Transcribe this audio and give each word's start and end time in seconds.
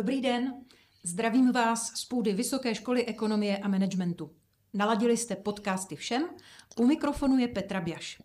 Dobrý 0.00 0.20
den, 0.20 0.54
zdravím 1.02 1.52
vás 1.52 1.92
z 1.94 2.04
půdy 2.04 2.32
Vysoké 2.32 2.74
školy 2.74 3.06
ekonomie 3.06 3.58
a 3.58 3.68
managementu. 3.68 4.30
Naladili 4.74 5.16
jste 5.16 5.36
podcasty 5.36 5.96
všem, 5.96 6.28
u 6.76 6.86
mikrofonu 6.86 7.38
je 7.38 7.48
Petra 7.48 7.80
Bjaš. 7.80 8.22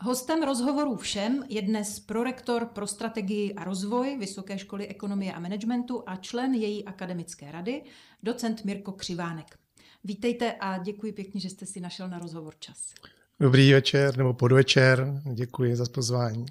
Hostem 0.00 0.42
rozhovoru 0.42 0.96
všem 0.96 1.44
je 1.48 1.62
dnes 1.62 2.00
prorektor 2.00 2.66
pro 2.66 2.86
strategii 2.86 3.54
a 3.54 3.64
rozvoj 3.64 4.16
Vysoké 4.18 4.58
školy 4.58 4.86
ekonomie 4.86 5.32
a 5.32 5.40
managementu 5.40 6.02
a 6.06 6.16
člen 6.16 6.54
její 6.54 6.84
akademické 6.84 7.52
rady, 7.52 7.82
docent 8.22 8.64
Mirko 8.64 8.92
Křivánek. 8.92 9.58
Vítejte 10.04 10.52
a 10.52 10.78
děkuji 10.78 11.12
pěkně, 11.12 11.40
že 11.40 11.50
jste 11.50 11.66
si 11.66 11.80
našel 11.80 12.08
na 12.08 12.18
rozhovor 12.18 12.54
čas. 12.58 12.94
Dobrý 13.40 13.72
večer 13.72 14.18
nebo 14.18 14.34
podvečer, 14.34 15.22
děkuji 15.34 15.76
za 15.76 15.84
pozvání. 15.94 16.46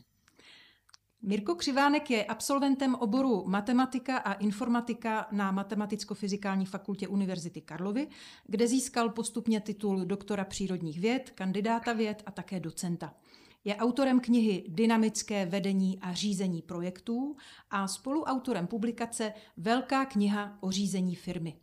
Mirko 1.22 1.56
Křivánek 1.56 2.12
je 2.12 2.26
absolventem 2.26 2.96
oboru 2.96 3.44
matematika 3.48 4.18
a 4.18 4.34
informatika 4.34 5.28
na 5.32 5.52
Matematicko-fyzikální 5.52 6.66
fakultě 6.66 7.08
Univerzity 7.08 7.62
Karlovy, 7.62 8.08
kde 8.46 8.68
získal 8.68 9.10
postupně 9.10 9.62
titul 9.62 10.06
doktora 10.06 10.46
přírodních 10.46 11.00
věd, 11.00 11.30
kandidáta 11.30 11.94
věd 11.94 12.24
a 12.26 12.32
také 12.32 12.60
docenta. 12.60 13.14
Je 13.64 13.76
autorem 13.76 14.20
knihy 14.20 14.66
Dynamické 14.68 15.46
vedení 15.46 16.00
a 16.02 16.14
řízení 16.14 16.62
projektů 16.62 17.36
a 17.70 17.88
spoluautorem 17.88 18.68
publikace 18.68 19.34
Velká 19.58 20.06
kniha 20.06 20.58
o 20.60 20.72
řízení 20.72 21.16
firmy. 21.16 21.56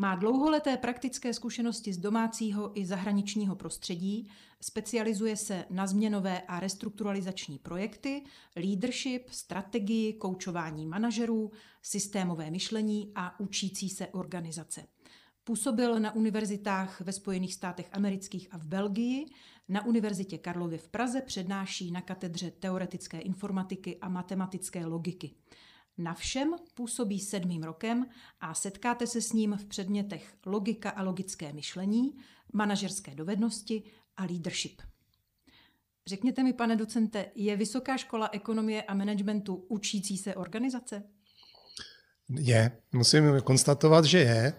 Má 0.00 0.14
dlouholeté 0.14 0.76
praktické 0.76 1.34
zkušenosti 1.34 1.92
z 1.92 1.98
domácího 1.98 2.80
i 2.80 2.86
zahraničního 2.86 3.56
prostředí, 3.56 4.30
specializuje 4.60 5.36
se 5.36 5.64
na 5.70 5.86
změnové 5.86 6.40
a 6.40 6.60
restrukturalizační 6.60 7.58
projekty, 7.58 8.22
leadership, 8.56 9.30
strategii, 9.30 10.12
koučování 10.12 10.86
manažerů, 10.86 11.50
systémové 11.82 12.50
myšlení 12.50 13.12
a 13.14 13.40
učící 13.40 13.88
se 13.88 14.06
organizace. 14.06 14.86
Působil 15.44 16.00
na 16.00 16.14
univerzitách 16.14 17.00
ve 17.00 17.12
Spojených 17.12 17.54
státech 17.54 17.88
amerických 17.92 18.48
a 18.50 18.58
v 18.58 18.66
Belgii, 18.66 19.26
na 19.68 19.86
Univerzitě 19.86 20.38
Karlově 20.38 20.78
v 20.78 20.88
Praze 20.88 21.20
přednáší 21.20 21.90
na 21.90 22.00
katedře 22.00 22.50
teoretické 22.50 23.18
informatiky 23.18 23.98
a 24.00 24.08
matematické 24.08 24.86
logiky. 24.86 25.34
Na 25.98 26.14
všem 26.14 26.54
působí 26.74 27.20
sedmým 27.20 27.62
rokem 27.62 28.06
a 28.40 28.54
setkáte 28.54 29.06
se 29.06 29.20
s 29.20 29.32
ním 29.32 29.56
v 29.56 29.64
předmětech 29.64 30.34
logika 30.46 30.90
a 30.90 31.02
logické 31.02 31.52
myšlení, 31.52 32.16
manažerské 32.52 33.14
dovednosti 33.14 33.82
a 34.16 34.24
leadership. 34.24 34.82
Řekněte 36.06 36.42
mi, 36.42 36.52
pane 36.52 36.76
docente, 36.76 37.26
je 37.34 37.56
Vysoká 37.56 37.96
škola 37.96 38.28
ekonomie 38.32 38.82
a 38.82 38.94
managementu 38.94 39.64
učící 39.68 40.18
se 40.18 40.34
organizace? 40.34 41.02
Je, 42.28 42.72
musím 42.92 43.24
konstatovat, 43.44 44.04
že 44.04 44.18
je. 44.18 44.52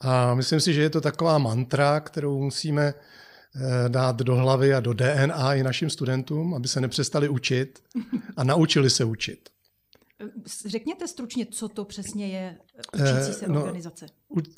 A 0.00 0.34
myslím 0.34 0.60
si, 0.60 0.74
že 0.74 0.82
je 0.82 0.90
to 0.90 1.00
taková 1.00 1.38
mantra, 1.38 2.00
kterou 2.00 2.42
musíme 2.42 2.94
eh, 2.94 3.88
dát 3.88 4.16
do 4.16 4.36
hlavy 4.36 4.74
a 4.74 4.80
do 4.80 4.92
DNA 4.92 5.54
i 5.54 5.62
našim 5.62 5.90
studentům, 5.90 6.54
aby 6.54 6.68
se 6.68 6.80
nepřestali 6.80 7.28
učit 7.28 7.82
a 8.36 8.44
naučili 8.44 8.90
se 8.90 9.04
učit. 9.04 9.48
Řekněte 10.66 11.08
stručně, 11.08 11.46
co 11.46 11.68
to 11.68 11.84
přesně 11.84 12.28
je 12.28 12.56
učící 12.94 13.32
se 13.38 13.48
no, 13.48 13.60
organizace. 13.60 14.06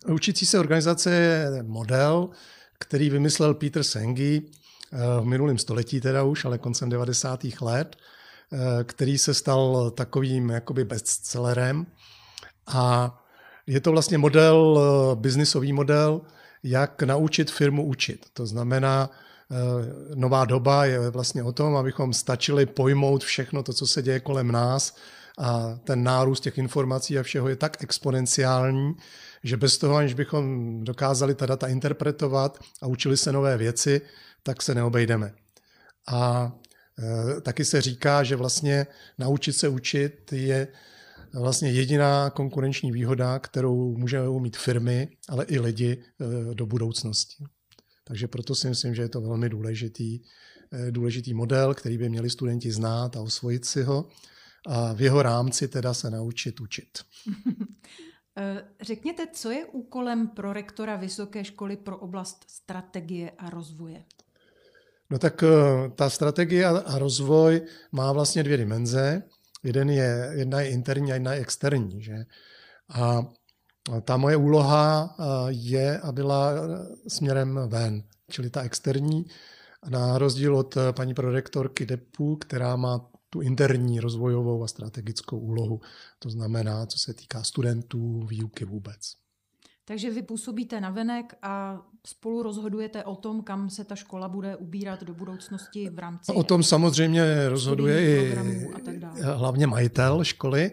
Učící 0.08 0.46
se 0.46 0.58
organizace 0.58 1.10
je 1.14 1.62
model, 1.62 2.28
který 2.78 3.10
vymyslel 3.10 3.54
Peter 3.54 3.82
Senge 3.82 4.40
v 5.20 5.24
minulém 5.24 5.58
století 5.58 6.00
teda 6.00 6.22
už, 6.22 6.44
ale 6.44 6.58
koncem 6.58 6.88
90. 6.88 7.40
let, 7.60 7.96
který 8.84 9.18
se 9.18 9.34
stal 9.34 9.90
takovým 9.90 10.50
jakoby 10.50 10.84
bestsellerem. 10.84 11.86
A 12.66 13.18
je 13.66 13.80
to 13.80 13.90
vlastně 13.90 14.18
model, 14.18 14.80
biznisový 15.14 15.72
model, 15.72 16.20
jak 16.62 17.02
naučit 17.02 17.50
firmu 17.50 17.84
učit. 17.86 18.26
To 18.32 18.46
znamená, 18.46 19.10
nová 20.14 20.44
doba 20.44 20.84
je 20.84 21.10
vlastně 21.10 21.42
o 21.42 21.52
tom, 21.52 21.76
abychom 21.76 22.12
stačili 22.12 22.66
pojmout 22.66 23.24
všechno 23.24 23.62
to, 23.62 23.72
co 23.72 23.86
se 23.86 24.02
děje 24.02 24.20
kolem 24.20 24.52
nás, 24.52 24.96
a 25.38 25.78
ten 25.84 26.02
nárůst 26.02 26.40
těch 26.40 26.58
informací 26.58 27.18
a 27.18 27.22
všeho 27.22 27.48
je 27.48 27.56
tak 27.56 27.82
exponenciální, 27.82 28.94
že 29.44 29.56
bez 29.56 29.78
toho, 29.78 29.96
aniž 29.96 30.14
bychom 30.14 30.84
dokázali 30.84 31.34
ta 31.34 31.46
data 31.46 31.66
interpretovat 31.66 32.58
a 32.82 32.86
učili 32.86 33.16
se 33.16 33.32
nové 33.32 33.56
věci, 33.56 34.00
tak 34.42 34.62
se 34.62 34.74
neobejdeme. 34.74 35.34
A 36.08 36.52
e, 37.38 37.40
taky 37.40 37.64
se 37.64 37.80
říká, 37.80 38.22
že 38.22 38.36
vlastně 38.36 38.86
naučit 39.18 39.52
se 39.52 39.68
učit 39.68 40.32
je 40.32 40.68
vlastně 41.34 41.70
jediná 41.70 42.30
konkurenční 42.30 42.92
výhoda, 42.92 43.38
kterou 43.38 43.96
můžou 43.96 44.40
mít 44.40 44.56
firmy, 44.56 45.08
ale 45.28 45.44
i 45.44 45.58
lidi 45.58 45.92
e, 45.92 46.54
do 46.54 46.66
budoucnosti. 46.66 47.44
Takže 48.04 48.28
proto 48.28 48.54
si 48.54 48.68
myslím, 48.68 48.94
že 48.94 49.02
je 49.02 49.08
to 49.08 49.20
velmi 49.20 49.48
důležitý, 49.48 50.20
e, 50.72 50.90
důležitý 50.90 51.34
model, 51.34 51.74
který 51.74 51.98
by 51.98 52.08
měli 52.08 52.30
studenti 52.30 52.72
znát 52.72 53.16
a 53.16 53.20
osvojit 53.20 53.64
si 53.64 53.82
ho 53.82 54.08
a 54.66 54.92
v 54.92 55.00
jeho 55.00 55.22
rámci 55.22 55.68
teda 55.68 55.94
se 55.94 56.10
naučit 56.10 56.60
učit. 56.60 56.98
Eh, 58.36 58.64
řekněte, 58.80 59.26
co 59.32 59.50
je 59.50 59.66
úkolem 59.66 60.28
pro 60.28 60.52
rektora 60.52 60.96
Vysoké 60.96 61.44
školy 61.44 61.76
pro 61.76 61.98
oblast 61.98 62.44
strategie 62.48 63.30
a 63.38 63.50
rozvoje? 63.50 64.04
No 65.10 65.18
tak 65.18 65.42
eh, 65.42 65.48
ta 65.94 66.10
strategie 66.10 66.66
a 66.66 66.98
rozvoj 66.98 67.62
má 67.92 68.12
vlastně 68.12 68.42
dvě 68.42 68.56
dimenze. 68.56 69.22
Jeden 69.62 69.90
je, 69.90 70.30
jedna 70.32 70.60
je 70.60 70.70
interní 70.70 71.12
a 71.12 71.14
jedna 71.14 71.34
je 71.34 71.40
externí. 71.40 72.02
Že? 72.02 72.24
A 72.88 73.26
ta 74.02 74.16
moje 74.16 74.36
úloha 74.36 75.16
eh, 75.18 75.24
je 75.48 75.98
a 75.98 76.12
byla 76.12 76.52
směrem 77.08 77.60
ven, 77.66 78.02
čili 78.30 78.50
ta 78.50 78.62
externí, 78.62 79.26
na 79.88 80.18
rozdíl 80.18 80.56
od 80.56 80.76
paní 80.96 81.14
prorektorky 81.14 81.86
Depu, 81.86 82.36
která 82.36 82.76
má 82.76 83.11
tu 83.32 83.40
interní 83.40 84.00
rozvojovou 84.00 84.64
a 84.64 84.68
strategickou 84.68 85.38
úlohu. 85.38 85.80
To 86.18 86.30
znamená, 86.30 86.86
co 86.86 86.98
se 86.98 87.14
týká 87.14 87.42
studentů, 87.42 88.26
výuky 88.26 88.64
vůbec. 88.64 89.12
Takže 89.84 90.10
vy 90.10 90.22
působíte 90.22 90.80
na 90.80 90.90
venek 90.90 91.34
a 91.42 91.82
spolu 92.06 92.42
rozhodujete 92.42 93.04
o 93.04 93.16
tom, 93.16 93.42
kam 93.42 93.70
se 93.70 93.84
ta 93.84 93.96
škola 93.96 94.28
bude 94.28 94.56
ubírat 94.56 95.02
do 95.02 95.14
budoucnosti 95.14 95.90
v 95.90 95.98
rámci. 95.98 96.32
O 96.32 96.42
tom 96.42 96.62
samozřejmě 96.62 97.48
rozhoduje 97.48 98.00
i 98.00 98.36
hlavně 99.22 99.66
majitel 99.66 100.24
školy, 100.24 100.72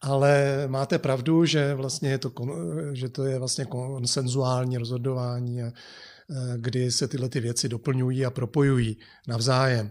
ale 0.00 0.64
máte 0.66 0.98
pravdu, 0.98 1.44
že 1.44 1.74
vlastně 1.74 2.10
je 2.10 2.18
to, 2.18 2.32
že 2.92 3.08
to 3.08 3.24
je 3.24 3.38
vlastně 3.38 3.64
konsenzuální 3.64 4.78
rozhodování, 4.78 5.62
e, 5.62 5.72
kdy 6.56 6.90
se 6.92 7.08
tyhle 7.08 7.28
ty 7.28 7.40
věci 7.40 7.68
doplňují 7.68 8.26
a 8.26 8.30
propojují 8.30 8.96
navzájem. 9.26 9.90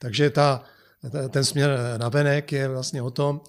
Takže 0.00 0.30
ta 0.30 0.64
ten 1.28 1.44
směr 1.44 1.70
na 1.96 2.08
venek 2.08 2.52
je 2.52 2.68
vlastně 2.68 3.02
o 3.02 3.10
tom, 3.10 3.40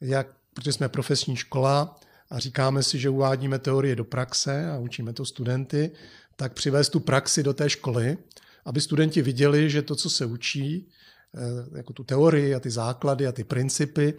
jak, 0.00 0.26
protože 0.54 0.72
jsme 0.72 0.88
profesní 0.88 1.36
škola 1.36 2.00
a 2.30 2.38
říkáme 2.38 2.82
si, 2.82 2.98
že 2.98 3.10
uvádíme 3.10 3.58
teorie 3.58 3.96
do 3.96 4.04
praxe 4.04 4.70
a 4.70 4.78
učíme 4.78 5.12
to 5.12 5.24
studenty, 5.24 5.90
tak 6.36 6.52
přivést 6.52 6.88
tu 6.88 7.00
praxi 7.00 7.42
do 7.42 7.54
té 7.54 7.70
školy, 7.70 8.18
aby 8.64 8.80
studenti 8.80 9.22
viděli, 9.22 9.70
že 9.70 9.82
to, 9.82 9.96
co 9.96 10.10
se 10.10 10.26
učí, 10.26 10.88
eh, 11.34 11.78
jako 11.78 11.92
tu 11.92 12.04
teorii 12.04 12.54
a 12.54 12.60
ty 12.60 12.70
základy 12.70 13.26
a 13.26 13.32
ty 13.32 13.44
principy, 13.44 14.14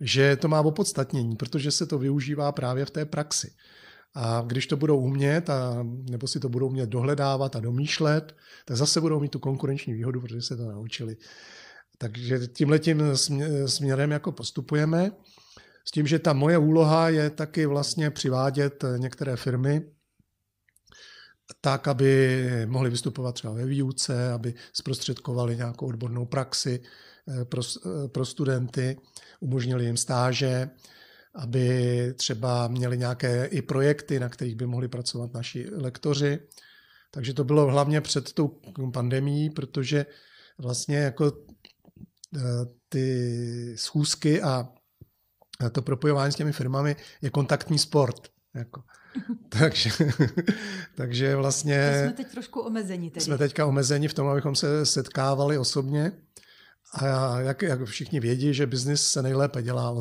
že 0.00 0.36
to 0.36 0.48
má 0.48 0.60
opodstatnění, 0.60 1.36
protože 1.36 1.70
se 1.70 1.86
to 1.86 1.98
využívá 1.98 2.52
právě 2.52 2.84
v 2.84 2.90
té 2.90 3.04
praxi. 3.04 3.52
A 4.14 4.44
když 4.46 4.66
to 4.66 4.76
budou 4.76 4.98
umět, 4.98 5.50
a, 5.50 5.86
nebo 6.10 6.26
si 6.26 6.40
to 6.40 6.48
budou 6.48 6.66
umět 6.66 6.88
dohledávat 6.88 7.56
a 7.56 7.60
domýšlet, 7.60 8.36
tak 8.64 8.76
zase 8.76 9.00
budou 9.00 9.20
mít 9.20 9.32
tu 9.32 9.38
konkurenční 9.38 9.92
výhodu, 9.92 10.20
protože 10.20 10.42
se 10.42 10.56
to 10.56 10.72
naučili. 10.72 11.16
Takže 12.02 12.46
tímhletím 12.46 13.02
směrem 13.66 14.10
jako 14.10 14.32
postupujeme. 14.32 15.10
S 15.84 15.90
tím, 15.90 16.06
že 16.06 16.18
ta 16.18 16.32
moje 16.32 16.58
úloha 16.58 17.08
je 17.08 17.30
taky 17.30 17.66
vlastně 17.66 18.10
přivádět 18.10 18.84
některé 18.98 19.36
firmy 19.36 19.82
tak, 21.60 21.88
aby 21.88 22.44
mohli 22.66 22.90
vystupovat 22.90 23.34
třeba 23.34 23.52
ve 23.54 23.66
výuce, 23.66 24.32
aby 24.32 24.54
zprostředkovali 24.72 25.56
nějakou 25.56 25.86
odbornou 25.86 26.26
praxi 26.26 26.82
eh, 27.28 27.44
pro, 27.44 27.62
eh, 27.86 28.08
pro 28.08 28.24
studenty, 28.24 28.96
umožnili 29.40 29.84
jim 29.84 29.96
stáže, 29.96 30.70
aby 31.34 32.14
třeba 32.16 32.68
měli 32.68 32.98
nějaké 32.98 33.46
i 33.46 33.62
projekty, 33.62 34.20
na 34.20 34.28
kterých 34.28 34.56
by 34.56 34.66
mohli 34.66 34.88
pracovat 34.88 35.34
naši 35.34 35.70
lektoři. 35.72 36.38
Takže 37.10 37.34
to 37.34 37.44
bylo 37.44 37.66
hlavně 37.66 38.00
před 38.00 38.32
tou 38.32 38.60
pandemí, 38.92 39.50
protože 39.50 40.06
vlastně 40.58 40.96
jako 40.96 41.32
ty 42.88 43.74
schůzky 43.78 44.42
a 44.42 44.68
to 45.72 45.82
propojování 45.82 46.32
s 46.32 46.36
těmi 46.36 46.52
firmami 46.52 46.96
je 47.22 47.30
kontaktní 47.30 47.78
sport. 47.78 48.28
Jako. 48.54 48.82
takže, 49.48 49.90
takže 50.94 51.36
vlastně... 51.36 51.90
To 51.92 52.08
jsme 52.08 52.12
teď 52.24 52.32
trošku 52.32 52.60
omezení. 52.60 53.10
Tedy. 53.10 53.24
Jsme 53.24 53.38
teďka 53.38 53.66
omezení 53.66 54.08
v 54.08 54.14
tom, 54.14 54.28
abychom 54.28 54.54
se 54.54 54.86
setkávali 54.86 55.58
osobně. 55.58 56.12
A 56.94 57.40
jak, 57.40 57.62
jak 57.62 57.84
všichni 57.84 58.20
vědí, 58.20 58.54
že 58.54 58.66
biznis 58.66 59.06
se 59.06 59.22
nejlépe 59.22 59.62
dělá 59.62 59.96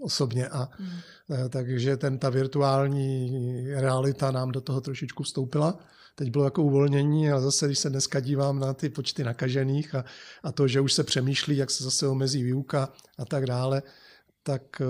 osobně. 0.00 0.48
A, 0.48 0.68
hmm. 0.78 0.90
Takže 1.48 1.96
ten, 1.96 2.18
ta 2.18 2.30
virtuální 2.30 3.66
realita 3.74 4.30
nám 4.30 4.52
do 4.52 4.60
toho 4.60 4.80
trošičku 4.80 5.22
vstoupila. 5.22 5.78
Teď 6.14 6.30
bylo 6.30 6.44
jako 6.44 6.62
uvolnění 6.62 7.30
a 7.30 7.40
zase, 7.40 7.66
když 7.66 7.78
se 7.78 7.90
dneska 7.90 8.20
dívám 8.20 8.58
na 8.58 8.74
ty 8.74 8.88
počty 8.88 9.24
nakažených 9.24 9.94
a, 9.94 10.04
a 10.42 10.52
to, 10.52 10.68
že 10.68 10.80
už 10.80 10.92
se 10.92 11.04
přemýšlí, 11.04 11.56
jak 11.56 11.70
se 11.70 11.84
zase 11.84 12.08
omezí 12.08 12.42
výuka 12.42 12.92
a 13.18 13.24
tak 13.24 13.46
dále, 13.46 13.82
tak 14.42 14.82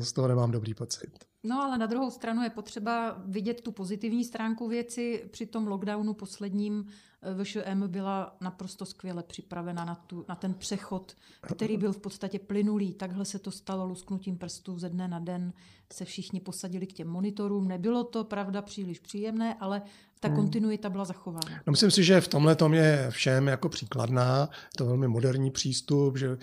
z 0.00 0.12
toho 0.12 0.28
nemám 0.28 0.50
dobrý 0.50 0.74
pocit. 0.74 1.28
No 1.42 1.62
ale 1.62 1.78
na 1.78 1.86
druhou 1.86 2.10
stranu 2.10 2.42
je 2.42 2.50
potřeba 2.50 3.22
vidět 3.26 3.60
tu 3.60 3.72
pozitivní 3.72 4.24
stránku 4.24 4.68
věci. 4.68 5.24
Při 5.30 5.46
tom 5.46 5.66
lockdownu 5.66 6.14
posledním 6.14 6.86
eh, 7.22 7.44
VŠM 7.44 7.88
byla 7.88 8.36
naprosto 8.40 8.86
skvěle 8.86 9.22
připravena 9.22 9.84
na, 9.84 9.94
tu, 9.94 10.24
na 10.28 10.34
ten 10.34 10.54
přechod, 10.54 11.16
který 11.54 11.76
byl 11.76 11.92
v 11.92 12.00
podstatě 12.00 12.38
plynulý. 12.38 12.94
Takhle 12.94 13.24
se 13.24 13.38
to 13.38 13.50
stalo 13.50 13.86
lusknutím 13.86 14.38
prstů 14.38 14.78
ze 14.78 14.88
dne 14.88 15.08
na 15.08 15.18
den. 15.18 15.52
Se 15.92 16.04
všichni 16.04 16.40
posadili 16.40 16.86
k 16.86 16.92
těm 16.92 17.08
monitorům. 17.08 17.68
Nebylo 17.68 18.04
to, 18.04 18.24
pravda, 18.24 18.62
příliš 18.62 18.98
příjemné, 18.98 19.54
ale 19.54 19.82
ta 20.20 20.28
hmm. 20.28 20.36
kontinuita 20.36 20.90
byla 20.90 21.04
zachována. 21.04 21.62
No, 21.66 21.70
myslím 21.70 21.90
si, 21.90 22.04
že 22.04 22.20
v 22.20 22.28
tomhle 22.28 22.56
tom 22.56 22.74
je 22.74 23.06
všem 23.10 23.48
jako 23.48 23.68
příkladná. 23.68 24.50
To 24.76 24.86
velmi 24.86 25.08
moderní 25.08 25.50
přístup, 25.50 26.18
že 26.18 26.38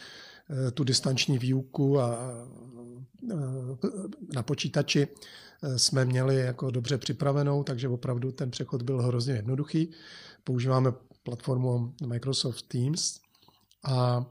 eh, 0.67 0.71
tu 0.71 0.83
distanční 0.83 1.37
výuku 1.37 1.99
a 1.99 2.17
na 4.35 4.43
počítači 4.43 5.07
eh, 5.07 5.79
jsme 5.79 6.05
měli 6.05 6.35
jako 6.35 6.71
dobře 6.71 6.97
připravenou, 6.97 7.63
takže 7.63 7.87
opravdu 7.87 8.31
ten 8.31 8.51
přechod 8.51 8.81
byl 8.81 9.01
hrozně 9.01 9.33
jednoduchý. 9.33 9.91
Používáme 10.43 10.91
platformu 11.23 11.93
Microsoft 12.07 12.67
Teams 12.67 13.19
a 13.83 14.25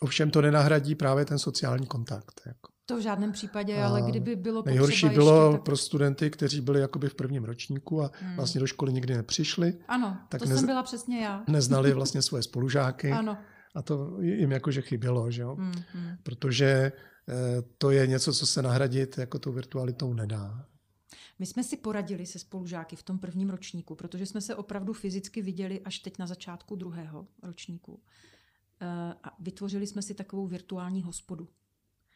ovšem 0.00 0.30
to 0.30 0.42
nenahradí 0.42 0.94
právě 0.94 1.24
ten 1.24 1.38
sociální 1.38 1.86
kontakt. 1.86 2.40
Jako. 2.46 2.75
To 2.86 2.96
v 2.96 3.00
žádném 3.00 3.32
případě, 3.32 3.82
a 3.82 3.88
ale 3.88 4.02
kdyby 4.02 4.36
bylo 4.36 4.62
potřeba 4.62 4.70
Nejhorší 4.70 5.08
bylo 5.08 5.52
tak... 5.52 5.62
pro 5.62 5.76
studenty, 5.76 6.30
kteří 6.30 6.60
byli 6.60 6.80
jakoby 6.80 7.08
v 7.08 7.14
prvním 7.14 7.44
ročníku 7.44 8.02
a 8.02 8.10
hmm. 8.20 8.36
vlastně 8.36 8.60
do 8.60 8.66
školy 8.66 8.92
nikdy 8.92 9.14
nepřišli. 9.16 9.74
Ano, 9.88 10.18
tak 10.28 10.42
to 10.42 10.48
nez... 10.48 10.58
jsem 10.58 10.66
byla 10.66 10.82
přesně 10.82 11.24
já. 11.24 11.44
Neznali 11.48 11.92
vlastně 11.92 12.22
svoje 12.22 12.42
spolužáky. 12.42 13.12
ano. 13.12 13.38
A 13.74 13.82
to 13.82 14.16
jim 14.20 14.52
jakože 14.52 14.82
chybělo, 14.82 15.30
že 15.30 15.42
jo? 15.42 15.54
Hmm, 15.54 15.72
hmm. 15.92 16.16
Protože 16.22 16.92
Eh, 17.28 17.62
to 17.78 17.90
je 17.90 18.06
něco, 18.06 18.32
co 18.32 18.46
se 18.46 18.62
nahradit 18.62 19.18
jako 19.18 19.38
tou 19.38 19.52
virtualitou 19.52 20.12
nedá. 20.12 20.66
My 21.38 21.46
jsme 21.46 21.64
si 21.64 21.76
poradili 21.76 22.26
se 22.26 22.38
spolužáky 22.38 22.96
v 22.96 23.02
tom 23.02 23.18
prvním 23.18 23.50
ročníku, 23.50 23.94
protože 23.94 24.26
jsme 24.26 24.40
se 24.40 24.54
opravdu 24.54 24.92
fyzicky 24.92 25.42
viděli 25.42 25.80
až 25.80 25.98
teď 25.98 26.18
na 26.18 26.26
začátku 26.26 26.76
druhého 26.76 27.28
ročníku. 27.42 28.02
Eh, 28.80 29.14
a 29.22 29.36
vytvořili 29.40 29.86
jsme 29.86 30.02
si 30.02 30.14
takovou 30.14 30.46
virtuální 30.46 31.02
hospodu. 31.02 31.48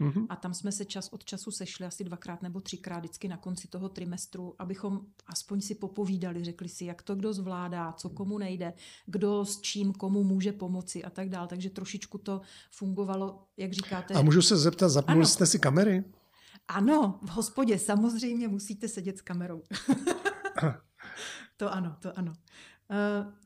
Mm-hmm. 0.01 0.27
A 0.29 0.37
tam 0.37 0.55
jsme 0.55 0.73
se 0.73 0.85
čas 0.85 1.09
od 1.09 1.25
času 1.25 1.51
sešli 1.51 1.87
asi 1.87 2.05
dvakrát 2.05 2.43
nebo 2.43 2.61
třikrát 2.61 2.99
vždycky 2.99 3.29
na 3.29 3.37
konci 3.37 3.69
toho 3.69 3.89
trimestru, 3.89 4.55
abychom 4.59 5.01
aspoň 5.27 5.61
si 5.61 5.75
popovídali, 5.75 6.45
řekli 6.45 6.69
si, 6.69 6.85
jak 6.85 7.03
to 7.03 7.15
kdo 7.15 7.33
zvládá, 7.33 7.93
co 7.93 8.09
komu 8.09 8.39
nejde, 8.39 8.73
kdo 9.07 9.45
s 9.45 9.61
čím 9.61 9.93
komu 9.93 10.25
může 10.25 10.53
pomoci 10.53 11.05
a 11.05 11.11
tak 11.11 11.29
dále. 11.29 11.49
Takže 11.49 11.71
trošičku 11.71 12.19
to 12.19 12.41
fungovalo, 12.71 13.43
jak 13.57 13.73
říkáte. 13.73 14.15
A 14.15 14.23
můžu 14.23 14.43
se 14.43 14.57
zeptat, 14.57 14.89
zapnuli 14.89 15.27
jste 15.27 15.47
si 15.47 15.59
kamery? 15.59 16.05
Ano, 16.69 17.19
v 17.23 17.29
hospodě 17.31 17.79
samozřejmě 17.79 18.49
musíte 18.49 18.89
sedět 18.89 19.19
s 19.19 19.23
kamerou. 19.23 19.63
to 21.57 21.73
ano, 21.73 21.97
to 22.01 22.19
ano. 22.19 22.33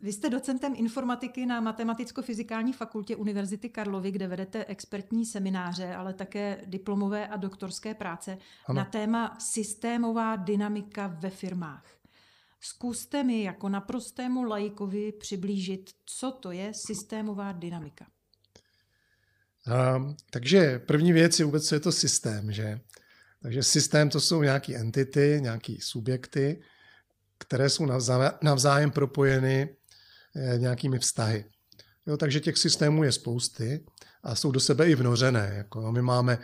Vy 0.02 0.12
jste 0.12 0.30
docentem 0.30 0.72
informatiky 0.76 1.46
na 1.46 1.60
Matematicko-fyzikální 1.60 2.72
fakultě 2.72 3.16
Univerzity 3.16 3.68
Karlovy, 3.68 4.10
kde 4.10 4.28
vedete 4.28 4.64
expertní 4.64 5.26
semináře, 5.26 5.94
ale 5.94 6.14
také 6.14 6.60
diplomové 6.66 7.28
a 7.28 7.36
doktorské 7.36 7.94
práce 7.94 8.38
ano. 8.66 8.76
na 8.76 8.84
téma 8.84 9.36
systémová 9.38 10.36
dynamika 10.36 11.06
ve 11.06 11.30
firmách. 11.30 11.84
Zkuste 12.60 13.24
mi 13.24 13.42
jako 13.42 13.68
naprostému 13.68 14.44
laikovi 14.44 15.12
přiblížit, 15.12 15.90
co 16.06 16.30
to 16.30 16.50
je 16.50 16.72
systémová 16.74 17.52
dynamika. 17.52 18.06
Um, 19.96 20.16
takže 20.30 20.78
první 20.78 21.12
věc 21.12 21.38
je 21.38 21.44
vůbec, 21.44 21.68
co 21.68 21.74
je 21.74 21.80
to 21.80 21.92
systém. 21.92 22.52
Že? 22.52 22.80
Takže 23.42 23.62
systém 23.62 24.08
to 24.08 24.20
jsou 24.20 24.42
nějaké 24.42 24.76
entity, 24.76 25.38
nějaké 25.40 25.74
subjekty, 25.80 26.62
které 27.38 27.70
jsou 27.70 27.86
navzájem 28.42 28.90
propojeny 28.90 29.76
eh, 30.36 30.58
nějakými 30.58 30.98
vztahy. 30.98 31.44
Jo, 32.06 32.16
takže 32.16 32.40
těch 32.40 32.58
systémů 32.58 33.04
je 33.04 33.12
spousty 33.12 33.84
a 34.22 34.34
jsou 34.34 34.50
do 34.50 34.60
sebe 34.60 34.90
i 34.90 34.94
vnořené. 34.94 35.52
Jako, 35.56 35.92
my 35.92 36.02
máme 36.02 36.38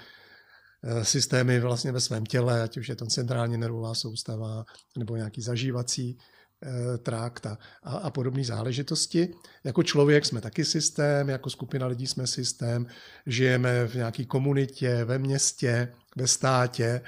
eh, 0.82 1.04
systémy 1.04 1.60
vlastně 1.60 1.92
ve 1.92 2.00
svém 2.00 2.26
těle, 2.26 2.62
ať 2.62 2.76
už 2.78 2.88
je 2.88 2.96
to 2.96 3.06
centrální 3.06 3.58
nervová 3.58 3.94
soustava 3.94 4.64
nebo 4.98 5.16
nějaký 5.16 5.42
zažívací 5.42 6.18
e, 6.62 6.98
trakt 6.98 7.46
a, 7.46 7.58
a, 7.82 7.96
a 7.96 8.10
podobné 8.10 8.44
záležitosti. 8.44 9.34
Jako 9.64 9.82
člověk 9.82 10.26
jsme 10.26 10.40
taky 10.40 10.64
systém, 10.64 11.28
jako 11.28 11.50
skupina 11.50 11.86
lidí 11.86 12.06
jsme 12.06 12.26
systém, 12.26 12.86
žijeme 13.26 13.86
v 13.86 13.94
nějaké 13.94 14.24
komunitě, 14.24 15.04
ve 15.04 15.18
městě, 15.18 15.92
ve 16.16 16.26
státě, 16.26 17.00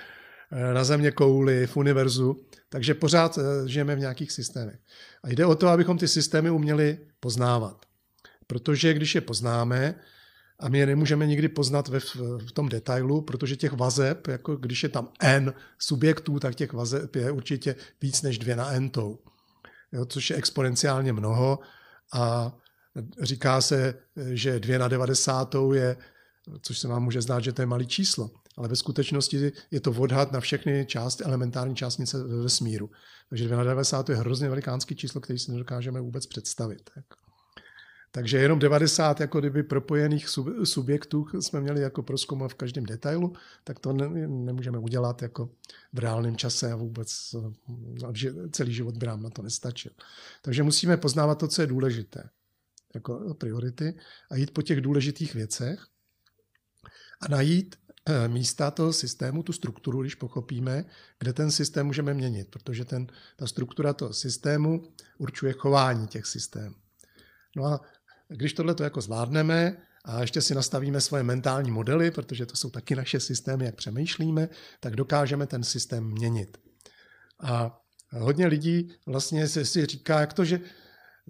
na 0.53 0.85
země 0.85 1.11
kouli, 1.11 1.67
v 1.67 1.77
univerzu. 1.77 2.45
Takže 2.69 2.95
pořád 2.95 3.39
eh, 3.39 3.69
žijeme 3.69 3.97
v 3.97 3.99
nějakých 3.99 4.33
systémech. 4.33 4.79
A 5.23 5.29
jde 5.29 5.47
o 5.47 5.55
to, 5.55 5.69
abychom 5.69 5.99
ty 5.99 6.09
systémy 6.09 6.51
uměli 6.51 6.99
poznávat. 7.21 7.87
Protože 8.47 8.95
když 8.95 9.15
je 9.15 9.21
poznáme, 9.21 9.95
a 10.61 10.69
my 10.69 10.79
je 10.79 10.87
nemůžeme 10.87 11.27
nikdy 11.27 11.49
poznat 11.49 11.89
ve, 11.89 12.01
v 12.39 12.53
tom 12.53 12.69
detailu, 12.69 13.21
protože 13.21 13.57
těch 13.57 13.73
vazeb, 13.73 14.27
jako 14.27 14.57
když 14.57 14.83
je 14.83 14.89
tam 14.89 15.09
n 15.21 15.55
subjektů, 15.79 16.39
tak 16.39 16.55
těch 16.55 16.73
vazeb 16.73 17.17
je 17.17 17.31
určitě 17.31 17.75
víc 18.03 18.23
než 18.23 18.39
dvě 18.39 18.57
na 18.57 18.73
n 18.73 18.91
tou. 18.91 19.19
Jo, 19.93 20.05
což 20.05 20.31
je 20.31 20.37
exponenciálně 20.37 21.13
mnoho 21.13 21.59
a 22.13 22.53
říká 23.21 23.61
se, 23.61 23.95
že 24.17 24.61
dvě 24.61 24.79
na 24.79 24.89
devadesátou 24.89 25.73
je, 25.73 25.97
což 26.63 26.79
se 26.79 26.89
vám 26.89 27.05
může 27.05 27.23
zdát, 27.23 27.45
že 27.45 27.53
to 27.53 27.63
je 27.63 27.67
malý 27.67 27.87
číslo 27.87 28.31
ale 28.57 28.69
ve 28.69 28.77
skutečnosti 28.77 29.53
je 29.71 29.81
to 29.81 29.91
odhad 29.91 30.33
na 30.33 30.41
všechny 30.41 30.87
části, 30.87 31.25
elementární 31.25 31.77
částnice 31.77 32.25
ve 32.25 32.43
vesmíru. 32.43 32.91
Takže 33.29 33.49
90 33.49 34.09
je 34.09 34.17
hrozně 34.17 34.49
velikánský 34.49 34.97
číslo, 34.97 35.21
který 35.21 35.39
si 35.39 35.53
nedokážeme 35.53 36.01
vůbec 36.01 36.27
představit. 36.27 36.91
Takže 38.15 38.39
jenom 38.39 38.59
90 38.59 39.21
jako 39.21 39.41
kdyby 39.41 39.63
propojených 39.63 40.29
subjektů 40.65 41.27
jsme 41.41 41.61
měli 41.61 41.81
jako 41.81 42.03
proskoumat 42.03 42.51
v 42.51 42.55
každém 42.55 42.87
detailu, 42.87 43.32
tak 43.65 43.79
to 43.79 43.93
ne, 43.93 44.09
nemůžeme 44.29 44.79
udělat 44.79 45.23
jako 45.23 45.51
v 45.93 45.99
reálném 45.99 46.37
čase 46.37 46.73
a 46.73 46.77
vůbec 46.77 47.35
celý 48.51 48.75
život 48.75 48.97
by 48.97 49.06
nám 49.06 49.23
na 49.23 49.31
to 49.31 49.43
nestačil. 49.43 49.93
Takže 50.43 50.63
musíme 50.63 50.97
poznávat 50.97 51.39
to, 51.39 51.49
co 51.49 51.61
je 51.63 51.67
důležité, 51.67 52.31
jako 52.94 53.35
priority 53.35 53.99
a 54.31 54.37
jít 54.37 54.51
po 54.51 54.63
těch 54.63 54.81
důležitých 54.81 55.35
věcech 55.35 55.87
a 57.21 57.29
najít 57.29 57.77
místa 58.27 58.71
toho 58.71 58.93
systému, 58.93 59.43
tu 59.43 59.53
strukturu, 59.53 60.03
když 60.03 60.15
pochopíme, 60.15 60.85
kde 61.19 61.32
ten 61.32 61.51
systém 61.51 61.87
můžeme 61.87 62.15
měnit, 62.15 62.49
protože 62.51 62.85
ten, 62.85 63.06
ta 63.37 63.47
struktura 63.47 63.93
toho 63.93 64.13
systému 64.13 64.82
určuje 65.19 65.53
chování 65.53 66.06
těch 66.06 66.27
systémů. 66.27 66.75
No 67.56 67.65
a 67.65 67.81
když 68.29 68.53
tohle 68.53 68.75
to 68.75 68.82
jako 68.85 69.01
zvládneme 69.01 69.77
a 70.05 70.21
ještě 70.21 70.43
si 70.43 70.55
nastavíme 70.55 71.01
svoje 71.01 71.23
mentální 71.23 71.71
modely, 71.71 72.11
protože 72.11 72.47
to 72.47 72.56
jsou 72.56 72.71
taky 72.71 72.97
naše 72.97 73.21
systémy, 73.21 73.65
jak 73.65 73.75
přemýšlíme, 73.75 74.49
tak 74.81 74.97
dokážeme 74.97 75.47
ten 75.47 75.65
systém 75.65 76.05
měnit. 76.05 76.59
A 77.41 77.81
hodně 78.11 78.47
lidí 78.47 78.93
vlastně 79.06 79.49
si 79.49 79.87
říká, 79.87 80.21
jak 80.21 80.32
to, 80.32 80.44
že 80.44 80.61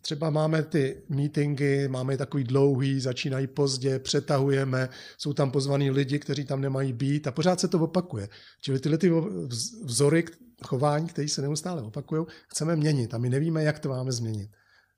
Třeba 0.01 0.31
máme 0.31 0.63
ty 0.63 1.03
meetingy, 1.09 1.89
máme 1.89 2.17
takový 2.17 2.45
dlouhý, 2.45 3.01
začínají 3.01 3.47
pozdě, 3.47 3.99
přetahujeme, 3.99 4.89
jsou 5.19 5.33
tam 5.33 5.51
pozvaní 5.51 5.91
lidi, 5.91 6.19
kteří 6.19 6.45
tam 6.45 6.61
nemají 6.61 6.93
být 6.93 7.27
a 7.27 7.33
pořád 7.33 7.61
se 7.61 7.69
to 7.69 7.79
opakuje. 7.79 8.29
Čili 8.63 8.81
tyhle 8.81 8.99
ty 8.99 9.11
vzory 9.85 10.25
chování, 10.65 11.07
které 11.07 11.29
se 11.29 11.43
neustále 11.43 11.83
opakují, 11.83 12.27
chceme 12.49 12.77
měnit 12.77 13.15
a 13.15 13.19
my 13.19 13.29
nevíme, 13.29 13.63
jak 13.63 13.79
to 13.79 13.89
máme 13.89 14.13
změnit. 14.13 14.51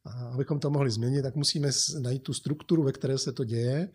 A 0.04 0.10
abychom 0.10 0.60
to 0.60 0.70
mohli 0.70 0.90
změnit, 0.90 1.22
tak 1.22 1.34
musíme 1.34 1.70
najít 2.00 2.22
tu 2.22 2.34
strukturu, 2.34 2.82
ve 2.82 2.92
které 2.92 3.18
se 3.18 3.32
to 3.32 3.44
děje 3.44 3.88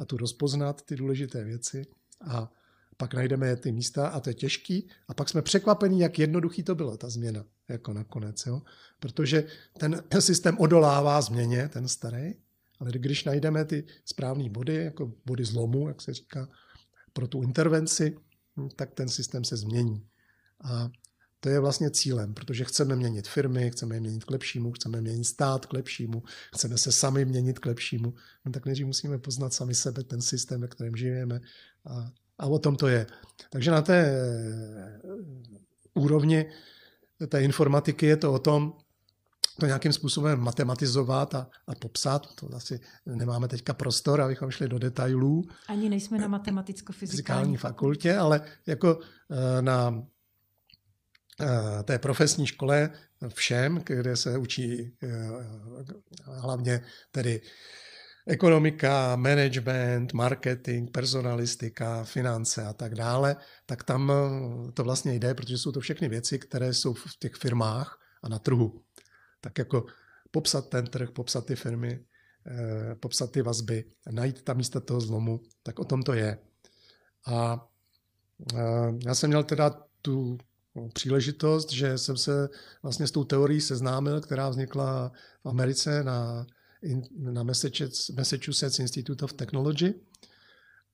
a 0.00 0.04
tu 0.04 0.16
rozpoznat 0.16 0.82
ty 0.82 0.96
důležité 0.96 1.44
věci 1.44 1.82
a 2.30 2.50
pak 2.96 3.14
najdeme 3.14 3.56
ty 3.56 3.72
místa 3.72 4.08
a 4.08 4.20
to 4.20 4.30
je 4.30 4.34
těžký 4.34 4.88
a 5.08 5.14
pak 5.14 5.28
jsme 5.28 5.42
překvapení, 5.42 6.00
jak 6.00 6.18
jednoduchý 6.18 6.62
to 6.62 6.74
bylo, 6.74 6.96
ta 6.96 7.10
změna, 7.10 7.44
jako 7.68 7.92
nakonec, 7.92 8.46
jo? 8.46 8.62
protože 9.00 9.44
ten 9.78 10.02
systém 10.20 10.58
odolává 10.58 11.20
změně, 11.20 11.68
ten 11.68 11.88
starý, 11.88 12.34
ale 12.80 12.90
když 12.92 13.24
najdeme 13.24 13.64
ty 13.64 13.84
správné 14.04 14.50
body, 14.50 14.74
jako 14.74 15.12
body 15.26 15.44
zlomu, 15.44 15.88
jak 15.88 16.02
se 16.02 16.14
říká, 16.14 16.48
pro 17.12 17.28
tu 17.28 17.42
intervenci, 17.42 18.16
hm, 18.56 18.68
tak 18.76 18.94
ten 18.94 19.08
systém 19.08 19.44
se 19.44 19.56
změní. 19.56 20.06
A 20.64 20.90
to 21.40 21.48
je 21.48 21.60
vlastně 21.60 21.90
cílem, 21.90 22.34
protože 22.34 22.64
chceme 22.64 22.96
měnit 22.96 23.28
firmy, 23.28 23.70
chceme 23.70 23.96
je 23.96 24.00
měnit 24.00 24.24
k 24.24 24.30
lepšímu, 24.30 24.72
chceme 24.72 25.00
měnit 25.00 25.24
stát 25.24 25.66
k 25.66 25.72
lepšímu, 25.72 26.22
chceme 26.54 26.78
se 26.78 26.92
sami 26.92 27.24
měnit 27.24 27.58
k 27.58 27.66
lepšímu. 27.66 28.14
No 28.44 28.52
tak 28.52 28.66
nejdřív 28.66 28.86
musíme 28.86 29.18
poznat 29.18 29.52
sami 29.52 29.74
sebe, 29.74 30.02
ten 30.04 30.22
systém, 30.22 30.60
ve 30.60 30.68
kterém 30.68 30.96
žijeme 30.96 31.40
a 31.84 32.10
A 32.38 32.46
o 32.46 32.58
tom 32.58 32.76
to 32.76 32.88
je. 32.88 33.06
Takže 33.50 33.70
na 33.70 33.82
té 33.82 34.14
úrovni 35.94 36.46
té 37.28 37.42
informatiky 37.42 38.06
je 38.06 38.16
to 38.16 38.32
o 38.32 38.38
tom, 38.38 38.72
to 39.60 39.66
nějakým 39.66 39.92
způsobem 39.92 40.40
matematizovat 40.40 41.34
a, 41.34 41.50
a 41.66 41.74
popsat. 41.74 42.26
To 42.34 42.54
asi 42.54 42.80
nemáme 43.06 43.48
teďka 43.48 43.74
prostor, 43.74 44.20
abychom 44.20 44.50
šli 44.50 44.68
do 44.68 44.78
detailů. 44.78 45.44
Ani 45.68 45.88
nejsme 45.88 46.18
na 46.18 46.28
matematicko-fyzikální 46.28 47.56
fakultě, 47.56 48.16
ale 48.16 48.40
jako 48.66 48.98
eh, 49.30 49.62
na 49.62 50.02
eh, 51.40 51.82
té 51.82 51.98
profesní 51.98 52.46
škole 52.46 52.90
všem, 53.28 53.80
kde 53.84 54.16
se 54.16 54.38
učí 54.38 54.96
eh, 55.02 55.08
hlavně 56.24 56.84
tedy 57.10 57.40
ekonomika, 58.26 59.16
management, 59.16 60.12
marketing, 60.12 60.90
personalistika, 60.90 62.04
finance 62.04 62.64
a 62.64 62.72
tak 62.72 62.94
dále, 62.94 63.36
tak 63.66 63.84
tam 63.84 64.12
to 64.74 64.84
vlastně 64.84 65.14
jde, 65.14 65.34
protože 65.34 65.58
jsou 65.58 65.72
to 65.72 65.80
všechny 65.80 66.08
věci, 66.08 66.38
které 66.38 66.74
jsou 66.74 66.94
v 66.94 67.18
těch 67.18 67.34
firmách 67.34 68.00
a 68.22 68.28
na 68.28 68.38
trhu 68.38 68.84
tak 69.44 69.58
jako 69.58 69.86
popsat 70.30 70.68
ten 70.68 70.86
trh, 70.86 71.10
popsat 71.10 71.46
ty 71.46 71.56
firmy, 71.56 72.04
eh, 72.46 72.94
popsat 72.94 73.30
ty 73.30 73.42
vazby, 73.42 73.84
najít 74.10 74.42
tam 74.42 74.56
místa 74.56 74.80
toho 74.80 75.00
zlomu, 75.00 75.40
tak 75.62 75.78
o 75.78 75.84
tom 75.84 76.02
to 76.02 76.12
je. 76.12 76.38
A 77.26 77.68
eh, 78.54 78.92
já 79.06 79.14
jsem 79.14 79.30
měl 79.30 79.44
teda 79.44 79.70
tu 80.02 80.38
příležitost, 80.94 81.72
že 81.72 81.98
jsem 81.98 82.16
se 82.16 82.48
vlastně 82.82 83.06
s 83.06 83.10
tou 83.10 83.24
teorií 83.24 83.60
seznámil, 83.60 84.20
která 84.20 84.48
vznikla 84.48 85.12
v 85.44 85.48
Americe 85.48 86.04
na, 86.04 86.46
na 87.16 87.42
Massachusetts 87.42 88.78
Institute 88.78 89.24
of 89.24 89.32
Technology. 89.32 89.94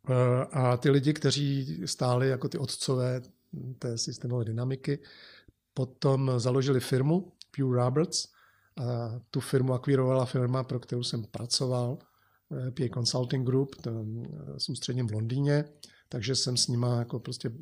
Eh, 0.08 0.46
a 0.52 0.76
ty 0.76 0.90
lidi, 0.90 1.12
kteří 1.12 1.80
stáli 1.84 2.28
jako 2.28 2.48
ty 2.48 2.58
otcové 2.58 3.22
té 3.78 3.98
systémové 3.98 4.44
dynamiky, 4.44 4.98
potom 5.74 6.32
založili 6.36 6.80
firmu 6.80 7.32
Pure 7.56 7.84
Roberts, 7.84 8.28
a 8.76 9.20
tu 9.30 9.40
firmu 9.40 9.72
akvírovala 9.72 10.24
firma, 10.24 10.64
pro 10.64 10.80
kterou 10.80 11.02
jsem 11.02 11.24
pracoval, 11.24 11.98
eh, 12.68 12.70
PA 12.70 12.94
Consulting 12.94 13.46
Group, 13.46 13.76
eh, 13.86 13.90
s 14.58 14.88
v 14.88 15.12
Londýně, 15.12 15.64
takže 16.08 16.36
jsem 16.36 16.56
s 16.56 16.68
nima 16.68 16.98
jako 16.98 17.20
prostě 17.20 17.52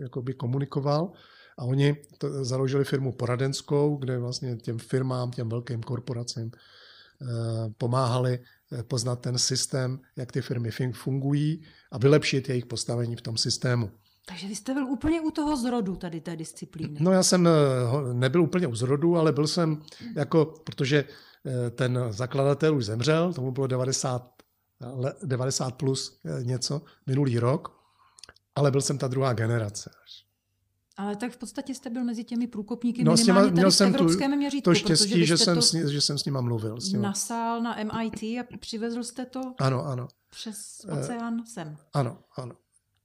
jako 0.00 0.22
by 0.22 0.34
komunikoval. 0.34 1.12
A 1.58 1.64
oni 1.64 1.96
to, 2.18 2.44
založili 2.44 2.84
firmu 2.84 3.12
poradenskou, 3.12 3.96
kde 3.96 4.18
vlastně 4.18 4.56
těm 4.56 4.78
firmám, 4.78 5.30
těm 5.30 5.48
velkým 5.48 5.82
korporacím 5.82 6.50
pomáhali 7.78 8.38
poznat 8.88 9.20
ten 9.20 9.38
systém, 9.38 10.00
jak 10.16 10.32
ty 10.32 10.42
firmy 10.42 10.70
fungují 10.92 11.62
a 11.90 11.98
vylepšit 11.98 12.48
jejich 12.48 12.66
postavení 12.66 13.16
v 13.16 13.22
tom 13.22 13.36
systému. 13.36 13.90
Takže 14.28 14.48
vy 14.48 14.56
jste 14.56 14.74
byl 14.74 14.86
úplně 14.86 15.20
u 15.20 15.30
toho 15.30 15.56
zrodu 15.56 15.96
tady 15.96 16.20
té 16.20 16.36
disciplíny. 16.36 16.98
No 17.00 17.12
já 17.12 17.22
jsem 17.22 17.46
eh, 17.46 17.50
nebyl 18.12 18.42
úplně 18.42 18.66
u 18.66 18.74
zrodu, 18.74 19.16
ale 19.16 19.32
byl 19.32 19.46
jsem 19.46 19.82
jako, 20.16 20.44
protože 20.64 21.04
eh, 21.04 21.70
ten 21.70 21.98
zakladatel 22.10 22.76
už 22.76 22.84
zemřel, 22.84 23.32
tomu 23.32 23.50
bylo 23.50 23.66
90, 23.66 24.32
90 25.22 25.74
plus 25.74 26.20
eh, 26.24 26.44
něco 26.44 26.82
minulý 27.06 27.38
rok, 27.38 27.80
ale 28.54 28.70
byl 28.70 28.80
jsem 28.80 28.98
ta 28.98 29.08
druhá 29.08 29.32
generace. 29.32 29.90
Ale 30.98 31.16
tak 31.16 31.32
v 31.32 31.36
podstatě 31.36 31.74
jste 31.74 31.90
byl 31.90 32.04
mezi 32.04 32.24
těmi 32.24 32.46
průkopníky 32.46 33.04
no, 33.04 33.14
minimálně 33.14 33.48
těma, 33.48 33.54
měl 33.54 33.70
jsem 33.70 33.94
tu, 33.94 34.04
měřítku, 34.36 34.70
to 34.70 34.74
štěstí, 34.74 35.26
že 35.26 35.38
jsem, 35.38 35.54
to 35.54 35.62
s, 35.62 35.74
že 35.74 36.00
jsem 36.00 36.18
s 36.18 36.24
nima 36.24 36.40
mluvil. 36.40 36.80
S 36.80 36.92
nasál 36.92 37.62
na 37.62 37.76
MIT 37.84 38.22
a 38.22 38.44
přivezl 38.60 39.04
jste 39.04 39.26
to 39.26 39.40
ano, 39.58 39.86
ano. 39.86 40.08
přes 40.30 40.80
oceán 40.98 41.46
sem. 41.46 41.76
Ano, 41.92 42.18
ano. 42.36 42.54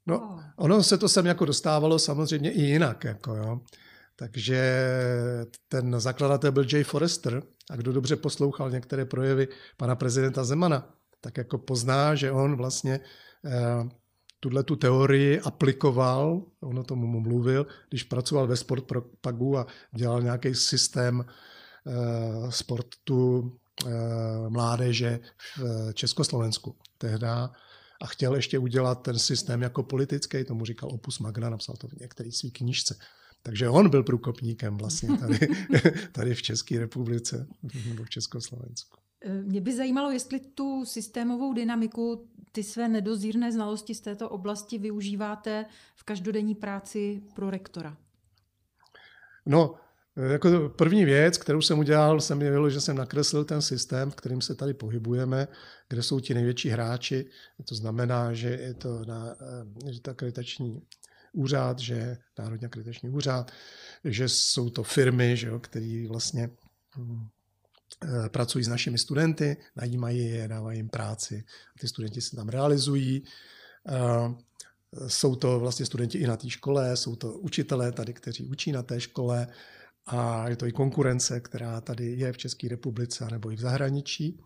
No, 0.05 0.19
oh. 0.19 0.41
ono 0.55 0.83
se 0.83 0.97
to 0.97 1.09
sem 1.09 1.25
jako 1.25 1.45
dostávalo 1.45 1.99
samozřejmě 1.99 2.51
i 2.51 2.61
jinak. 2.61 3.03
Jako 3.03 3.35
jo. 3.35 3.59
Takže 4.15 4.75
ten 5.67 5.99
zakladatel 5.99 6.51
byl 6.51 6.65
Jay 6.71 6.83
Forrester 6.83 7.43
a 7.69 7.75
kdo 7.75 7.93
dobře 7.93 8.15
poslouchal 8.15 8.71
některé 8.71 9.05
projevy 9.05 9.47
pana 9.77 9.95
prezidenta 9.95 10.43
Zemana, 10.43 10.93
tak 11.21 11.37
jako 11.37 11.57
pozná, 11.57 12.15
že 12.15 12.31
on 12.31 12.55
vlastně 12.55 12.99
eh, 13.45 13.89
tuhle 14.43 14.63
tu 14.63 14.75
teorii 14.75 15.39
aplikoval, 15.39 16.41
on 16.59 16.79
o 16.79 16.83
tom 16.83 16.99
mluvil, 16.99 17.67
když 17.89 18.03
pracoval 18.03 18.47
ve 18.47 18.57
Sport 18.57 18.83
pro 18.83 19.01
Pagu 19.01 19.57
a 19.57 19.67
dělal 19.95 20.21
nějaký 20.21 20.55
systém 20.55 21.25
eh, 21.25 22.51
sportu 22.51 23.51
eh, 23.85 23.89
mládeže 24.49 25.19
v 25.57 25.93
Československu. 25.93 26.75
Tehda 26.97 27.51
a 28.01 28.07
chtěl 28.07 28.35
ještě 28.35 28.59
udělat 28.59 28.95
ten 28.95 29.19
systém 29.19 29.61
jako 29.61 29.83
politický, 29.83 30.43
tomu 30.43 30.65
říkal 30.65 30.89
Opus 30.91 31.19
Magna, 31.19 31.49
napsal 31.49 31.75
to 31.75 31.87
v 31.87 31.93
některé 31.93 32.31
své 32.31 32.49
knižce. 32.49 32.95
Takže 33.43 33.69
on 33.69 33.89
byl 33.89 34.03
průkopníkem 34.03 34.77
vlastně 34.77 35.17
tady, 35.17 35.47
tady 36.11 36.35
v 36.35 36.41
České 36.41 36.79
republice 36.79 37.47
nebo 37.85 38.03
v 38.03 38.09
Československu. 38.09 38.97
Mě 39.43 39.61
by 39.61 39.75
zajímalo, 39.75 40.11
jestli 40.11 40.39
tu 40.39 40.85
systémovou 40.85 41.53
dynamiku, 41.53 42.27
ty 42.51 42.63
své 42.63 42.87
nedozírné 42.87 43.51
znalosti 43.51 43.95
z 43.95 44.01
této 44.01 44.29
oblasti 44.29 44.77
využíváte 44.77 45.65
v 45.95 46.03
každodenní 46.03 46.55
práci 46.55 47.21
pro 47.35 47.49
rektora. 47.49 47.97
No, 49.45 49.75
jako 50.15 50.69
první 50.69 51.05
věc, 51.05 51.37
kterou 51.37 51.61
jsem 51.61 51.79
udělal, 51.79 52.21
jsem 52.21 52.41
je 52.41 52.69
že 52.69 52.81
jsem 52.81 52.97
nakreslil 52.97 53.45
ten 53.45 53.61
systém, 53.61 54.11
v 54.11 54.15
kterým 54.15 54.41
se 54.41 54.55
tady 54.55 54.73
pohybujeme, 54.73 55.47
kde 55.89 56.03
jsou 56.03 56.19
ti 56.19 56.33
největší 56.33 56.69
hráči. 56.69 57.25
To 57.69 57.75
znamená, 57.75 58.33
že 58.33 58.49
je 58.49 58.73
to, 58.73 59.05
na, 59.05 59.35
že 59.91 60.01
to 60.01 60.11
akreditační 60.11 60.81
úřad, 61.33 61.79
že 61.79 62.17
Národní 62.39 62.65
akreditační 62.65 63.09
úřad, 63.09 63.51
že 64.03 64.29
jsou 64.29 64.69
to 64.69 64.83
firmy, 64.83 65.37
že 65.37 65.47
jo, 65.47 65.59
který 65.59 66.07
vlastně 66.07 66.49
hm, 66.97 67.21
eh, 67.21 67.42
pracují 68.29 68.65
s 68.65 68.67
našimi 68.67 68.97
studenty, 68.97 69.57
najímají 69.75 70.29
je, 70.29 70.47
dávají 70.47 70.79
jim 70.79 70.89
práci 70.89 71.43
ty 71.79 71.87
studenti 71.87 72.21
se 72.21 72.35
tam 72.35 72.49
realizují. 72.49 73.23
Eh, 73.87 75.07
jsou 75.07 75.35
to 75.35 75.59
vlastně 75.59 75.85
studenti 75.85 76.17
i 76.17 76.27
na 76.27 76.37
té 76.37 76.49
škole, 76.49 76.97
jsou 76.97 77.15
to 77.15 77.33
učitelé 77.33 77.91
tady, 77.91 78.13
kteří 78.13 78.45
učí 78.45 78.71
na 78.71 78.83
té 78.83 79.01
škole, 79.01 79.47
a 80.05 80.49
je 80.49 80.55
to 80.55 80.67
i 80.67 80.71
konkurence, 80.71 81.39
která 81.39 81.81
tady 81.81 82.05
je 82.11 82.33
v 82.33 82.37
České 82.37 82.67
republice 82.67 83.27
nebo 83.31 83.51
i 83.51 83.55
v 83.55 83.59
zahraničí. 83.59 84.39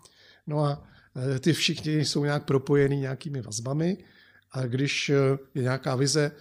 No 0.48 0.66
a 0.66 0.88
e, 1.36 1.40
ty 1.40 1.54
všichni 1.54 2.06
jsou 2.06 2.26
nějak 2.26 2.46
propojený 2.46 3.00
nějakými 3.00 3.42
vazbami 3.42 3.98
a 4.52 4.62
když 4.62 5.10
je 5.56 5.64
nějaká 5.64 5.96
vize 5.96 6.32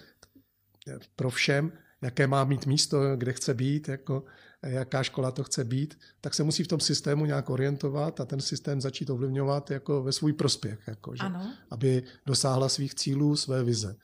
pro 1.17 1.31
všem, 1.31 1.73
jaké 2.03 2.27
má 2.27 2.45
mít 2.45 2.67
místo, 2.67 3.17
kde 3.17 3.33
chce 3.33 3.55
být, 3.55 3.89
jako, 3.89 4.25
jaká 4.69 5.03
škola 5.03 5.31
to 5.31 5.45
chce 5.45 5.65
být, 5.65 5.99
tak 6.21 6.35
se 6.35 6.43
musí 6.43 6.65
v 6.65 6.69
tom 6.69 6.81
systému 6.81 7.27
nějak 7.27 7.51
orientovat 7.51 8.21
a 8.21 8.25
ten 8.25 8.41
systém 8.41 8.81
začít 8.81 9.11
ovlivňovat 9.11 9.71
jako 9.71 10.03
ve 10.03 10.13
svůj 10.13 10.33
prospěch, 10.33 10.79
jako, 10.87 11.17
že, 11.17 11.23
aby 11.71 12.03
dosáhla 12.27 12.69
svých 12.69 12.95
cílů, 12.95 13.37
své 13.37 13.65
vize. 13.65 13.97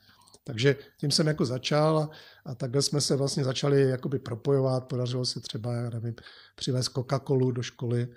Takže 0.43 0.75
tím 0.97 1.11
jsem 1.11 1.27
jako 1.27 1.45
začal 1.45 1.97
a, 1.97 2.09
a 2.45 2.55
takhle 2.55 2.81
jsme 2.81 3.01
se 3.01 3.15
vlastně 3.15 3.43
začali 3.43 3.81
jakoby 3.81 4.19
propojovat. 4.19 4.83
Podařilo 4.83 5.25
se 5.25 5.39
třeba, 5.39 5.73
já 5.73 5.89
nevím, 5.89 6.15
přivést 6.55 6.93
Coca-Colu 6.93 7.51
do 7.51 7.61
školy, 7.61 8.07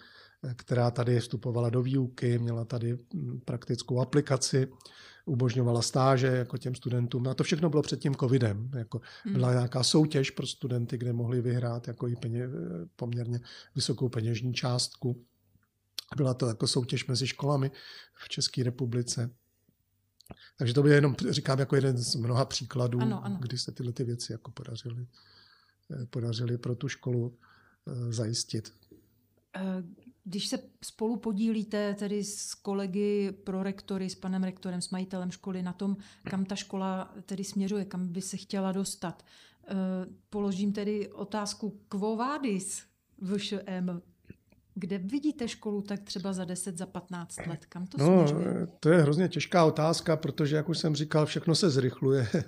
eh, 0.45 0.55
která 0.55 0.91
tady 0.91 1.21
vstupovala 1.21 1.71
do 1.71 1.83
výuky, 1.83 2.39
měla 2.39 2.65
tady 2.65 2.99
mm, 3.15 3.41
praktickou 3.45 4.01
aplikaci, 4.01 4.69
umožňovala 5.27 5.83
stáže 5.83 6.27
jako 6.27 6.59
těm 6.59 6.75
studentům. 6.75 7.29
A 7.29 7.35
to 7.35 7.45
všechno 7.45 7.71
bylo 7.71 7.83
před 7.83 8.01
tím 8.01 8.15
covidem. 8.15 8.71
Jako 8.77 9.01
hmm. 9.25 9.35
byla 9.35 9.53
nějaká 9.53 9.83
soutěž 9.83 10.31
pro 10.31 10.47
studenty, 10.47 10.99
kde 10.99 11.13
mohli 11.13 11.41
vyhrát 11.41 11.89
jako 11.89 12.09
i 12.09 12.17
peně, 12.17 12.49
poměrně 12.97 13.41
vysokou 13.75 14.09
peněžní 14.09 14.55
částku. 14.55 15.25
Byla 16.17 16.35
to 16.35 16.47
jako 16.47 16.67
soutěž 16.67 17.07
mezi 17.07 17.27
školami 17.27 17.71
v 18.15 18.29
České 18.29 18.63
republice. 18.63 19.31
Takže 20.59 20.75
to 20.75 20.83
by 20.83 20.91
jenom, 20.91 21.15
říkám, 21.31 21.59
jako 21.59 21.77
jeden 21.77 21.99
z 21.99 22.15
mnoha 22.15 22.45
příkladů, 22.45 23.01
ano, 23.01 23.25
ano. 23.25 23.39
kdy 23.41 23.59
se 23.59 23.73
tyhle 23.73 23.93
ty 23.93 24.05
věci 24.05 24.33
jako 24.33 24.51
podařily, 24.51 25.07
eh, 25.91 26.07
podařily 26.07 26.59
pro 26.59 26.77
tu 26.77 26.89
školu 26.89 27.39
eh, 27.87 28.13
zajistit. 28.13 28.73
Eh, 30.27 30.31
když 30.31 30.49
se 30.49 30.59
spolu 30.85 31.17
podílíte 31.17 31.95
tedy 31.95 32.25
s 32.25 32.55
kolegy 32.55 33.33
pro 33.45 33.63
rektory, 33.63 34.11
s 34.11 34.15
panem 34.15 34.45
rektorem, 34.45 34.81
s 34.81 34.91
majitelem 34.91 35.31
školy 35.31 35.63
na 35.63 35.73
tom, 35.73 35.97
kam 36.31 36.45
ta 36.45 36.57
škola 36.57 37.15
tedy 37.27 37.45
směřuje, 37.45 37.85
kam 37.85 38.09
by 38.09 38.23
se 38.23 38.37
chtěla 38.37 38.73
dostat, 38.73 39.25
položím 40.31 40.73
tedy 40.73 41.09
otázku 41.09 41.81
Quo 41.89 42.17
Vadis 42.17 42.83
VŠM, 43.23 44.01
kde 44.75 44.99
vidíte 44.99 45.49
školu 45.49 45.83
tak 45.83 46.03
třeba 46.03 46.33
za 46.33 46.45
10, 46.45 46.79
za 46.79 46.87
15 46.87 47.47
let? 47.47 47.67
Kam 47.67 47.87
to 47.87 47.99
no, 47.99 48.29
směřuje? 48.29 48.67
To 48.81 48.89
je 48.89 49.03
hrozně 49.03 49.29
těžká 49.29 49.65
otázka, 49.65 50.17
protože, 50.17 50.57
jak 50.57 50.69
už 50.69 50.79
jsem 50.79 50.97
říkal, 50.97 51.27
všechno 51.27 51.55
se 51.55 51.71
zrychluje. 51.71 52.29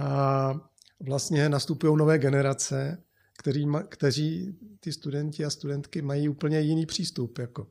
A 0.00 0.54
vlastně 1.00 1.48
nastupují 1.48 1.96
nové 1.96 2.18
generace, 2.18 3.02
který, 3.38 3.64
kteří 3.88 4.58
ty 4.80 4.92
studenti 4.92 5.44
a 5.44 5.50
studentky 5.50 6.02
mají 6.02 6.28
úplně 6.28 6.60
jiný 6.60 6.86
přístup 6.86 7.38
jako 7.38 7.66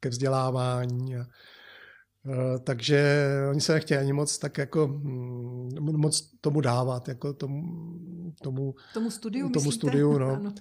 ke 0.00 0.08
vzdělávání. 0.08 1.16
A, 1.16 1.26
takže 2.64 3.26
oni 3.50 3.60
se 3.60 3.72
nechtějí 3.72 3.98
ani 3.98 4.12
moc 4.12 4.38
tak 4.38 4.58
jako 4.58 4.88
mm, 4.88 5.70
moc 5.96 6.30
tomu 6.40 6.60
dávat, 6.60 7.08
jako 7.08 7.32
tomu, 7.32 7.62
tomu, 8.42 8.74
tomu 8.94 9.10
studiu, 9.10 9.50
tomu 9.50 9.72
studiu 9.72 10.18
no. 10.18 10.54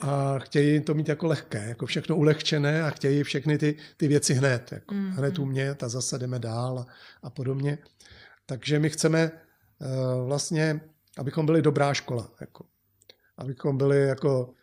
A 0.00 0.38
chtějí 0.38 0.80
to 0.80 0.94
mít 0.94 1.08
jako 1.08 1.26
lehké, 1.26 1.68
jako 1.68 1.86
všechno 1.86 2.16
ulehčené 2.16 2.82
a 2.82 2.90
chtějí 2.90 3.22
všechny 3.22 3.58
ty, 3.58 3.76
ty 3.96 4.08
věci 4.08 4.34
hned. 4.34 4.72
Jako 4.72 4.94
mm, 4.94 5.10
hned 5.10 5.38
umět 5.38 5.82
a 5.82 5.88
zase 5.88 6.18
jdeme 6.18 6.38
dál 6.38 6.78
a, 6.78 6.86
a 7.22 7.30
podobně. 7.30 7.78
Takže 8.46 8.78
my 8.78 8.90
chceme 8.90 9.30
uh, 9.30 10.26
vlastně, 10.26 10.80
abychom 11.18 11.46
byli 11.46 11.62
dobrá 11.62 11.94
škola. 11.94 12.30
Jako. 12.40 12.64
Abychom 13.36 13.78
byli 13.78 14.06
jako 14.06 14.54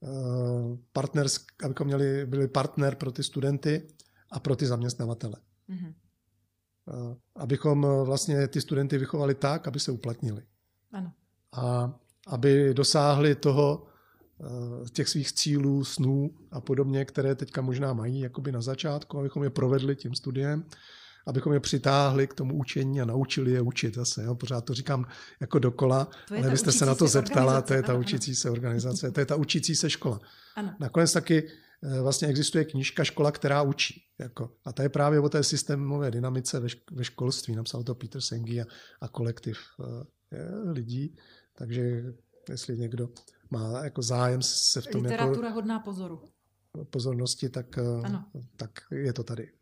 uh, 0.00 0.78
partners, 0.92 1.44
abychom 1.64 1.86
měli, 1.86 2.26
byli 2.26 2.48
partner 2.48 2.94
pro 2.94 3.12
ty 3.12 3.22
studenty 3.22 3.88
a 4.30 4.40
pro 4.40 4.56
ty 4.56 4.66
zaměstnavatele. 4.66 5.36
Mm-hmm. 5.68 5.94
Abychom 7.36 7.86
vlastně 8.04 8.48
ty 8.48 8.60
studenty 8.60 8.98
vychovali 8.98 9.34
tak, 9.34 9.68
aby 9.68 9.80
se 9.80 9.92
uplatnili. 9.92 10.42
Ano. 10.92 11.12
A 11.52 11.94
aby 12.26 12.74
dosáhli 12.74 13.34
toho, 13.34 13.86
těch 14.92 15.08
svých 15.08 15.32
cílů, 15.32 15.84
snů 15.84 16.30
a 16.50 16.60
podobně, 16.60 17.04
které 17.04 17.34
teďka 17.34 17.60
možná 17.62 17.92
mají 17.92 18.20
jakoby 18.20 18.52
na 18.52 18.62
začátku, 18.62 19.18
abychom 19.18 19.44
je 19.44 19.50
provedli 19.50 19.96
tím 19.96 20.14
studiem 20.14 20.64
abychom 21.26 21.52
je 21.52 21.60
přitáhli 21.60 22.26
k 22.26 22.34
tomu 22.34 22.58
učení 22.58 23.00
a 23.00 23.04
naučili 23.04 23.50
je 23.50 23.60
učit 23.60 23.94
zase. 23.94 24.24
Jo? 24.24 24.34
Pořád 24.34 24.64
to 24.64 24.74
říkám 24.74 25.06
jako 25.40 25.58
dokola, 25.58 26.08
ale 26.30 26.50
vy 26.50 26.56
jste 26.56 26.72
se 26.72 26.86
na 26.86 26.94
to 26.94 27.06
zeptala, 27.06 27.62
to 27.62 27.74
je 27.74 27.82
ta 27.82 27.92
ano, 27.92 28.00
učící 28.00 28.34
se 28.34 28.50
organizace, 28.50 29.10
to 29.10 29.20
je 29.20 29.26
ta 29.26 29.36
učící 29.36 29.76
se 29.76 29.90
škola. 29.90 30.20
Ano. 30.56 30.74
Nakonec 30.80 31.12
taky 31.12 31.48
eh, 31.82 32.00
vlastně 32.00 32.28
existuje 32.28 32.64
knížka 32.64 33.04
Škola, 33.04 33.32
která 33.32 33.62
učí. 33.62 34.02
Jako. 34.18 34.50
A 34.64 34.72
to 34.72 34.82
je 34.82 34.88
právě 34.88 35.20
o 35.20 35.28
té 35.28 35.42
systémové 35.42 36.10
dynamice 36.10 36.60
ve, 36.60 36.68
ve 36.92 37.04
školství. 37.04 37.56
Napsal 37.56 37.82
to 37.82 37.94
Peter 37.94 38.20
Sengi 38.20 38.60
a, 38.60 38.64
a 39.00 39.08
kolektiv 39.08 39.58
uh, 39.78 39.86
lidí. 40.72 41.16
Takže 41.58 42.02
jestli 42.48 42.78
někdo 42.78 43.08
má 43.50 43.84
jako 43.84 44.02
zájem 44.02 44.42
se 44.42 44.80
v 44.80 44.86
tom 44.86 45.02
Literatura 45.02 45.48
jako, 45.48 45.54
hodná 45.54 45.80
pozoru. 45.80 46.22
pozornosti, 46.90 47.48
tak, 47.48 47.78
eh, 47.78 48.06
ano. 48.06 48.24
tak 48.56 48.70
je 48.90 49.12
to 49.12 49.22
tady. 49.22 49.52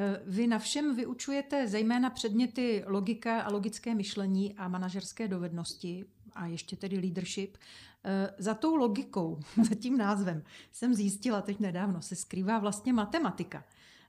Eh, 0.00 0.20
vy 0.26 0.46
na 0.46 0.58
všem 0.58 0.96
vyučujete 0.96 1.68
zejména 1.68 2.10
předměty 2.10 2.84
logika 2.86 3.40
a 3.40 3.52
logické 3.52 3.94
myšlení 3.94 4.54
a 4.54 4.68
manažerské 4.68 5.28
dovednosti 5.28 6.04
a 6.32 6.46
ještě 6.46 6.76
tedy 6.76 6.98
leadership. 6.98 7.56
Eh, 8.04 8.34
za 8.38 8.54
tou 8.54 8.76
logikou, 8.76 9.40
za 9.68 9.74
tím 9.74 9.98
názvem, 9.98 10.42
jsem 10.72 10.94
zjistila 10.94 11.42
teď 11.42 11.60
nedávno, 11.60 12.02
se 12.02 12.16
skrývá 12.16 12.58
vlastně 12.58 12.92
matematika. 12.92 13.64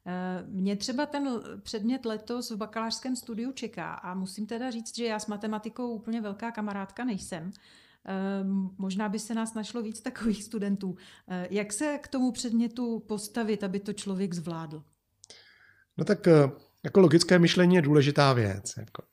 Eh, 0.05 0.45
mě 0.47 0.75
třeba 0.75 1.05
ten 1.05 1.41
předmět 1.63 2.05
letos 2.05 2.51
v 2.51 2.57
bakalářském 2.57 3.15
studiu 3.15 3.51
čeká 3.51 3.93
a 3.93 4.13
musím 4.13 4.45
teda 4.45 4.71
říct, 4.71 4.95
že 4.95 5.05
já 5.05 5.19
s 5.19 5.27
matematikou 5.27 5.91
úplně 5.91 6.21
velká 6.21 6.51
kamarádka 6.51 7.03
nejsem. 7.03 7.51
Možná 8.77 9.09
by 9.09 9.19
se 9.19 9.33
nás 9.33 9.53
našlo 9.53 9.81
víc 9.81 10.01
takových 10.01 10.43
studentů. 10.43 10.95
Jak 11.49 11.73
se 11.73 11.97
k 11.97 12.07
tomu 12.07 12.31
předmětu 12.31 12.99
postavit, 12.99 13.63
aby 13.63 13.79
to 13.79 13.93
člověk 13.93 14.33
zvládl? 14.33 14.83
No 15.99 16.05
tak 16.05 16.27
eh, 16.27 16.51
jako 16.83 16.99
logické 16.99 17.39
myšlení 17.39 17.75
je 17.75 17.81
důležitá 17.81 18.33
věc. 18.33 18.73
Jako. 18.77 19.03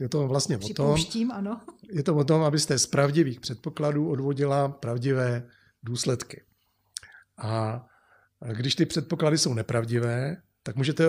Je 0.00 0.08
to 0.08 0.28
vlastně 0.28 0.58
o 0.58 0.68
tom, 0.74 0.96
ano. 1.32 1.60
je 1.92 2.02
to 2.02 2.16
o 2.16 2.24
tom, 2.24 2.42
abyste 2.42 2.78
z 2.78 2.86
pravdivých 2.86 3.40
předpokladů 3.40 4.10
odvodila 4.10 4.68
pravdivé 4.68 5.48
důsledky. 5.82 6.42
A 7.38 7.82
když 8.52 8.74
ty 8.74 8.86
předpoklady 8.86 9.38
jsou 9.38 9.54
nepravdivé, 9.54 10.36
tak 10.62 10.76
můžete 10.76 11.04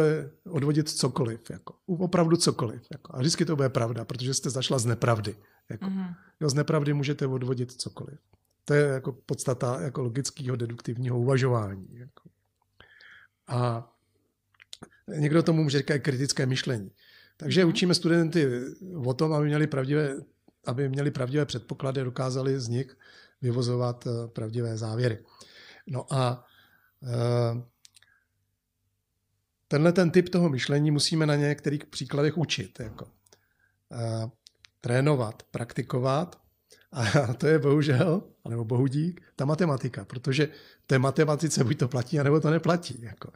odvodit 0.49 0.89
cokoliv, 0.89 1.49
jako, 1.49 1.75
opravdu 1.87 2.37
cokoliv. 2.37 2.81
Jako. 2.91 3.15
A 3.15 3.19
vždycky 3.19 3.45
to 3.45 3.55
bude 3.55 3.69
pravda, 3.69 4.05
protože 4.05 4.33
jste 4.33 4.49
zašla 4.49 4.79
z 4.79 4.85
nepravdy. 4.85 5.35
Jako. 5.69 5.85
Mm-hmm. 5.85 6.15
Jo, 6.41 6.49
z 6.49 6.53
nepravdy 6.53 6.93
můžete 6.93 7.27
odvodit 7.27 7.71
cokoliv. 7.71 8.19
To 8.65 8.73
je 8.73 8.83
jako 8.83 9.11
podstata 9.11 9.81
jako 9.81 10.01
logického 10.01 10.55
deduktivního 10.55 11.19
uvažování. 11.19 11.87
Jako. 11.91 12.29
A 13.47 13.92
Někdo 15.07 15.43
tomu 15.43 15.63
může 15.63 15.77
říkat 15.77 15.97
kritické 15.97 16.45
myšlení. 16.45 16.91
Takže 17.37 17.61
mhm. 17.61 17.69
učíme 17.69 17.93
studenty 17.95 18.47
o 19.05 19.13
tom, 19.13 19.33
aby 19.33 19.45
měli 19.45 19.67
pravdivé, 19.67 20.15
aby 20.65 20.89
měli 20.89 21.11
pravdivé 21.11 21.45
předpoklady 21.45 22.01
a 22.01 22.03
dokázali 22.03 22.59
z 22.59 22.67
nich 22.67 22.97
vyvozovat 23.41 24.07
eh, 24.07 24.27
pravdivé 24.27 24.77
závěry. 24.77 25.19
No 25.87 26.13
a 26.13 26.45
eh, 27.03 27.61
tenhle 29.67 29.91
ten 29.91 30.11
typ 30.11 30.29
toho 30.29 30.49
myšlení 30.49 30.91
musíme 30.91 31.25
na 31.25 31.35
některých 31.35 31.85
příkladech 31.85 32.37
učit. 32.37 32.79
Jako. 32.79 33.07
Eh, 33.91 34.29
trénovat, 34.81 35.43
praktikovat 35.43 36.41
a 36.91 37.33
to 37.37 37.47
je 37.47 37.59
bohužel, 37.59 38.23
nebo 38.49 38.65
bohudík, 38.65 39.21
ta 39.35 39.45
matematika, 39.45 40.05
protože 40.05 40.47
té 40.87 40.99
matematice 40.99 41.63
buď 41.63 41.77
to 41.77 41.87
platí, 41.87 42.19
anebo 42.19 42.39
to 42.39 42.49
neplatí. 42.49 43.01
Jako. 43.01 43.31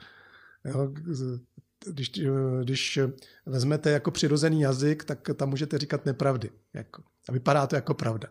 Jo, 0.68 0.92
když, 1.86 2.12
když 2.64 3.00
vezmete 3.46 3.92
jako 3.92 4.12
přirozený 4.12 4.62
jazyk, 4.62 5.04
tak 5.04 5.30
tam 5.36 5.50
můžete 5.50 5.78
říkat 5.78 6.06
nepravdy. 6.06 6.50
Jako. 6.74 7.04
A 7.30 7.32
vypadá 7.32 7.68
to 7.68 7.76
jako 7.76 7.94
pravda. 7.94 8.28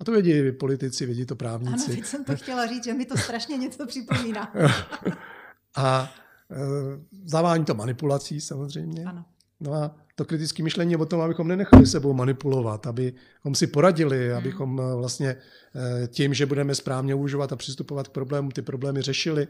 A 0.00 0.04
to 0.04 0.12
vědí 0.12 0.52
politici, 0.52 1.06
vědí 1.06 1.26
to 1.26 1.36
právníci. 1.36 1.84
Ano, 1.84 1.94
teď 1.94 2.04
jsem 2.04 2.24
to 2.24 2.36
chtěla 2.36 2.66
říct, 2.66 2.84
že 2.84 2.94
mi 2.94 3.06
to 3.06 3.16
strašně 3.16 3.56
něco 3.56 3.86
připomíná. 3.86 4.54
a 5.76 6.14
e, 6.50 6.56
zavání 7.24 7.64
to 7.64 7.74
manipulací 7.74 8.40
samozřejmě. 8.40 9.04
Ano. 9.04 9.24
No 9.60 9.74
a 9.74 9.96
to 10.14 10.24
kritické 10.24 10.62
myšlení 10.62 10.92
je 10.92 10.98
o 10.98 11.06
tom, 11.06 11.20
abychom 11.20 11.48
nenechali 11.48 11.86
sebou 11.86 12.12
manipulovat, 12.12 12.86
abychom 12.86 13.54
si 13.54 13.66
poradili, 13.66 14.28
hmm. 14.28 14.36
abychom 14.36 14.80
e, 14.80 14.94
vlastně 14.96 15.36
tím, 16.08 16.34
že 16.34 16.46
budeme 16.46 16.74
správně 16.74 17.14
uvažovat 17.14 17.52
a 17.52 17.56
přistupovat 17.56 18.08
k 18.08 18.12
problému, 18.12 18.50
ty 18.50 18.62
problémy 18.62 19.02
řešili. 19.02 19.48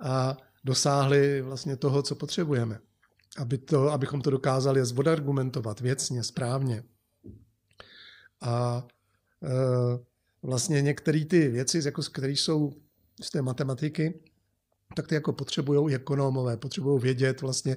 A 0.00 0.36
dosáhli 0.64 1.42
vlastně 1.42 1.76
toho, 1.76 2.02
co 2.02 2.14
potřebujeme. 2.14 2.78
Aby 3.38 3.58
to, 3.58 3.92
abychom 3.92 4.20
to 4.20 4.30
dokázali 4.30 4.84
zvodargumentovat 4.84 5.80
věcně, 5.80 6.22
správně. 6.22 6.84
A 8.40 8.86
e, 9.42 9.48
vlastně 10.42 10.82
některé 10.82 11.24
ty 11.24 11.48
věci, 11.48 11.80
jako, 11.84 12.02
které 12.02 12.32
jsou 12.32 12.72
z 13.22 13.30
té 13.30 13.42
matematiky, 13.42 14.20
tak 14.96 15.08
ty 15.08 15.14
jako 15.14 15.32
potřebují 15.32 15.94
ekonomové, 15.94 16.56
potřebují 16.56 17.00
vědět 17.00 17.40
vlastně, 17.40 17.76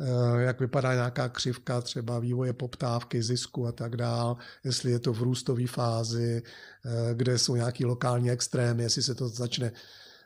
e, 0.00 0.42
jak 0.42 0.60
vypadá 0.60 0.94
nějaká 0.94 1.28
křivka 1.28 1.80
třeba 1.80 2.18
vývoje 2.18 2.52
poptávky, 2.52 3.22
zisku 3.22 3.66
a 3.66 3.72
tak 3.72 3.96
dál, 3.96 4.36
jestli 4.64 4.90
je 4.90 4.98
to 4.98 5.12
v 5.12 5.22
růstové 5.22 5.66
fázi, 5.66 6.42
e, 6.84 7.14
kde 7.14 7.38
jsou 7.38 7.56
nějaký 7.56 7.84
lokální 7.84 8.30
extrémy, 8.30 8.82
jestli 8.82 9.02
se 9.02 9.14
to 9.14 9.28
začne 9.28 9.72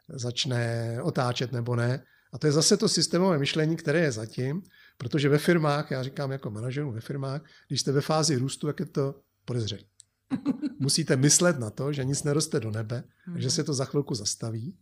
začne 0.09 0.97
otáčet 1.03 1.53
nebo 1.53 1.77
ne. 1.77 2.05
A 2.33 2.39
to 2.39 2.47
je 2.47 2.53
zase 2.53 2.77
to 2.77 2.89
systémové 2.89 3.39
myšlení, 3.39 3.77
které 3.77 4.01
je 4.01 4.13
zatím, 4.13 4.63
protože 4.99 5.29
ve 5.29 5.39
firmách, 5.39 5.91
já 5.91 6.03
říkám 6.03 6.33
jako 6.33 6.51
manažerů 6.51 6.93
ve 6.93 7.01
firmách, 7.01 7.43
když 7.69 7.81
jste 7.81 7.93
ve 7.93 8.01
fázi 8.01 8.37
růstu, 8.37 8.67
jak 8.67 8.81
je 8.81 8.87
to 8.87 9.15
podezřelé. 9.45 9.83
Musíte 10.79 11.17
myslet 11.17 11.59
na 11.59 11.71
to, 11.71 11.93
že 11.93 12.05
nic 12.05 12.23
neroste 12.23 12.61
do 12.61 12.71
nebe, 12.71 13.05
mm-hmm. 13.29 13.37
že 13.37 13.51
se 13.51 13.65
to 13.65 13.75
za 13.75 13.85
chvilku 13.85 14.15
zastaví 14.15 14.79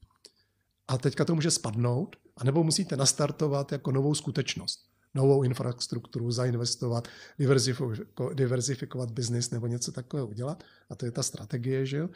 a 0.88 0.98
teďka 0.98 1.24
to 1.24 1.34
může 1.34 1.50
spadnout, 1.50 2.16
anebo 2.36 2.64
musíte 2.64 2.96
nastartovat 2.96 3.72
jako 3.72 3.92
novou 3.92 4.14
skutečnost, 4.14 4.80
novou 5.14 5.42
infrastrukturu, 5.42 6.30
zainvestovat, 6.30 7.08
diverzifikovat, 7.38 7.98
diverzifikovat 8.34 9.10
biznis 9.10 9.50
nebo 9.50 9.66
něco 9.66 9.92
takového 9.92 10.26
udělat. 10.26 10.64
A 10.90 10.94
to 10.94 11.04
je 11.06 11.10
ta 11.10 11.22
strategie, 11.22 11.86
že 11.86 11.96
jo? 11.96 12.08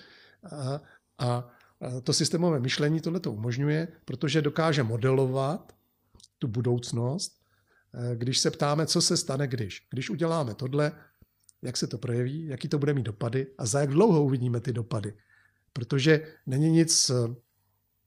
A, 0.51 0.81
a 1.19 1.49
to 2.03 2.13
systémové 2.13 2.61
myšlení 2.61 3.01
tohle 3.01 3.21
to 3.21 3.33
umožňuje, 3.33 3.89
protože 4.05 4.43
dokáže 4.43 4.83
modelovat 4.83 5.77
tu 6.39 6.49
budoucnost, 6.49 7.41
eh, 7.95 8.17
když 8.17 8.39
se 8.39 8.51
ptáme, 8.51 8.87
co 8.87 9.03
se 9.03 9.17
stane, 9.17 9.47
když. 9.47 9.87
Když 9.91 10.11
uděláme 10.11 10.55
tohle, 10.55 10.93
jak 11.63 11.77
se 11.77 11.87
to 11.87 11.99
projeví, 11.99 12.47
jaký 12.47 12.69
to 12.69 12.79
bude 12.79 12.95
mít 12.95 13.03
dopady 13.03 13.47
a 13.59 13.67
za 13.67 13.81
jak 13.81 13.91
dlouho 13.91 14.25
uvidíme 14.25 14.61
ty 14.61 14.73
dopady. 14.73 15.15
Protože 15.73 16.27
není 16.47 16.71
nic 16.71 17.11
eh, 17.11 17.35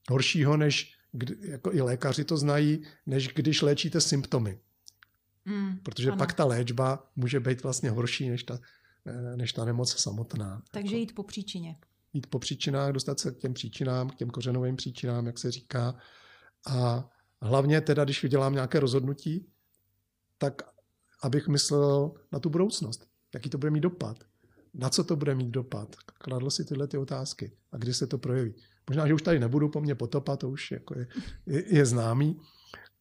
horšího, 0.10 0.58
než 0.58 0.98
jako 1.42 1.74
i 1.74 1.82
lékaři 1.82 2.24
to 2.24 2.38
znají, 2.38 2.84
než 3.06 3.28
když 3.28 3.62
léčíte 3.62 4.02
symptomy. 4.02 4.60
Mm, 5.46 5.78
Protože 5.78 6.10
ano. 6.10 6.18
pak 6.18 6.34
ta 6.34 6.46
léčba 6.46 7.12
může 7.16 7.40
být 7.40 7.64
vlastně 7.64 7.90
horší 7.90 8.30
než 8.30 8.44
ta, 8.44 8.60
eh, 9.06 9.38
než 9.38 9.54
ta 9.54 9.66
nemoc 9.66 10.02
samotná. 10.02 10.62
Takže 10.72 10.96
jako. 10.96 11.00
jít 11.00 11.16
po 11.16 11.24
příčině 11.24 11.76
jít 12.14 12.28
po 12.28 12.40
příčinách, 12.40 12.92
dostat 12.92 13.20
se 13.20 13.32
k 13.32 13.38
těm 13.38 13.54
příčinám, 13.54 14.10
k 14.10 14.16
těm 14.16 14.30
kořenovým 14.30 14.76
příčinám, 14.76 15.26
jak 15.26 15.40
se 15.40 15.52
říká. 15.52 15.96
A 16.68 17.10
hlavně 17.42 17.82
teda, 17.82 18.04
když 18.04 18.24
udělám 18.24 18.54
nějaké 18.54 18.80
rozhodnutí, 18.80 19.48
tak 20.38 20.62
abych 21.22 21.48
myslel 21.48 22.12
na 22.32 22.40
tu 22.40 22.50
budoucnost. 22.50 23.08
Jaký 23.34 23.50
to 23.50 23.58
bude 23.58 23.72
mít 23.72 23.80
dopad? 23.80 24.24
Na 24.74 24.90
co 24.90 25.04
to 25.04 25.16
bude 25.16 25.36
mít 25.36 25.50
dopad? 25.50 25.96
Kladl 26.06 26.50
si 26.50 26.66
tyhle 26.66 26.88
ty 26.88 26.98
otázky. 26.98 27.52
A 27.72 27.78
kdy 27.78 27.94
se 27.94 28.08
to 28.08 28.18
projeví? 28.18 28.54
Možná, 28.90 29.08
že 29.08 29.14
už 29.14 29.22
tady 29.22 29.40
nebudu 29.40 29.70
po 29.70 29.82
mně 29.82 29.96
potopat, 29.96 30.40
to 30.40 30.50
už 30.50 30.72
jako 30.72 31.00
je, 31.00 31.08
je, 31.46 31.76
je 31.76 31.86
známý, 31.86 32.40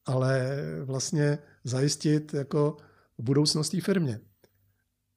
ale 0.07 0.57
vlastně 0.85 1.38
zajistit 1.64 2.35
jako 2.35 2.77
budoucnost 3.18 3.68
té 3.68 3.81
firmě. 3.81 4.20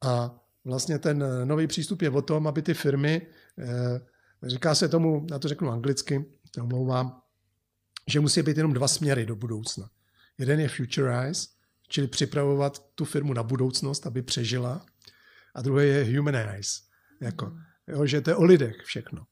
A 0.01 0.39
vlastně 0.65 0.99
ten 0.99 1.23
nový 1.43 1.67
přístup 1.67 2.01
je 2.01 2.09
o 2.09 2.21
tom, 2.21 2.47
aby 2.47 2.61
ty 2.61 2.73
firmy, 2.73 3.27
říká 4.43 4.75
se 4.75 4.89
tomu, 4.89 5.27
já 5.31 5.39
to 5.39 5.47
řeknu 5.47 5.69
anglicky, 5.69 6.25
to 6.51 6.63
omlouvám, 6.63 7.21
že 8.07 8.19
musí 8.19 8.41
být 8.41 8.57
jenom 8.57 8.73
dva 8.73 8.87
směry 8.87 9.25
do 9.25 9.35
budoucna. 9.35 9.89
Jeden 10.37 10.59
je 10.59 10.69
futurize, 10.69 11.47
čili 11.87 12.07
připravovat 12.07 12.85
tu 12.95 13.05
firmu 13.05 13.33
na 13.33 13.43
budoucnost, 13.43 14.07
aby 14.07 14.21
přežila. 14.21 14.85
A 15.55 15.61
druhý 15.61 15.87
je 15.87 16.17
humanize, 16.17 16.81
jako, 17.21 17.57
jo, 17.87 18.05
že 18.05 18.21
to 18.21 18.29
je 18.29 18.35
o 18.35 18.43
lidech 18.43 18.75
všechno. 18.83 19.25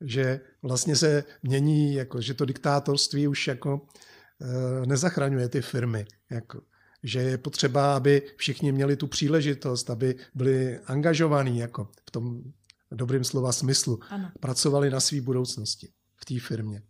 Že 0.00 0.40
vlastně 0.62 0.96
se 0.96 1.24
mění, 1.42 1.94
jako, 1.94 2.20
že 2.20 2.34
to 2.34 2.44
diktátorství 2.44 3.28
už 3.28 3.46
jako 3.46 3.86
e, 4.40 4.86
nezachraňuje 4.86 5.48
ty 5.48 5.62
firmy. 5.62 6.06
Jako, 6.30 6.60
že 7.02 7.20
je 7.20 7.38
potřeba, 7.38 7.96
aby 7.96 8.22
všichni 8.36 8.72
měli 8.72 8.96
tu 8.96 9.06
příležitost, 9.06 9.90
aby 9.90 10.14
byli 10.34 10.78
angažovaní 10.78 11.58
jako 11.58 11.88
v 12.06 12.10
tom 12.10 12.42
dobrým 12.92 13.24
slova 13.24 13.52
smyslu. 13.52 14.00
Ano. 14.08 14.30
Pracovali 14.40 14.90
na 14.90 15.00
své 15.00 15.20
budoucnosti 15.20 15.88
v 16.16 16.24
té 16.24 16.40
firmě. 16.40 16.82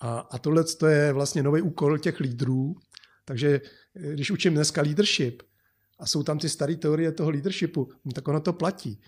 A, 0.00 0.18
a 0.18 0.38
tohle 0.38 0.64
to 0.64 0.86
je 0.86 1.12
vlastně 1.12 1.42
nový 1.42 1.62
úkol 1.62 1.98
těch 1.98 2.20
lídrů. 2.20 2.74
Takže 3.24 3.60
eh, 3.96 4.12
když 4.12 4.30
učím 4.30 4.54
dneska 4.54 4.82
leadership 4.82 5.42
a 5.98 6.06
jsou 6.06 6.22
tam 6.22 6.38
ty 6.38 6.48
staré 6.48 6.76
teorie 6.76 7.12
toho 7.12 7.30
leadershipu, 7.30 7.88
no 8.04 8.12
tak 8.12 8.28
ono 8.28 8.40
to 8.40 8.52
platí. 8.52 9.00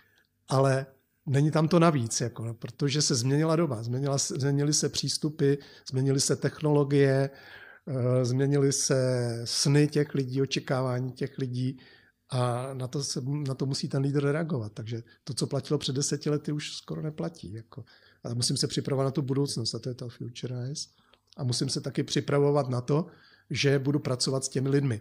Ale 0.49 0.87
není 1.27 1.51
tam 1.51 1.69
to 1.69 1.79
navíc, 1.79 2.21
jako, 2.21 2.45
no, 2.45 2.55
protože 2.55 3.03
se 3.03 3.14
změnila 3.14 3.57
doba, 3.57 3.83
změnila, 3.83 4.19
změnily 4.19 4.73
se 4.73 4.88
přístupy, 4.88 5.55
změnily 5.90 6.21
se 6.21 6.37
technologie, 6.37 7.31
uh, 7.87 8.23
změnily 8.23 8.73
se 8.73 9.40
sny 9.45 9.88
těch 9.88 10.14
lidí, 10.14 10.42
očekávání 10.42 11.12
těch 11.12 11.38
lidí 11.38 11.79
a 12.31 12.75
na 12.75 12.89
to, 12.89 13.05
se, 13.05 13.21
na 13.49 13.55
to 13.55 13.67
musí 13.67 13.89
ten 13.89 14.03
lídr 14.03 14.25
reagovat. 14.25 14.73
Takže 14.73 15.03
to, 15.25 15.35
co 15.35 15.47
platilo 15.47 15.79
před 15.79 15.97
deseti 15.97 16.31
lety, 16.31 16.53
už 16.53 16.77
skoro 16.77 17.03
neplatí. 17.03 17.53
Jako 17.53 17.85
ale 18.27 18.35
musím 18.35 18.57
se 18.57 18.67
připravovat 18.67 19.05
na 19.05 19.11
tu 19.11 19.23
budoucnost 19.23 19.75
a 19.75 19.79
to 19.79 19.89
je 19.89 19.95
to 19.95 20.09
Futurize. 20.09 20.89
A 21.37 21.45
musím 21.45 21.69
se 21.69 21.81
taky 21.81 22.03
připravovat 22.03 22.69
na 22.69 22.81
to, 22.81 23.07
že 23.51 23.79
budu 23.79 23.99
pracovat 23.99 24.45
s 24.45 24.49
těmi 24.49 24.69
lidmi. 24.69 25.01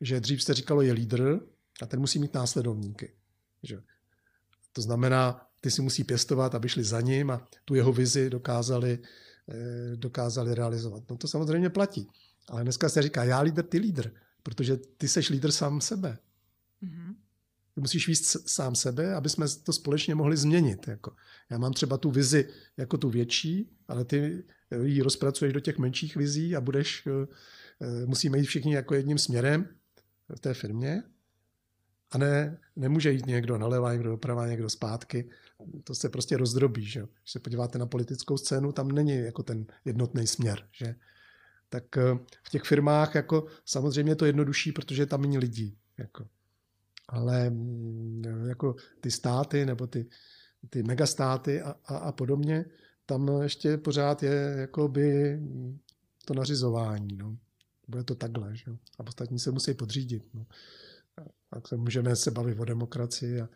Že 0.00 0.20
dřív 0.20 0.42
se 0.42 0.54
říkalo, 0.54 0.82
je 0.82 0.92
lídr 0.92 1.40
a 1.82 1.86
ten 1.86 2.00
musí 2.00 2.18
mít 2.18 2.34
následovníky. 2.34 3.12
Že? 3.62 3.82
To 4.72 4.82
znamená, 4.82 5.46
ty 5.60 5.70
si 5.70 5.82
musí 5.82 6.04
pěstovat, 6.04 6.54
aby 6.54 6.68
šli 6.68 6.84
za 6.84 7.00
ním 7.00 7.30
a 7.30 7.48
tu 7.64 7.74
jeho 7.74 7.92
vizi 7.92 8.30
dokázali, 8.30 8.98
eh, 9.48 9.96
dokázali 9.96 10.54
realizovat. 10.54 11.02
No 11.10 11.16
to 11.16 11.28
samozřejmě 11.28 11.70
platí. 11.70 12.08
Ale 12.48 12.62
dneska 12.62 12.88
se 12.88 13.02
říká, 13.02 13.24
já 13.24 13.40
lídr, 13.40 13.62
ty 13.62 13.78
lídr, 13.78 14.12
protože 14.42 14.76
ty 14.76 15.08
seš 15.08 15.30
lídr 15.30 15.50
sám 15.50 15.80
sebe. 15.80 16.18
Mm-hmm. 16.82 17.14
Ty 17.74 17.80
musíš 17.80 18.08
víc 18.08 18.36
sám 18.46 18.74
sebe, 18.74 19.14
aby 19.14 19.28
jsme 19.28 19.46
to 19.64 19.72
společně 19.72 20.14
mohli 20.14 20.36
změnit. 20.36 20.88
Jako. 20.88 21.16
Já 21.50 21.58
mám 21.58 21.72
třeba 21.72 21.98
tu 21.98 22.10
vizi 22.10 22.48
jako 22.76 22.98
tu 22.98 23.10
větší, 23.10 23.70
ale 23.88 24.04
ty 24.04 24.44
ji 24.82 25.02
rozpracuješ 25.02 25.52
do 25.52 25.60
těch 25.60 25.78
menších 25.78 26.16
vizí 26.16 26.56
a 26.56 26.60
budeš, 26.60 27.06
eh, 27.06 27.26
eh, 27.80 28.06
musíme 28.06 28.38
jít 28.38 28.46
všichni 28.46 28.74
jako 28.74 28.94
jedním 28.94 29.18
směrem 29.18 29.68
v 30.36 30.40
té 30.40 30.54
firmě. 30.54 31.02
A 32.10 32.18
ne, 32.18 32.58
nemůže 32.76 33.12
jít 33.12 33.26
někdo 33.26 33.58
naleva, 33.58 33.92
někdo 33.92 34.10
doprava, 34.10 34.46
někdo 34.46 34.70
zpátky. 34.70 35.30
To 35.84 35.94
se 35.94 36.08
prostě 36.08 36.36
rozdrobí. 36.36 36.84
Že? 36.84 37.00
Když 37.00 37.32
se 37.32 37.38
podíváte 37.38 37.78
na 37.78 37.86
politickou 37.86 38.36
scénu, 38.36 38.72
tam 38.72 38.92
není 38.92 39.16
jako 39.18 39.42
ten 39.42 39.66
jednotný 39.84 40.26
směr. 40.26 40.68
Že? 40.72 40.94
Tak 41.68 41.96
eh, 41.96 42.18
v 42.42 42.50
těch 42.50 42.62
firmách 42.62 43.14
jako 43.14 43.46
samozřejmě 43.64 44.12
je 44.12 44.16
to 44.16 44.26
jednodušší, 44.26 44.72
protože 44.72 45.06
tam 45.06 45.20
méně 45.20 45.38
lidí. 45.38 45.78
Jako 45.98 46.28
ale 47.10 47.50
mm, 47.50 48.22
jako 48.48 48.74
ty 49.00 49.10
státy 49.10 49.66
nebo 49.66 49.86
ty, 49.86 50.06
ty 50.70 50.82
megastáty 50.82 51.62
a, 51.62 51.74
a, 51.84 51.96
a 51.96 52.12
podobně, 52.12 52.64
tam 53.06 53.42
ještě 53.42 53.76
pořád 53.76 54.22
je 54.22 54.54
jakoby 54.58 55.40
to 56.24 56.34
nařizování. 56.34 57.16
No. 57.16 57.36
Bude 57.88 58.04
to 58.04 58.14
takhle. 58.14 58.56
Že? 58.56 58.70
A 58.98 59.06
ostatní 59.08 59.38
se 59.38 59.50
musí 59.50 59.74
podřídit. 59.74 60.24
No. 60.34 60.46
Tak 61.50 61.68
se 61.68 61.76
můžeme 61.76 62.16
se 62.16 62.30
bavit 62.30 62.58
o 62.58 62.64
demokracii. 62.64 63.40
A, 63.40 63.48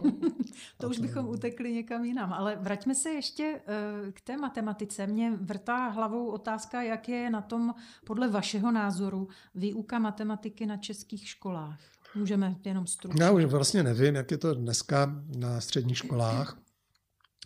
to 0.78 0.88
už 0.88 0.98
bychom 0.98 1.28
utekli 1.28 1.72
někam 1.72 2.04
jinam. 2.04 2.32
Ale 2.32 2.56
vraťme 2.56 2.94
se 2.94 3.10
ještě 3.10 3.60
eh, 3.66 4.12
k 4.12 4.20
té 4.20 4.36
matematice. 4.36 5.06
Mě 5.06 5.30
vrtá 5.40 5.88
hlavou 5.88 6.30
otázka, 6.30 6.82
jak 6.82 7.08
je 7.08 7.30
na 7.30 7.42
tom 7.42 7.74
podle 8.04 8.28
vašeho 8.28 8.72
názoru 8.72 9.28
výuka 9.54 9.98
matematiky 9.98 10.66
na 10.66 10.76
českých 10.76 11.28
školách. 11.28 11.80
Můžeme 12.14 12.56
jenom 12.64 12.86
stručně. 12.86 13.22
Já 13.22 13.30
už 13.30 13.44
vlastně 13.44 13.82
nevím, 13.82 14.14
jak 14.14 14.30
je 14.30 14.38
to 14.38 14.54
dneska 14.54 15.24
na 15.36 15.60
středních 15.60 15.98
školách. 15.98 16.58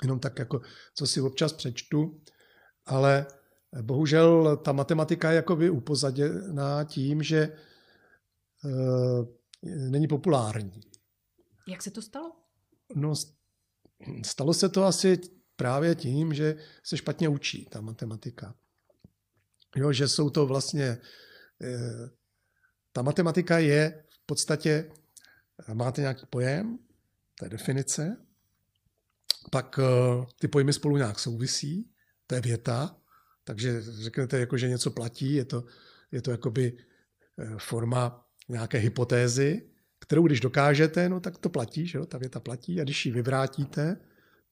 Jenom 0.02 0.20
tak 0.20 0.38
jako, 0.38 0.60
co 0.94 1.06
si 1.06 1.20
občas 1.20 1.52
přečtu. 1.52 2.20
Ale 2.86 3.26
bohužel 3.82 4.56
ta 4.56 4.72
matematika 4.72 5.30
je 5.30 5.36
jakoby 5.36 5.70
upozaděná 5.70 6.84
tím, 6.84 7.22
že 7.22 7.38
e, 7.38 7.52
není 9.62 10.08
populární. 10.08 10.80
Jak 11.68 11.82
se 11.82 11.90
to 11.90 12.02
stalo? 12.02 12.32
No, 12.94 13.14
stalo 14.24 14.54
se 14.54 14.68
to 14.68 14.84
asi 14.84 15.20
právě 15.56 15.94
tím, 15.94 16.34
že 16.34 16.56
se 16.82 16.96
špatně 16.96 17.28
učí 17.28 17.64
ta 17.64 17.80
matematika. 17.80 18.54
Jo, 19.76 19.92
že 19.92 20.08
jsou 20.08 20.30
to 20.30 20.46
vlastně, 20.46 20.84
e, 20.84 20.98
ta 22.92 23.02
matematika 23.02 23.58
je 23.58 24.04
podstatě 24.26 24.90
máte 25.72 26.00
nějaký 26.00 26.26
pojem, 26.26 26.78
to 27.38 27.44
je 27.44 27.48
definice, 27.48 28.16
pak 29.50 29.78
eh, 29.78 30.26
ty 30.40 30.48
pojmy 30.48 30.72
spolu 30.72 30.96
nějak 30.96 31.18
souvisí, 31.18 31.90
to 32.26 32.34
je 32.34 32.40
věta, 32.40 32.96
takže 33.44 33.82
řeknete, 33.82 34.38
jako, 34.38 34.56
že 34.56 34.68
něco 34.68 34.90
platí, 34.90 35.34
je 35.34 35.44
to, 35.44 35.64
je 36.12 36.22
to 36.22 36.30
jakoby 36.30 36.78
eh, 37.38 37.56
forma 37.58 38.28
nějaké 38.48 38.78
hypotézy, 38.78 39.70
kterou 40.00 40.26
když 40.26 40.40
dokážete, 40.40 41.08
no 41.08 41.20
tak 41.20 41.38
to 41.38 41.48
platí, 41.48 41.86
že 41.86 41.98
jo? 41.98 42.06
ta 42.06 42.18
věta 42.18 42.40
platí 42.40 42.80
a 42.80 42.84
když 42.84 43.06
ji 43.06 43.12
vyvrátíte, 43.12 43.96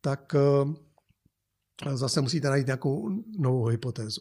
tak 0.00 0.34
eh, 0.34 1.96
zase 1.96 2.20
musíte 2.20 2.48
najít 2.48 2.66
nějakou 2.66 3.08
novou 3.38 3.66
hypotézu. 3.66 4.20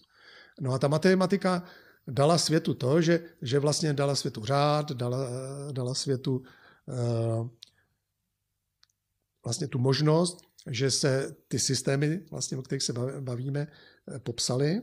No 0.62 0.74
a 0.74 0.80
ta 0.80 0.88
matematika 0.88 1.64
dala 2.08 2.38
světu 2.38 2.74
to, 2.74 3.02
že, 3.02 3.24
že 3.42 3.60
vlastně 3.60 3.94
dala 3.94 4.16
světu 4.16 4.46
řád, 4.46 4.92
dala, 4.92 5.18
dala 5.72 5.94
světu 5.94 6.44
uh, 6.86 7.48
vlastně 9.44 9.68
tu 9.68 9.80
možnost, 9.80 10.42
že 10.70 10.92
se 10.92 11.36
ty 11.48 11.60
systémy, 11.60 12.26
vlastně, 12.32 12.58
o 12.58 12.62
kterých 12.62 12.84
se 12.84 12.94
bavíme, 13.20 13.68
eh, 14.16 14.20
popsaly. 14.20 14.82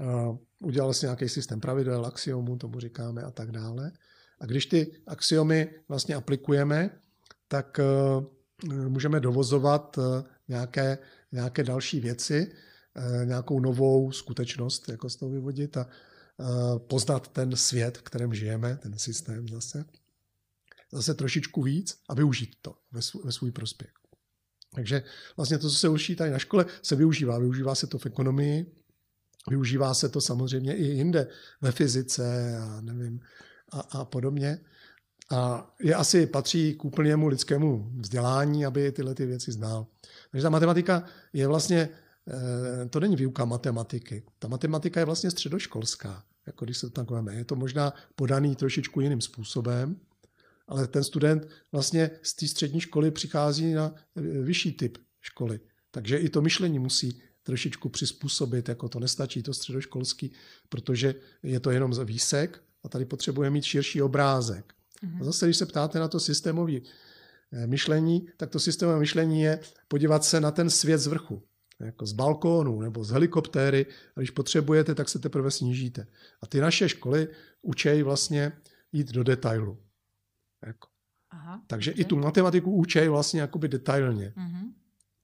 Uh, 0.00 0.36
udělal 0.62 0.94
si 0.94 1.06
nějaký 1.06 1.28
systém 1.28 1.60
pravidel, 1.60 2.06
axiomů, 2.06 2.56
tomu 2.56 2.80
říkáme 2.80 3.22
a 3.22 3.30
tak 3.30 3.50
dále. 3.50 3.92
A 4.40 4.46
když 4.46 4.66
ty 4.66 4.92
axiomy 5.06 5.74
vlastně 5.88 6.14
aplikujeme, 6.14 7.00
tak 7.48 7.80
uh, 7.80 8.24
můžeme 8.88 9.20
dovozovat 9.20 9.98
nějaké, 10.48 10.98
nějaké 11.32 11.64
další 11.64 12.00
věci, 12.00 12.52
nějakou 13.24 13.60
novou 13.60 14.12
skutečnost, 14.12 14.88
jako 14.88 15.10
z 15.10 15.16
toho 15.16 15.30
vyvodit 15.30 15.76
a 15.76 15.86
poznat 16.78 17.28
ten 17.28 17.56
svět, 17.56 17.98
v 17.98 18.02
kterém 18.02 18.34
žijeme, 18.34 18.76
ten 18.76 18.98
systém 18.98 19.48
zase, 19.48 19.84
zase 20.92 21.14
trošičku 21.14 21.62
víc 21.62 21.98
a 22.08 22.14
využít 22.14 22.56
to 22.62 22.74
ve 22.92 23.02
svůj, 23.02 23.22
ve 23.24 23.32
svůj 23.32 23.52
prospěch. 23.52 23.90
Takže 24.74 25.02
vlastně 25.36 25.58
to, 25.58 25.70
co 25.70 25.76
se 25.76 25.88
učí 25.88 26.16
tady 26.16 26.30
na 26.30 26.38
škole, 26.38 26.66
se 26.82 26.96
využívá. 26.96 27.38
Využívá 27.38 27.74
se 27.74 27.86
to 27.86 27.98
v 27.98 28.06
ekonomii, 28.06 28.72
využívá 29.50 29.94
se 29.94 30.08
to 30.08 30.20
samozřejmě 30.20 30.76
i 30.76 30.84
jinde, 30.84 31.28
ve 31.60 31.72
fyzice 31.72 32.56
a 32.58 32.80
nevím, 32.80 33.20
a, 33.72 33.80
a 33.80 34.04
podobně. 34.04 34.58
A 35.30 35.70
je 35.80 35.94
asi 35.94 36.26
patří 36.26 36.74
k 36.74 36.84
úplnému 36.84 37.28
lidskému 37.28 37.92
vzdělání, 37.96 38.66
aby 38.66 38.92
tyhle 38.92 39.14
ty 39.14 39.26
věci 39.26 39.52
znal. 39.52 39.86
Takže 40.30 40.42
ta 40.42 40.50
matematika 40.50 41.04
je 41.32 41.46
vlastně 41.46 41.88
Eh, 42.28 42.88
to 42.88 43.00
není 43.00 43.16
výuka 43.16 43.44
matematiky. 43.44 44.22
Ta 44.38 44.48
matematika 44.48 45.00
je 45.00 45.06
vlastně 45.06 45.30
středoškolská, 45.30 46.24
jako 46.48 46.64
když 46.64 46.78
se 46.78 46.90
to 46.90 47.04
tak 47.04 47.08
Je 47.30 47.44
to 47.44 47.56
možná 47.56 47.92
podaný 48.16 48.56
trošičku 48.56 49.00
jiným 49.00 49.20
způsobem, 49.20 49.96
ale 50.68 50.86
ten 50.86 51.04
student 51.04 51.48
vlastně 51.72 52.10
z 52.22 52.34
té 52.34 52.46
střední 52.46 52.80
školy 52.80 53.10
přichází 53.10 53.72
na 53.72 53.94
eh, 54.16 54.20
vyšší 54.20 54.72
typ 54.72 54.98
školy. 55.20 55.60
Takže 55.90 56.16
i 56.16 56.28
to 56.28 56.42
myšlení 56.42 56.78
musí 56.78 57.22
trošičku 57.42 57.88
přizpůsobit, 57.88 58.68
jako 58.68 58.88
to 58.88 59.00
nestačí 59.00 59.42
to 59.42 59.54
středoškolský, 59.54 60.32
protože 60.68 61.14
je 61.42 61.60
to 61.60 61.70
jenom 61.70 61.92
výsek 62.04 62.62
a 62.84 62.88
tady 62.88 63.04
potřebuje 63.04 63.50
mít 63.50 63.64
širší 63.64 64.02
obrázek. 64.02 64.74
Mm-hmm. 65.04 65.20
A 65.20 65.24
zase, 65.24 65.46
když 65.46 65.56
se 65.56 65.66
ptáte 65.66 65.98
na 65.98 66.08
to 66.08 66.20
systémové 66.20 66.76
eh, 67.52 67.66
myšlení, 67.66 68.28
tak 68.36 68.50
to 68.50 68.60
systémové 68.60 68.98
myšlení 68.98 69.42
je 69.42 69.60
podívat 69.88 70.24
se 70.24 70.40
na 70.40 70.50
ten 70.50 70.70
svět 70.70 70.98
z 70.98 71.06
vrchu 71.06 71.42
jako 71.80 72.06
z 72.06 72.12
balkónu 72.12 72.80
nebo 72.80 73.04
z 73.04 73.10
helikoptéry, 73.10 73.86
a 74.16 74.20
když 74.20 74.30
potřebujete, 74.30 74.94
tak 74.94 75.08
se 75.08 75.18
teprve 75.18 75.50
snížíte. 75.50 76.06
A 76.42 76.46
ty 76.46 76.60
naše 76.60 76.88
školy 76.88 77.28
učejí 77.62 78.02
vlastně 78.02 78.52
jít 78.92 79.12
do 79.12 79.22
detailu. 79.22 79.78
Jako. 80.66 80.88
Aha, 81.30 81.62
Takže 81.66 81.90
dobře. 81.90 82.02
i 82.02 82.04
tu 82.04 82.16
matematiku 82.16 82.72
učejí 82.72 83.08
vlastně 83.08 83.40
jakoby 83.40 83.68
detailně. 83.68 84.32
Uh-huh. 84.36 84.72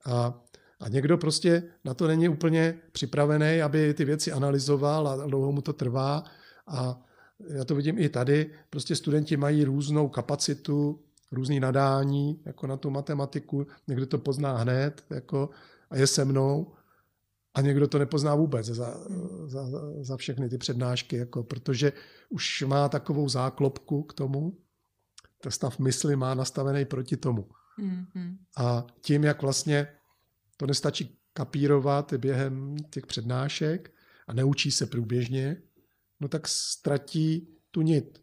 A, 0.06 0.42
a 0.80 0.88
někdo 0.88 1.18
prostě 1.18 1.62
na 1.84 1.94
to 1.94 2.06
není 2.06 2.28
úplně 2.28 2.78
připravený, 2.92 3.62
aby 3.62 3.94
ty 3.94 4.04
věci 4.04 4.32
analyzoval 4.32 5.08
a 5.08 5.26
dlouho 5.26 5.52
mu 5.52 5.60
to 5.62 5.72
trvá. 5.72 6.24
A 6.66 7.02
já 7.48 7.64
to 7.64 7.74
vidím 7.74 7.98
i 7.98 8.08
tady, 8.08 8.50
prostě 8.70 8.96
studenti 8.96 9.36
mají 9.36 9.64
různou 9.64 10.08
kapacitu, 10.08 11.00
různý 11.32 11.60
nadání 11.60 12.40
jako 12.44 12.66
na 12.66 12.76
tu 12.76 12.90
matematiku, 12.90 13.66
někdo 13.88 14.06
to 14.06 14.18
pozná 14.18 14.56
hned 14.56 15.04
jako, 15.10 15.50
a 15.94 15.96
je 15.96 16.06
se 16.06 16.24
mnou 16.24 16.74
a 17.54 17.60
někdo 17.60 17.88
to 17.88 17.98
nepozná 17.98 18.34
vůbec 18.34 18.66
za, 18.66 18.94
za, 19.46 19.66
za 20.00 20.16
všechny 20.16 20.48
ty 20.48 20.58
přednášky, 20.58 21.16
jako, 21.16 21.42
protože 21.42 21.92
už 22.28 22.62
má 22.66 22.88
takovou 22.88 23.28
záklopku 23.28 24.02
k 24.02 24.14
tomu, 24.14 24.58
ten 25.40 25.52
stav 25.52 25.78
mysli 25.78 26.16
má 26.16 26.34
nastavený 26.34 26.84
proti 26.84 27.16
tomu. 27.16 27.48
Mm-hmm. 27.78 28.36
A 28.56 28.86
tím, 29.00 29.24
jak 29.24 29.42
vlastně 29.42 29.88
to 30.56 30.66
nestačí 30.66 31.18
kapírovat 31.32 32.14
během 32.14 32.76
těch 32.90 33.06
přednášek 33.06 33.94
a 34.28 34.32
neučí 34.32 34.70
se 34.70 34.86
průběžně, 34.86 35.62
no 36.20 36.28
tak 36.28 36.48
ztratí 36.48 37.48
tu 37.70 37.82
nit. 37.82 38.22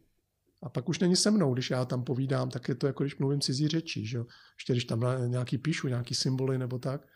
A 0.62 0.68
pak 0.68 0.88
už 0.88 0.98
není 0.98 1.16
se 1.16 1.30
mnou, 1.30 1.54
když 1.54 1.70
já 1.70 1.84
tam 1.84 2.04
povídám, 2.04 2.50
tak 2.50 2.68
je 2.68 2.74
to 2.74 2.86
jako 2.86 3.04
když 3.04 3.18
mluvím 3.18 3.40
cizí 3.40 3.68
řečí, 3.68 4.06
že 4.06 4.16
jo? 4.16 4.26
Ještě 4.56 4.72
když 4.72 4.84
tam 4.84 5.04
nějaký 5.26 5.58
píšu, 5.58 5.88
nějaký 5.88 6.14
symboly 6.14 6.58
nebo 6.58 6.78
tak, 6.78 7.06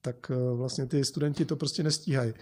tak 0.00 0.30
eh, 0.30 0.54
vlastně 0.54 0.86
ty 0.86 1.04
studenti 1.04 1.44
to 1.44 1.56
prostě 1.56 1.82
nestíhají. 1.82 2.34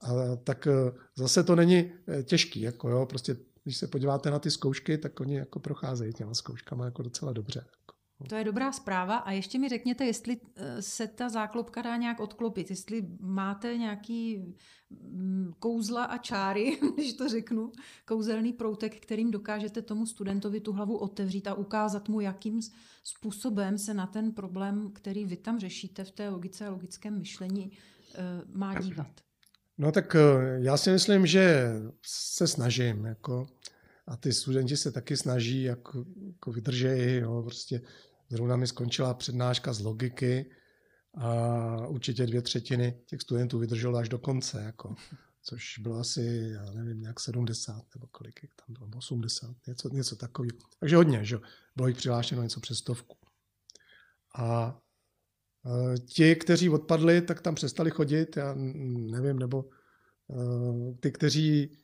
A 0.00 0.36
tak 0.36 0.66
eh, 0.66 0.92
zase 1.16 1.44
to 1.44 1.56
není 1.56 1.92
těžký, 2.24 2.60
jako 2.60 2.90
jo, 2.90 3.06
prostě 3.06 3.36
když 3.64 3.76
se 3.76 3.86
podíváte 3.86 4.30
na 4.30 4.38
ty 4.38 4.50
zkoušky, 4.50 4.98
tak 4.98 5.20
oni 5.20 5.36
jako 5.36 5.60
procházejí 5.60 6.12
těma 6.12 6.34
zkouškama 6.34 6.84
jako 6.84 7.02
docela 7.02 7.32
dobře. 7.32 7.64
To 8.26 8.34
je 8.34 8.44
dobrá 8.44 8.72
zpráva 8.72 9.16
a 9.16 9.32
ještě 9.32 9.58
mi 9.58 9.68
řekněte, 9.68 10.04
jestli 10.04 10.36
eh, 10.56 10.82
se 10.82 11.06
ta 11.06 11.28
záklopka 11.28 11.82
dá 11.82 11.96
nějak 11.96 12.20
odklopit, 12.20 12.70
jestli 12.70 13.06
máte 13.20 13.76
nějaký 13.76 14.38
mm, 14.90 15.52
kouzla 15.58 16.04
a 16.04 16.18
čáry, 16.18 16.78
když 16.94 17.12
to 17.12 17.28
řeknu, 17.28 17.72
kouzelný 18.04 18.52
proutek, 18.52 19.00
kterým 19.00 19.30
dokážete 19.30 19.82
tomu 19.82 20.06
studentovi 20.06 20.60
tu 20.60 20.72
hlavu 20.72 20.96
otevřít 20.96 21.46
a 21.46 21.54
ukázat 21.54 22.08
mu, 22.08 22.20
jakým 22.20 22.60
způsobem 23.04 23.78
se 23.78 23.94
na 23.94 24.06
ten 24.06 24.32
problém, 24.32 24.90
který 24.92 25.24
vy 25.24 25.36
tam 25.36 25.58
řešíte 25.58 26.04
v 26.04 26.10
té 26.10 26.28
logice 26.28 26.66
a 26.66 26.70
logickém 26.70 27.18
myšlení, 27.18 27.72
eh, 28.14 28.18
má 28.52 28.80
dívat. 28.80 29.20
No 29.78 29.92
tak 29.92 30.14
eh, 30.14 30.20
já 30.58 30.76
si 30.76 30.90
myslím, 30.90 31.26
že 31.26 31.72
se 32.06 32.46
snažím. 32.46 33.04
Jako, 33.04 33.46
a 34.06 34.16
ty 34.16 34.32
studenti 34.32 34.76
se 34.76 34.92
taky 34.92 35.16
snaží, 35.16 35.62
jako, 35.62 36.04
jako 36.26 36.52
vydržejí. 36.52 37.16
Jo, 37.16 37.42
prostě 37.42 37.80
zrovna 38.28 38.56
mi 38.56 38.66
skončila 38.66 39.14
přednáška 39.14 39.72
z 39.72 39.80
logiky 39.80 40.50
a 41.14 41.86
určitě 41.86 42.26
dvě 42.26 42.42
třetiny 42.42 43.00
těch 43.06 43.22
studentů 43.22 43.58
vydrželo 43.58 43.98
až 43.98 44.08
do 44.08 44.18
konce. 44.18 44.62
Jako, 44.62 44.94
což 45.42 45.78
bylo 45.78 45.98
asi, 45.98 46.50
já 46.52 46.70
nevím, 46.72 47.00
nějak 47.00 47.20
70 47.20 47.82
nebo 47.94 48.06
kolik 48.06 48.40
tam 48.40 48.74
bylo, 48.74 48.98
80, 48.98 49.56
něco, 49.66 49.88
něco 49.88 50.16
takového. 50.16 50.58
Takže 50.80 50.96
hodně, 50.96 51.24
že 51.24 51.38
bylo 51.76 51.88
jich 51.88 51.96
přihlášeno 51.96 52.42
něco 52.42 52.60
přes 52.60 52.78
stovku. 52.78 53.16
A 54.34 54.78
Eh, 55.66 55.98
ti, 55.98 56.36
kteří 56.36 56.68
odpadli, 56.68 57.22
tak 57.22 57.40
tam 57.40 57.54
přestali 57.54 57.90
chodit, 57.90 58.36
já 58.36 58.54
nevím, 59.10 59.38
nebo 59.38 59.64
eh, 60.30 60.94
ty, 61.00 61.12
kteří 61.12 61.78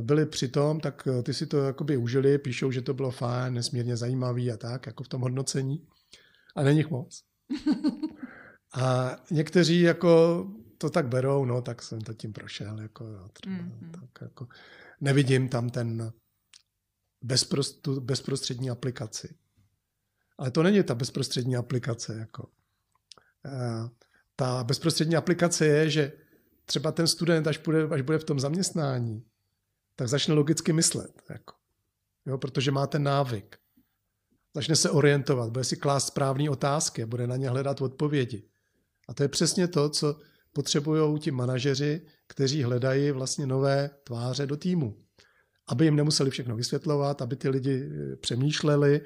byli 0.00 0.26
přitom, 0.26 0.80
tak 0.80 1.08
ty 1.22 1.34
si 1.34 1.46
to 1.46 1.58
jakoby 1.58 1.96
užili, 1.96 2.38
píšou, 2.38 2.70
že 2.70 2.82
to 2.82 2.94
bylo 2.94 3.10
fajn, 3.10 3.54
nesmírně 3.54 3.96
zajímavý 3.96 4.52
a 4.52 4.56
tak, 4.56 4.86
jako 4.86 5.04
v 5.04 5.08
tom 5.08 5.20
hodnocení. 5.20 5.86
A 6.56 6.62
není 6.62 6.78
jich 6.78 6.90
moc. 6.90 7.22
A 8.74 9.16
někteří 9.30 9.80
jako 9.80 10.46
to 10.78 10.90
tak 10.90 11.08
berou, 11.08 11.44
no 11.44 11.62
tak 11.62 11.82
jsem 11.82 12.00
to 12.00 12.14
tím 12.14 12.32
prošel, 12.32 12.80
jako, 12.80 13.06
jo, 13.06 13.28
třeba, 13.32 13.56
mm-hmm. 13.56 13.90
tak 13.90 14.22
jako 14.22 14.48
nevidím 15.00 15.48
tam 15.48 15.70
ten 15.70 16.12
bezprost, 17.22 17.82
tu 17.82 18.00
bezprostřední 18.00 18.70
aplikaci. 18.70 19.34
Ale 20.38 20.50
to 20.50 20.62
není 20.62 20.82
ta 20.82 20.94
bezprostřední 20.94 21.56
aplikace, 21.56 22.14
jako. 22.18 22.48
Eh, 23.46 23.88
ta 24.36 24.64
bezprostřední 24.64 25.16
aplikace 25.16 25.66
je, 25.66 25.90
že 25.90 26.12
třeba 26.64 26.92
ten 26.92 27.06
student, 27.06 27.46
až 27.46 27.58
bude, 27.58 27.82
až 27.82 28.00
bude 28.00 28.18
v 28.18 28.24
tom 28.24 28.40
zaměstnání, 28.40 29.24
tak 29.96 30.08
začne 30.08 30.34
logicky 30.34 30.72
myslet. 30.72 31.22
Jako. 31.30 31.54
Jo, 32.26 32.38
protože 32.38 32.70
má 32.70 32.86
ten 32.86 33.02
návyk. 33.02 33.56
Začne 34.54 34.76
se 34.76 34.90
orientovat, 34.90 35.50
bude 35.50 35.64
si 35.64 35.76
klást 35.76 36.06
správné 36.06 36.50
otázky 36.50 37.02
a 37.02 37.06
bude 37.06 37.26
na 37.26 37.36
ně 37.36 37.48
hledat 37.48 37.80
odpovědi. 37.80 38.48
A 39.08 39.14
to 39.14 39.22
je 39.22 39.28
přesně 39.28 39.68
to, 39.68 39.88
co 39.88 40.20
potřebují 40.52 41.20
ti 41.20 41.30
manažeři, 41.30 42.06
kteří 42.26 42.62
hledají 42.62 43.10
vlastně 43.10 43.46
nové 43.46 43.90
tváře 44.04 44.46
do 44.46 44.56
týmu. 44.56 45.04
Aby 45.68 45.84
jim 45.84 45.96
nemuseli 45.96 46.30
všechno 46.30 46.56
vysvětlovat, 46.56 47.22
aby 47.22 47.36
ty 47.36 47.48
lidi 47.48 47.90
eh, 47.90 48.16
přemýšleli, 48.16 49.00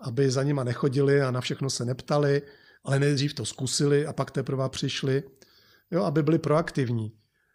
aby 0.00 0.30
za 0.30 0.42
nima 0.42 0.64
nechodili 0.64 1.22
a 1.22 1.30
na 1.30 1.40
všechno 1.40 1.70
se 1.70 1.84
neptali, 1.84 2.42
ale 2.84 2.98
nejdřív 2.98 3.34
to 3.34 3.44
zkusili 3.44 4.06
a 4.06 4.12
pak 4.12 4.30
teprve 4.30 4.68
přišli, 4.68 5.22
jo, 5.90 6.02
aby 6.02 6.22
byli 6.22 6.38
proaktivní, 6.38 7.12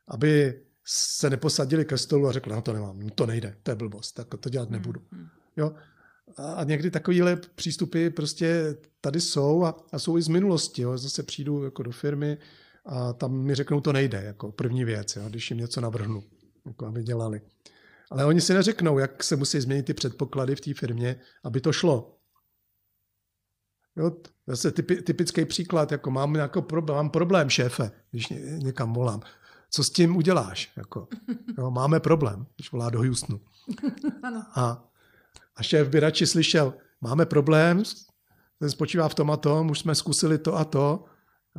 aby 0.08 0.62
se 0.88 1.30
neposadili 1.30 1.86
ke 1.86 1.97
stolu 1.97 2.28
a 2.28 2.32
řekli, 2.32 2.54
no 2.54 2.62
to 2.62 2.73
nemám, 2.73 3.00
no 3.00 3.10
to 3.10 3.26
nejde, 3.26 3.58
to 3.63 3.71
je 3.71 3.76
blbost, 3.76 4.12
tak 4.12 4.28
to 4.39 4.50
dělat 4.50 4.69
nebudu. 4.69 5.02
Hmm. 5.12 5.28
Jo. 5.58 5.73
A 6.38 6.63
někdy 6.63 6.91
takovéhle 6.91 7.36
přístupy 7.36 8.10
prostě 8.10 8.78
tady 9.02 9.21
jsou 9.21 9.63
a, 9.63 9.86
a 9.91 10.00
jsou 10.00 10.17
i 10.17 10.21
z 10.21 10.28
minulosti. 10.28 10.82
Jo. 10.82 10.97
Zase 10.97 11.23
přijdu 11.23 11.63
jako 11.63 11.84
do 11.84 11.91
firmy 11.91 12.38
a 12.88 13.13
tam 13.13 13.32
mi 13.32 13.56
řeknou, 13.56 13.82
to 13.82 13.93
nejde, 13.93 14.21
jako 14.23 14.52
první 14.52 14.86
věc, 14.86 15.15
jo, 15.15 15.23
když 15.30 15.52
jim 15.52 15.60
něco 15.60 15.82
navrhnu, 15.82 16.23
jako 16.65 16.86
aby 16.86 17.04
dělali. 17.04 17.41
Ale 18.12 18.26
oni 18.26 18.41
si 18.41 18.54
neřeknou, 18.54 19.00
jak 19.00 19.23
se 19.23 19.36
musí 19.36 19.60
změnit 19.60 19.86
ty 19.86 19.93
předpoklady 19.93 20.56
v 20.56 20.62
té 20.62 20.73
firmě, 20.73 21.19
aby 21.43 21.62
to 21.62 21.73
šlo. 21.73 22.17
Jo, 23.95 24.12
zase 24.47 24.71
typi, 24.71 25.02
typický 25.02 25.45
příklad, 25.45 25.91
jako 25.91 26.12
mám, 26.12 26.34
nějaký 26.34 26.62
problém, 26.62 26.95
mám 26.95 27.10
problém, 27.10 27.50
šéfe, 27.50 27.91
když 28.12 28.30
ně, 28.30 28.39
někam 28.39 28.93
volám. 28.93 29.21
Co 29.70 29.84
s 29.84 29.90
tím 29.90 30.16
uděláš? 30.16 30.72
Jako, 30.78 31.08
jo, 31.58 31.72
máme 31.72 32.00
problém, 32.00 32.46
když 32.56 32.72
volá 32.72 32.90
do 32.90 33.00
Houstonu. 33.00 33.42
A, 34.56 34.84
a 35.56 35.64
šéf 35.64 35.90
by 35.90 36.00
radši 36.00 36.28
slyšel, 36.28 36.74
máme 37.02 37.26
problém, 37.26 37.84
ten 38.60 38.70
spočívá 38.70 39.10
v 39.10 39.16
tom 39.16 39.32
a 39.32 39.38
tom, 39.38 39.70
už 39.70 39.80
jsme 39.80 39.96
zkusili 39.96 40.38
to 40.38 40.56
a 40.56 40.66
to, 40.66 41.06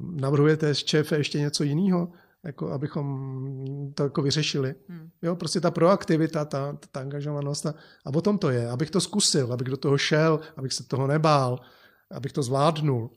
navrhujete 0.01 0.75
šéfe 0.75 1.16
ještě 1.16 1.40
něco 1.40 1.64
jiného, 1.64 2.12
jako 2.44 2.71
abychom 2.71 3.94
to 3.94 4.03
jako 4.03 4.23
vyřešili. 4.23 4.75
Hmm. 4.88 5.11
Jo, 5.23 5.37
prostě 5.37 5.61
ta 5.61 5.71
proaktivita, 5.71 6.44
ta, 6.44 6.79
ta 6.90 7.01
angažovanost 7.01 7.66
a, 7.66 7.75
a 8.05 8.14
o 8.14 8.21
tom 8.21 8.38
to 8.38 8.51
je, 8.51 8.71
abych 8.71 8.90
to 8.90 9.01
zkusil, 9.01 9.53
abych 9.53 9.68
do 9.68 9.77
toho 9.77 9.99
šel, 9.99 10.40
abych 10.57 10.73
se 10.73 10.85
toho 10.85 11.07
nebál, 11.07 11.61
abych 12.11 12.33
to 12.33 12.42
zvládnul. 12.42 13.11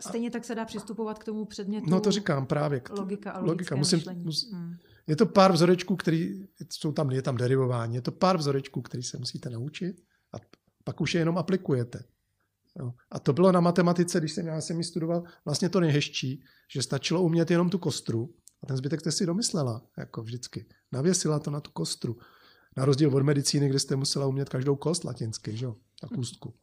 Stejně 0.00 0.30
tak 0.30 0.44
se 0.44 0.54
dá 0.54 0.64
přistupovat 0.64 1.18
k 1.18 1.24
tomu 1.24 1.44
předmětu. 1.44 1.90
No 1.90 2.00
to 2.00 2.10
říkám 2.10 2.46
právě. 2.46 2.80
K 2.80 2.90
logika 2.90 3.30
a 3.30 3.40
logika. 3.40 3.76
Musím, 3.76 4.00
mus, 4.14 4.52
hmm. 4.52 4.74
Je 5.06 5.16
to 5.16 5.26
pár 5.26 5.52
vzorečků, 5.52 5.96
který, 5.96 6.46
jsou 6.72 6.92
tam, 6.92 7.10
je 7.10 7.22
tam 7.22 7.36
derivování, 7.36 7.94
je 7.94 8.02
to 8.02 8.12
pár 8.12 8.36
vzorečků, 8.36 8.82
který 8.82 9.02
se 9.02 9.18
musíte 9.18 9.50
naučit 9.50 9.96
a 10.34 10.36
pak 10.84 11.00
už 11.00 11.14
je 11.14 11.20
jenom 11.20 11.38
aplikujete. 11.38 12.04
Jo. 12.78 12.92
A 13.10 13.18
to 13.18 13.32
bylo 13.32 13.52
na 13.52 13.60
matematice, 13.60 14.18
když 14.18 14.32
jsem 14.32 14.46
já 14.46 14.60
jsem 14.60 14.78
ji 14.78 14.84
studoval, 14.84 15.22
vlastně 15.44 15.68
to 15.68 15.80
nejhezčí, 15.80 16.44
že 16.72 16.82
stačilo 16.82 17.22
umět 17.22 17.50
jenom 17.50 17.70
tu 17.70 17.78
kostru 17.78 18.34
a 18.62 18.66
ten 18.66 18.76
zbytek 18.76 19.00
jste 19.00 19.12
si 19.12 19.26
domyslela, 19.26 19.82
jako 19.98 20.22
vždycky. 20.22 20.66
Navěsila 20.92 21.38
to 21.38 21.50
na 21.50 21.60
tu 21.60 21.70
kostru. 21.70 22.16
Na 22.76 22.84
rozdíl 22.84 23.16
od 23.16 23.22
medicíny, 23.22 23.68
kde 23.68 23.78
jste 23.78 23.96
musela 23.96 24.26
umět 24.26 24.48
každou 24.48 24.76
kost 24.76 25.04
latinsky, 25.04 25.56
že 25.56 25.64
jo, 25.64 25.76
na 26.02 26.08
kůstku. 26.16 26.54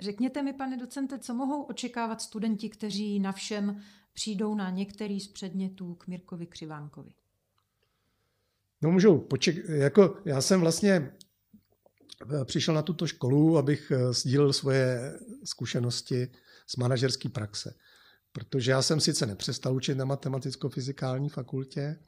Řekněte 0.00 0.42
mi, 0.42 0.52
pane 0.52 0.76
docente, 0.76 1.18
co 1.18 1.34
mohou 1.34 1.62
očekávat 1.62 2.22
studenti, 2.22 2.68
kteří 2.68 3.20
na 3.20 3.32
všem 3.32 3.82
přijdou 4.12 4.54
na 4.54 4.70
některý 4.70 5.20
z 5.20 5.28
předmětů 5.28 5.94
k 5.94 6.06
Mirkovi 6.06 6.46
Křivánkovi? 6.46 7.10
No 8.82 8.90
můžou 8.90 9.18
poček- 9.18 9.70
jako 9.70 10.16
já 10.24 10.40
jsem 10.40 10.60
vlastně 10.60 11.12
eh, 12.40 12.44
přišel 12.44 12.74
na 12.74 12.82
tuto 12.82 13.06
školu, 13.06 13.58
abych 13.58 13.90
eh, 13.90 14.12
sdílel 14.12 14.52
svoje 14.52 15.18
zkušenosti 15.44 16.28
z 16.66 16.76
manažerské 16.76 17.28
praxe. 17.28 17.74
Protože 18.32 18.70
já 18.70 18.82
jsem 18.82 19.00
sice 19.00 19.26
nepřestal 19.26 19.76
učit 19.76 19.94
na 19.94 20.04
matematicko-fyzikální 20.04 21.28
fakultě, 21.28 21.98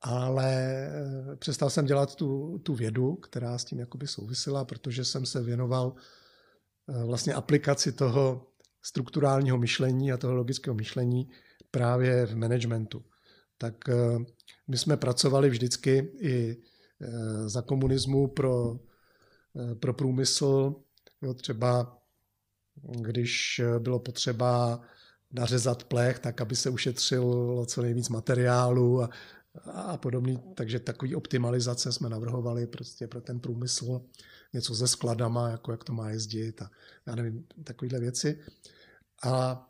ale 0.00 0.52
eh, 0.52 1.36
přestal 1.36 1.70
jsem 1.70 1.86
dělat 1.86 2.14
tu, 2.14 2.58
tu 2.58 2.74
vědu, 2.74 3.14
která 3.14 3.58
s 3.58 3.64
tím 3.64 3.78
jakoby 3.78 4.06
souvisela, 4.06 4.64
protože 4.64 5.04
jsem 5.04 5.26
se 5.26 5.42
věnoval 5.42 5.94
vlastně 7.06 7.34
aplikaci 7.34 7.92
toho 7.92 8.46
strukturálního 8.82 9.58
myšlení 9.58 10.12
a 10.12 10.16
toho 10.16 10.34
logického 10.34 10.74
myšlení 10.74 11.28
právě 11.70 12.26
v 12.26 12.36
managementu. 12.36 13.04
Tak 13.58 13.74
my 14.68 14.78
jsme 14.78 14.96
pracovali 14.96 15.50
vždycky 15.50 16.12
i 16.20 16.56
za 17.46 17.62
komunismu 17.62 18.28
pro, 18.28 18.78
pro 19.80 19.94
průmysl, 19.94 20.74
jo, 21.22 21.34
třeba 21.34 21.98
když 23.00 23.60
bylo 23.78 23.98
potřeba 23.98 24.80
nařezat 25.32 25.84
plech, 25.84 26.18
tak 26.18 26.40
aby 26.40 26.56
se 26.56 26.70
ušetřilo 26.70 27.66
co 27.66 27.82
nejvíc 27.82 28.08
materiálu 28.08 29.02
a, 29.02 29.10
a 29.72 29.96
podobný. 29.96 30.42
Takže 30.54 30.80
takový 30.80 31.14
optimalizace 31.14 31.92
jsme 31.92 32.08
navrhovali 32.08 32.66
prostě 32.66 33.06
pro 33.06 33.20
ten 33.20 33.40
průmysl, 33.40 34.00
něco 34.52 34.74
se 34.74 34.88
skladama, 34.88 35.48
jako 35.48 35.70
jak 35.70 35.84
to 35.84 35.92
má 35.92 36.10
jezdit 36.10 36.62
a 36.62 36.70
já 37.06 37.14
nevím, 37.14 37.46
takovéhle 37.64 38.00
věci. 38.00 38.40
A 39.24 39.66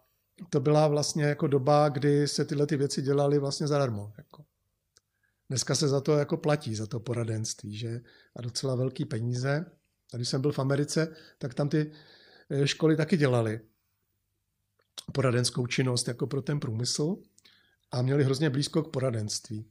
to 0.50 0.60
byla 0.60 0.88
vlastně 0.88 1.24
jako 1.24 1.46
doba, 1.46 1.88
kdy 1.88 2.28
se 2.28 2.44
tyhle 2.44 2.66
ty 2.66 2.76
věci 2.76 3.02
dělaly 3.02 3.38
vlastně 3.38 3.66
zadarmo. 3.66 4.12
Jako. 4.18 4.44
Dneska 5.48 5.74
se 5.74 5.88
za 5.88 6.00
to 6.00 6.18
jako 6.18 6.36
platí, 6.36 6.74
za 6.74 6.86
to 6.86 7.00
poradenství, 7.00 7.76
že? 7.76 8.00
A 8.36 8.42
docela 8.42 8.74
velký 8.74 9.04
peníze. 9.04 9.64
A 10.14 10.16
když 10.16 10.28
jsem 10.28 10.40
byl 10.40 10.52
v 10.52 10.58
Americe, 10.58 11.16
tak 11.38 11.54
tam 11.54 11.68
ty 11.68 11.92
eh, 12.50 12.66
školy 12.66 12.96
taky 12.96 13.16
dělaly 13.16 13.60
poradenskou 15.12 15.66
činnost 15.66 16.08
jako 16.08 16.26
pro 16.26 16.42
ten 16.42 16.60
průmysl 16.60 17.16
a 17.90 18.02
měli 18.02 18.24
hrozně 18.24 18.50
blízko 18.50 18.82
k 18.82 18.90
poradenství. 18.90 19.66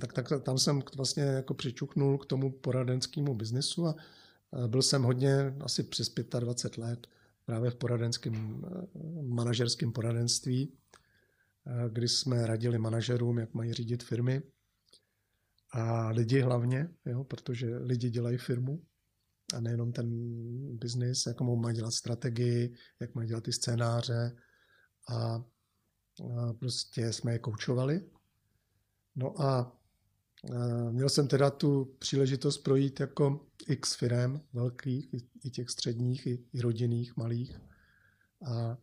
Tak, 0.00 0.12
tak 0.12 0.28
tam 0.42 0.58
jsem 0.58 0.82
vlastně 0.96 1.22
jako 1.22 1.54
přičuknul 1.54 2.18
k 2.18 2.26
tomu 2.26 2.52
poradenskému 2.52 3.34
biznesu 3.34 3.86
a 3.86 3.94
byl 4.66 4.82
jsem 4.82 5.02
hodně, 5.02 5.56
asi 5.60 5.82
přes 5.82 6.14
25 6.38 6.84
let, 6.84 7.06
právě 7.44 7.70
v 7.70 7.74
poradenském, 7.74 8.64
manažerském 9.22 9.92
poradenství, 9.92 10.78
kdy 11.88 12.08
jsme 12.08 12.46
radili 12.46 12.78
manažerům, 12.78 13.38
jak 13.38 13.54
mají 13.54 13.72
řídit 13.72 14.02
firmy 14.02 14.42
a 15.72 16.10
lidi 16.10 16.40
hlavně, 16.40 16.88
jo, 17.06 17.24
protože 17.24 17.76
lidi 17.76 18.10
dělají 18.10 18.38
firmu 18.38 18.82
a 19.54 19.60
nejenom 19.60 19.92
ten 19.92 20.08
biznis, 20.78 21.26
jak 21.26 21.40
mají 21.40 21.76
dělat 21.76 21.92
strategii, 21.92 22.74
jak 23.00 23.14
mají 23.14 23.28
dělat 23.28 23.44
ty 23.44 23.52
scénáře, 23.52 24.36
a, 25.08 25.44
prostě 26.58 27.12
jsme 27.12 27.32
je 27.32 27.38
koučovali. 27.38 28.10
No 29.16 29.40
a 29.42 29.78
měl 30.90 31.08
jsem 31.08 31.28
teda 31.28 31.50
tu 31.50 31.94
příležitost 31.98 32.58
projít 32.58 33.00
jako 33.00 33.46
x 33.68 33.94
firm 33.94 34.40
velkých, 34.52 35.14
i 35.44 35.50
těch 35.50 35.70
středních, 35.70 36.26
i, 36.26 36.60
rodinných, 36.60 37.16
malých. 37.16 37.60
A, 38.46 38.78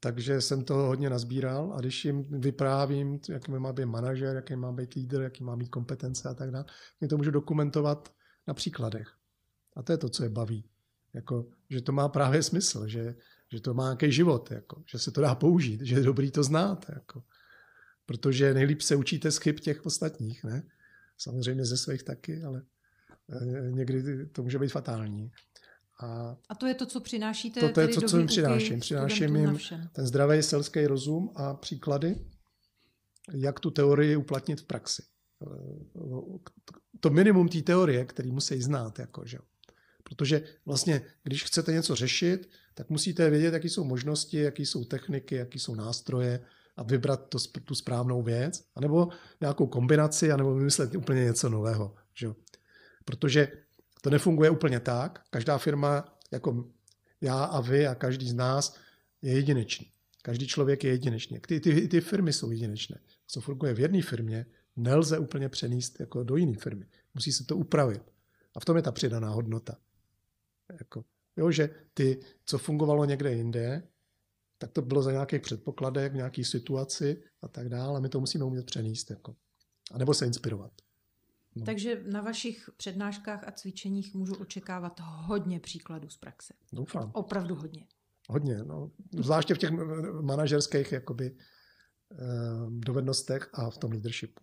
takže 0.00 0.40
jsem 0.40 0.64
to 0.64 0.74
hodně 0.74 1.10
nazbíral 1.10 1.72
a 1.72 1.80
když 1.80 2.04
jim 2.04 2.40
vyprávím, 2.40 3.20
jaký 3.28 3.52
má 3.52 3.72
být 3.72 3.84
manažer, 3.84 4.36
jaký 4.36 4.56
má 4.56 4.72
být 4.72 4.94
lídr, 4.94 5.20
jaký 5.20 5.44
má 5.44 5.56
mít 5.56 5.68
kompetence 5.68 6.28
a 6.28 6.34
tak 6.34 6.50
dále, 6.50 6.64
tak 7.00 7.10
to 7.10 7.16
můžu 7.16 7.30
dokumentovat 7.30 8.14
na 8.46 8.54
příkladech. 8.54 9.08
A 9.76 9.82
to 9.82 9.92
je 9.92 9.98
to, 9.98 10.08
co 10.08 10.22
je 10.22 10.28
baví. 10.28 10.64
Jako, 11.14 11.46
že 11.70 11.80
to 11.80 11.92
má 11.92 12.08
právě 12.08 12.42
smysl, 12.42 12.88
že 12.88 13.14
že 13.52 13.60
to 13.60 13.74
má 13.74 13.84
nějaký 13.84 14.12
život, 14.12 14.50
jako, 14.50 14.82
že 14.86 14.98
se 14.98 15.10
to 15.10 15.20
dá 15.20 15.34
použít, 15.34 15.80
že 15.80 15.94
je 15.94 16.02
dobrý 16.02 16.30
to 16.30 16.42
znát. 16.44 16.86
Jako. 16.88 17.22
Protože 18.12 18.54
nejlíp 18.54 18.82
se 18.82 18.96
učíte 18.96 19.30
z 19.30 19.38
chyb 19.38 19.56
těch 19.60 19.86
ostatních, 19.86 20.44
ne? 20.44 20.62
Samozřejmě 21.18 21.64
ze 21.64 21.76
svých 21.76 22.02
taky, 22.02 22.42
ale 22.42 22.62
eh, 23.32 23.70
někdy 23.70 24.26
to 24.26 24.42
může 24.42 24.58
být 24.58 24.72
fatální. 24.72 25.30
A, 26.00 26.36
a 26.48 26.54
to 26.54 26.66
je 26.66 26.74
to, 26.74 26.86
co 26.86 27.00
přinášíte 27.00 27.60
To, 27.60 27.68
to 27.68 27.80
je 27.80 27.88
to, 27.88 28.00
co 28.00 28.18
jim 28.18 28.26
přináším. 28.26 28.80
Přináším 28.80 29.36
jim 29.36 29.58
ten 29.92 30.06
zdravý 30.06 30.42
selský 30.42 30.86
rozum 30.86 31.32
a 31.34 31.54
příklady, 31.54 32.16
jak 33.32 33.60
tu 33.60 33.70
teorii 33.70 34.16
uplatnit 34.16 34.60
v 34.60 34.64
praxi. 34.64 35.02
Eh, 35.42 36.00
to 37.00 37.10
minimum 37.10 37.48
té 37.48 37.62
teorie, 37.62 38.04
který 38.04 38.32
musí 38.32 38.62
znát. 38.62 38.98
Jako, 38.98 39.26
že? 39.26 39.38
Protože 40.04 40.44
vlastně, 40.66 41.02
když 41.22 41.44
chcete 41.44 41.72
něco 41.72 41.94
řešit, 41.94 42.50
tak 42.74 42.90
musíte 42.90 43.30
vědět, 43.30 43.54
jaké 43.54 43.68
jsou 43.68 43.84
možnosti, 43.84 44.36
jaké 44.36 44.62
jsou 44.62 44.84
techniky, 44.84 45.34
jaké 45.34 45.58
jsou 45.58 45.74
nástroje 45.74 46.44
a 46.76 46.82
vybrat 46.82 47.28
to, 47.28 47.38
tu 47.64 47.74
správnou 47.74 48.22
věc, 48.22 48.64
anebo 48.74 49.08
nějakou 49.40 49.66
kombinaci, 49.66 50.32
anebo 50.32 50.54
vymyslet 50.54 50.94
úplně 50.94 51.24
něco 51.24 51.48
nového. 51.48 51.94
Že? 52.14 52.28
Protože 53.04 53.48
to 54.00 54.10
nefunguje 54.10 54.50
úplně 54.50 54.80
tak. 54.80 55.22
Každá 55.30 55.58
firma, 55.58 56.04
jako 56.32 56.70
já 57.20 57.44
a 57.44 57.60
vy 57.60 57.86
a 57.86 57.94
každý 57.94 58.28
z 58.28 58.34
nás, 58.34 58.76
je 59.22 59.32
jedinečný. 59.32 59.92
Každý 60.22 60.46
člověk 60.46 60.84
je 60.84 60.90
jedinečný. 60.90 61.40
Ty, 61.46 61.60
ty, 61.60 61.88
ty 61.88 62.00
firmy 62.00 62.32
jsou 62.32 62.50
jedinečné. 62.50 62.98
Co 63.26 63.40
funguje 63.40 63.74
v 63.74 63.80
jedné 63.80 64.02
firmě, 64.02 64.46
nelze 64.76 65.18
úplně 65.18 65.48
přenést 65.48 66.00
jako 66.00 66.22
do 66.22 66.36
jiné 66.36 66.58
firmy. 66.58 66.86
Musí 67.14 67.32
se 67.32 67.44
to 67.44 67.56
upravit. 67.56 68.02
A 68.56 68.60
v 68.60 68.64
tom 68.64 68.76
je 68.76 68.82
ta 68.82 68.92
přidaná 68.92 69.28
hodnota. 69.30 69.76
Jako, 70.78 71.04
jo, 71.36 71.50
že 71.50 71.70
ty, 71.94 72.20
co 72.44 72.58
fungovalo 72.58 73.04
někde 73.04 73.32
jinde, 73.32 73.82
tak 74.62 74.72
to 74.72 74.82
bylo 74.82 75.02
za 75.02 75.12
nějakých 75.12 75.40
předpokladech, 75.40 76.12
v 76.12 76.14
nějaké 76.14 76.44
situaci 76.44 77.22
a 77.42 77.48
tak 77.48 77.68
dále. 77.68 77.96
A 77.96 78.00
my 78.00 78.08
to 78.08 78.20
musíme 78.20 78.44
umět 78.44 78.66
přenést. 78.66 79.10
Jako. 79.10 79.36
A 79.92 79.98
nebo 79.98 80.14
se 80.14 80.26
inspirovat. 80.26 80.72
No. 81.54 81.64
Takže 81.64 82.02
na 82.06 82.20
vašich 82.20 82.70
přednáškách 82.76 83.48
a 83.48 83.52
cvičeních 83.52 84.14
můžu 84.14 84.34
očekávat 84.34 85.00
hodně 85.00 85.60
příkladů 85.60 86.08
z 86.08 86.16
praxe. 86.16 86.54
Doufám. 86.72 87.10
Opravdu 87.14 87.54
hodně. 87.54 87.86
Hodně, 88.28 88.64
no. 88.64 88.90
Zvláště 89.12 89.54
v 89.54 89.58
těch 89.58 89.70
manažerských 90.20 90.92
jakoby, 90.92 91.36
eh, 92.12 92.16
dovednostech 92.68 93.50
a 93.52 93.70
v 93.70 93.78
tom 93.78 93.92
leadershipu. 93.92 94.42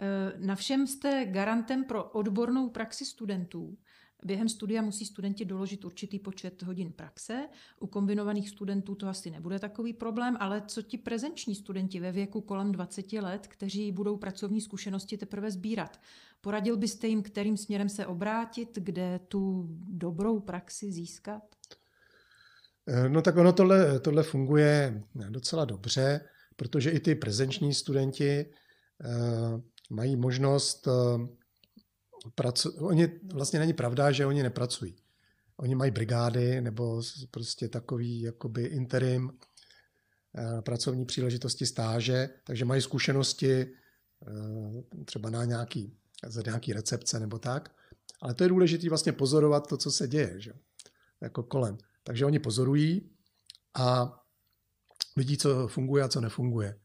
Eh, 0.00 0.32
na 0.38 0.54
všem 0.54 0.86
jste 0.86 1.26
garantem 1.26 1.84
pro 1.84 2.04
odbornou 2.04 2.70
praxi 2.70 3.04
studentů. 3.04 3.78
Během 4.24 4.48
studia 4.48 4.82
musí 4.82 5.06
studenti 5.06 5.44
doložit 5.44 5.84
určitý 5.84 6.18
počet 6.18 6.62
hodin 6.62 6.92
praxe. 6.92 7.48
U 7.80 7.86
kombinovaných 7.86 8.48
studentů 8.48 8.94
to 8.94 9.08
asi 9.08 9.30
nebude 9.30 9.58
takový 9.58 9.92
problém, 9.92 10.36
ale 10.40 10.62
co 10.66 10.82
ti 10.82 10.98
prezenční 10.98 11.54
studenti 11.54 12.00
ve 12.00 12.12
věku 12.12 12.40
kolem 12.40 12.72
20 12.72 13.12
let, 13.12 13.46
kteří 13.46 13.92
budou 13.92 14.16
pracovní 14.16 14.60
zkušenosti 14.60 15.18
teprve 15.18 15.50
sbírat? 15.50 16.00
Poradil 16.40 16.76
byste 16.76 17.06
jim, 17.06 17.22
kterým 17.22 17.56
směrem 17.56 17.88
se 17.88 18.06
obrátit, 18.06 18.68
kde 18.74 19.20
tu 19.28 19.66
dobrou 19.88 20.40
praxi 20.40 20.92
získat? 20.92 21.42
Eh, 22.88 23.08
no 23.08 23.22
tak 23.22 23.36
ono 23.36 23.52
tohle, 23.52 24.00
tohle 24.00 24.22
funguje 24.22 25.02
docela 25.14 25.64
dobře, 25.64 26.20
protože 26.56 26.90
i 26.90 27.00
ty 27.00 27.14
prezenční 27.14 27.74
studenti 27.74 28.46
uh, 29.04 29.60
mají 29.90 30.16
možnost 30.16 30.86
uh, 30.86 31.26
pracu, 32.34 32.70
oni, 32.70 33.08
vlastně 33.32 33.58
není 33.58 33.72
pravda, 33.72 34.12
že 34.12 34.26
oni 34.26 34.42
nepracují. 34.42 34.96
Oni 35.56 35.74
mají 35.74 35.90
brigády 35.90 36.60
nebo 36.60 37.02
prostě 37.30 37.68
takový 37.68 38.20
jakoby 38.20 38.62
interim, 38.62 39.32
eh, 40.38 40.62
pracovní 40.62 41.04
příležitosti 41.04 41.66
stáže, 41.66 42.28
takže 42.44 42.64
mají 42.64 42.82
zkušenosti 42.82 43.60
eh, 43.62 45.04
třeba 45.04 45.30
na 45.30 45.44
nějaký, 45.44 45.96
za 46.26 46.42
nějaký 46.42 46.72
recepce 46.72 47.20
nebo 47.20 47.38
tak. 47.38 47.74
Ale 48.20 48.34
to 48.34 48.44
je 48.44 48.48
důležité 48.48 48.88
vlastně 48.88 49.12
pozorovat 49.12 49.66
to, 49.66 49.76
co 49.76 49.90
se 49.90 50.08
děje, 50.08 50.40
že? 50.40 50.52
jako 51.22 51.42
kolem. 51.42 51.78
Takže 52.02 52.26
oni 52.26 52.38
pozorují 52.38 53.10
a 53.74 54.18
vidí, 55.16 55.38
co 55.38 55.68
funguje 55.68 56.04
a 56.04 56.08
co 56.08 56.20
nefunguje. 56.20 56.78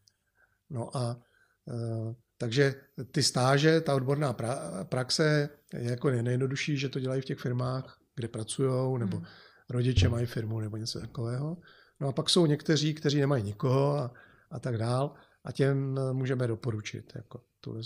No 0.70 0.98
a 0.98 1.22
eh, 1.68 2.16
takže 2.38 2.76
ty 3.12 3.24
stáže, 3.24 3.82
ta 3.82 3.96
odborná 3.96 4.34
pra, 4.34 4.84
praxe 4.84 5.50
je 5.74 5.92
jako 5.92 6.10
nejjednodušší, 6.10 6.78
že 6.78 6.90
to 6.90 7.00
dělají 7.00 7.22
v 7.22 7.26
těch 7.26 7.40
firmách, 7.40 8.00
kde 8.16 8.28
pracují, 8.28 9.00
nebo 9.00 9.18
hmm. 9.18 9.26
rodiče 9.70 10.10
mají 10.10 10.26
firmu, 10.26 10.60
nebo 10.60 10.78
něco 10.78 11.00
takového. 11.00 11.58
No 12.00 12.08
a 12.08 12.12
pak 12.12 12.30
jsou 12.30 12.46
někteří, 12.46 12.94
kteří 12.94 13.20
nemají 13.20 13.44
nikoho 13.44 13.98
a, 13.98 14.14
a 14.52 14.60
tak 14.60 14.78
dál 14.78 15.14
a 15.44 15.52
těm 15.52 16.00
můžeme 16.14 16.48
doporučit. 16.48 17.12
Jako 17.16 17.42
tu, 17.62 17.82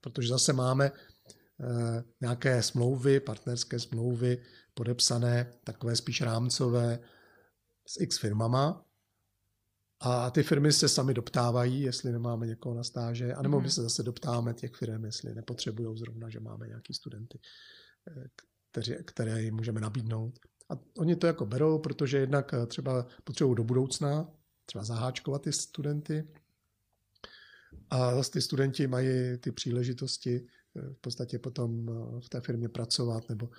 protože 0.00 0.28
zase 0.28 0.52
máme 0.52 0.86
e, 0.86 0.92
nějaké 2.20 2.62
smlouvy, 2.62 3.20
partnerské 3.20 3.78
smlouvy 3.78 4.42
podepsané, 4.74 5.52
takové 5.64 5.96
spíš 5.96 6.20
rámcové 6.20 6.98
s 7.86 8.00
x 8.00 8.18
firmama, 8.18 8.85
a 10.00 10.30
ty 10.30 10.42
firmy 10.42 10.72
se 10.72 10.88
sami 10.88 11.14
doptávají, 11.14 11.80
jestli 11.80 12.12
nemáme 12.12 12.46
někoho 12.46 12.74
na 12.74 12.82
stáže, 12.82 13.34
anebo 13.34 13.56
my 13.56 13.62
mhm. 13.62 13.70
se 13.70 13.82
zase 13.82 14.02
doptáme 14.02 14.54
těch 14.54 14.74
firm, 14.74 15.04
jestli 15.04 15.34
nepotřebují 15.34 15.98
zrovna, 15.98 16.28
že 16.28 16.40
máme 16.40 16.68
nějaký 16.68 16.94
studenty, 16.94 17.38
eh, 18.08 18.28
které, 18.70 19.02
které 19.02 19.42
jim 19.42 19.54
můžeme 19.54 19.80
nabídnout. 19.80 20.38
A 20.70 20.74
oni 20.98 21.16
to 21.16 21.26
jako 21.26 21.46
berou, 21.46 21.78
protože 21.78 22.18
jednak 22.18 22.54
eh, 22.54 22.66
třeba 22.66 23.06
potřebují 23.24 23.56
do 23.56 23.64
budoucna 23.64 24.28
třeba 24.66 24.84
zaháčkovat 24.84 25.42
ty 25.42 25.52
studenty. 25.52 26.28
A 27.90 28.14
zase 28.14 28.30
ty 28.30 28.42
studenti 28.42 28.86
mají 28.86 29.38
ty 29.38 29.52
příležitosti 29.52 30.46
eh, 30.76 30.94
v 30.94 31.00
podstatě 31.00 31.38
potom 31.38 31.86
v 32.20 32.28
té 32.28 32.40
firmě 32.40 32.68
pracovat 32.68 33.28
nebo 33.28 33.50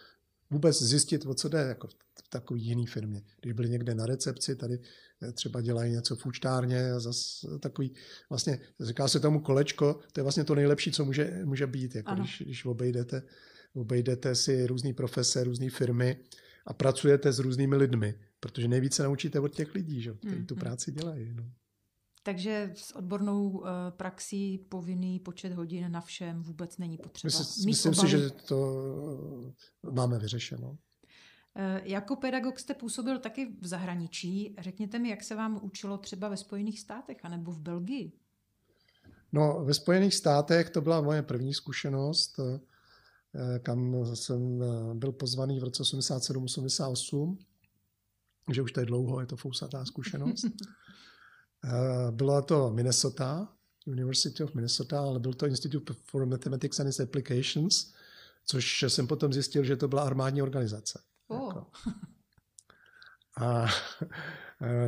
vůbec 0.49 0.81
zjistit, 0.81 1.25
o 1.25 1.33
co 1.33 1.49
jde 1.49 1.59
jako 1.59 1.87
v 1.87 2.29
takové 2.29 2.59
jiné 2.59 2.85
firmě. 2.85 3.21
Když 3.41 3.53
byli 3.53 3.69
někde 3.69 3.95
na 3.95 4.05
recepci, 4.05 4.55
tady 4.55 4.79
eh, 5.21 5.31
třeba 5.31 5.61
dělají 5.61 5.91
něco 5.91 6.15
v 6.15 6.25
účtárně 6.25 6.91
a 6.91 6.99
zas 6.99 7.45
takový, 7.59 7.93
vlastně 8.29 8.59
říká 8.79 9.07
se 9.07 9.19
tomu 9.19 9.39
kolečko, 9.39 9.99
to 10.11 10.19
je 10.19 10.23
vlastně 10.23 10.43
to 10.43 10.55
nejlepší, 10.55 10.91
co 10.91 11.05
může, 11.05 11.41
může 11.43 11.67
být, 11.67 11.95
jako 11.95 12.15
když, 12.15 12.41
když 12.45 12.65
obejdete, 12.65 13.23
obejdete 13.73 14.35
si 14.35 14.67
různé 14.67 14.93
profese, 14.93 15.43
různé 15.43 15.69
firmy 15.69 16.17
a 16.65 16.73
pracujete 16.73 17.31
s 17.31 17.39
různými 17.39 17.75
lidmi, 17.75 18.19
protože 18.39 18.67
nejvíce 18.67 19.03
naučíte 19.03 19.39
od 19.39 19.55
těch 19.55 19.75
lidí, 19.75 20.01
že, 20.01 20.13
kteří 20.13 20.45
tu 20.45 20.55
mm-hmm. 20.55 20.59
práci 20.59 20.91
dělají. 20.91 21.33
No. 21.33 21.51
Takže 22.27 22.71
s 22.75 22.95
odbornou 22.95 23.49
uh, 23.49 23.67
praxí 23.89 24.57
povinný 24.57 25.19
počet 25.19 25.53
hodin 25.53 25.91
na 25.91 26.01
všem 26.01 26.43
vůbec 26.43 26.77
není 26.77 26.97
potřeba. 26.97 27.27
Myslím, 27.39 27.65
myslím 27.65 27.95
si, 27.95 28.07
že 28.07 28.29
to 28.29 28.83
máme 29.91 30.19
vyřešeno. 30.19 30.77
Eh, 31.55 31.81
jako 31.83 32.15
pedagog 32.15 32.59
jste 32.59 32.73
působil 32.73 33.19
taky 33.19 33.55
v 33.61 33.67
zahraničí. 33.67 34.55
Řekněte 34.59 34.99
mi, 34.99 35.09
jak 35.09 35.23
se 35.23 35.35
vám 35.35 35.59
učilo 35.63 35.97
třeba 35.97 36.29
ve 36.29 36.37
Spojených 36.37 36.79
státech 36.79 37.17
anebo 37.23 37.51
v 37.51 37.59
Belgii? 37.59 38.11
No, 39.31 39.63
ve 39.65 39.73
Spojených 39.73 40.15
státech 40.15 40.69
to 40.69 40.81
byla 40.81 41.01
moje 41.01 41.21
první 41.21 41.53
zkušenost, 41.53 42.39
eh, 42.39 43.59
kam 43.59 44.05
jsem 44.15 44.63
byl 44.93 45.11
pozvaný 45.11 45.59
v 45.59 45.63
roce 45.63 45.83
87-88, 45.83 47.37
že 48.51 48.61
už 48.61 48.71
to 48.71 48.79
je 48.79 48.85
dlouho, 48.85 49.19
je 49.19 49.25
to 49.25 49.35
fousatá 49.35 49.85
zkušenost. 49.85 50.45
Eh, 51.67 52.11
bylo 52.11 52.41
to 52.41 52.71
Minnesota, 52.71 53.47
University 53.87 54.43
of 54.43 54.53
Minnesota, 54.53 54.99
ale 54.99 55.19
byl 55.19 55.33
to 55.33 55.47
Institute 55.47 55.93
for 55.93 56.25
Mathematics 56.25 56.79
and 56.79 56.87
its 56.87 56.99
Applications, 56.99 57.93
což 58.45 58.85
jsem 58.87 59.07
potom 59.07 59.33
zjistil, 59.33 59.63
že 59.63 59.75
to 59.75 59.87
byla 59.87 60.03
armádní 60.03 60.41
organizace. 60.41 61.01
Oh. 61.27 61.47
Jako. 61.47 61.65
A 63.37 63.65
eh, 64.61 64.87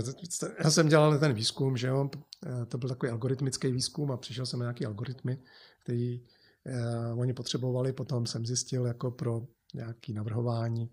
já 0.64 0.72
jsem 0.72 0.90
dělal 0.90 1.20
ten 1.20 1.34
výzkum, 1.34 1.78
že 1.78 1.88
jo, 1.88 2.10
eh, 2.46 2.66
to 2.66 2.78
byl 2.78 2.90
takový 2.90 3.12
algoritmický 3.12 3.72
výzkum 3.72 4.12
a 4.12 4.18
přišel 4.18 4.46
jsem 4.46 4.60
na 4.60 4.64
nějaký 4.64 4.86
algoritmy, 4.86 5.44
který 5.84 6.22
eh, 6.66 7.14
oni 7.14 7.34
potřebovali, 7.34 7.94
potom 7.94 8.26
jsem 8.26 8.46
zjistil 8.46 8.86
jako 8.86 9.12
pro 9.12 9.48
nějaké 9.74 10.14
navrhování 10.14 10.90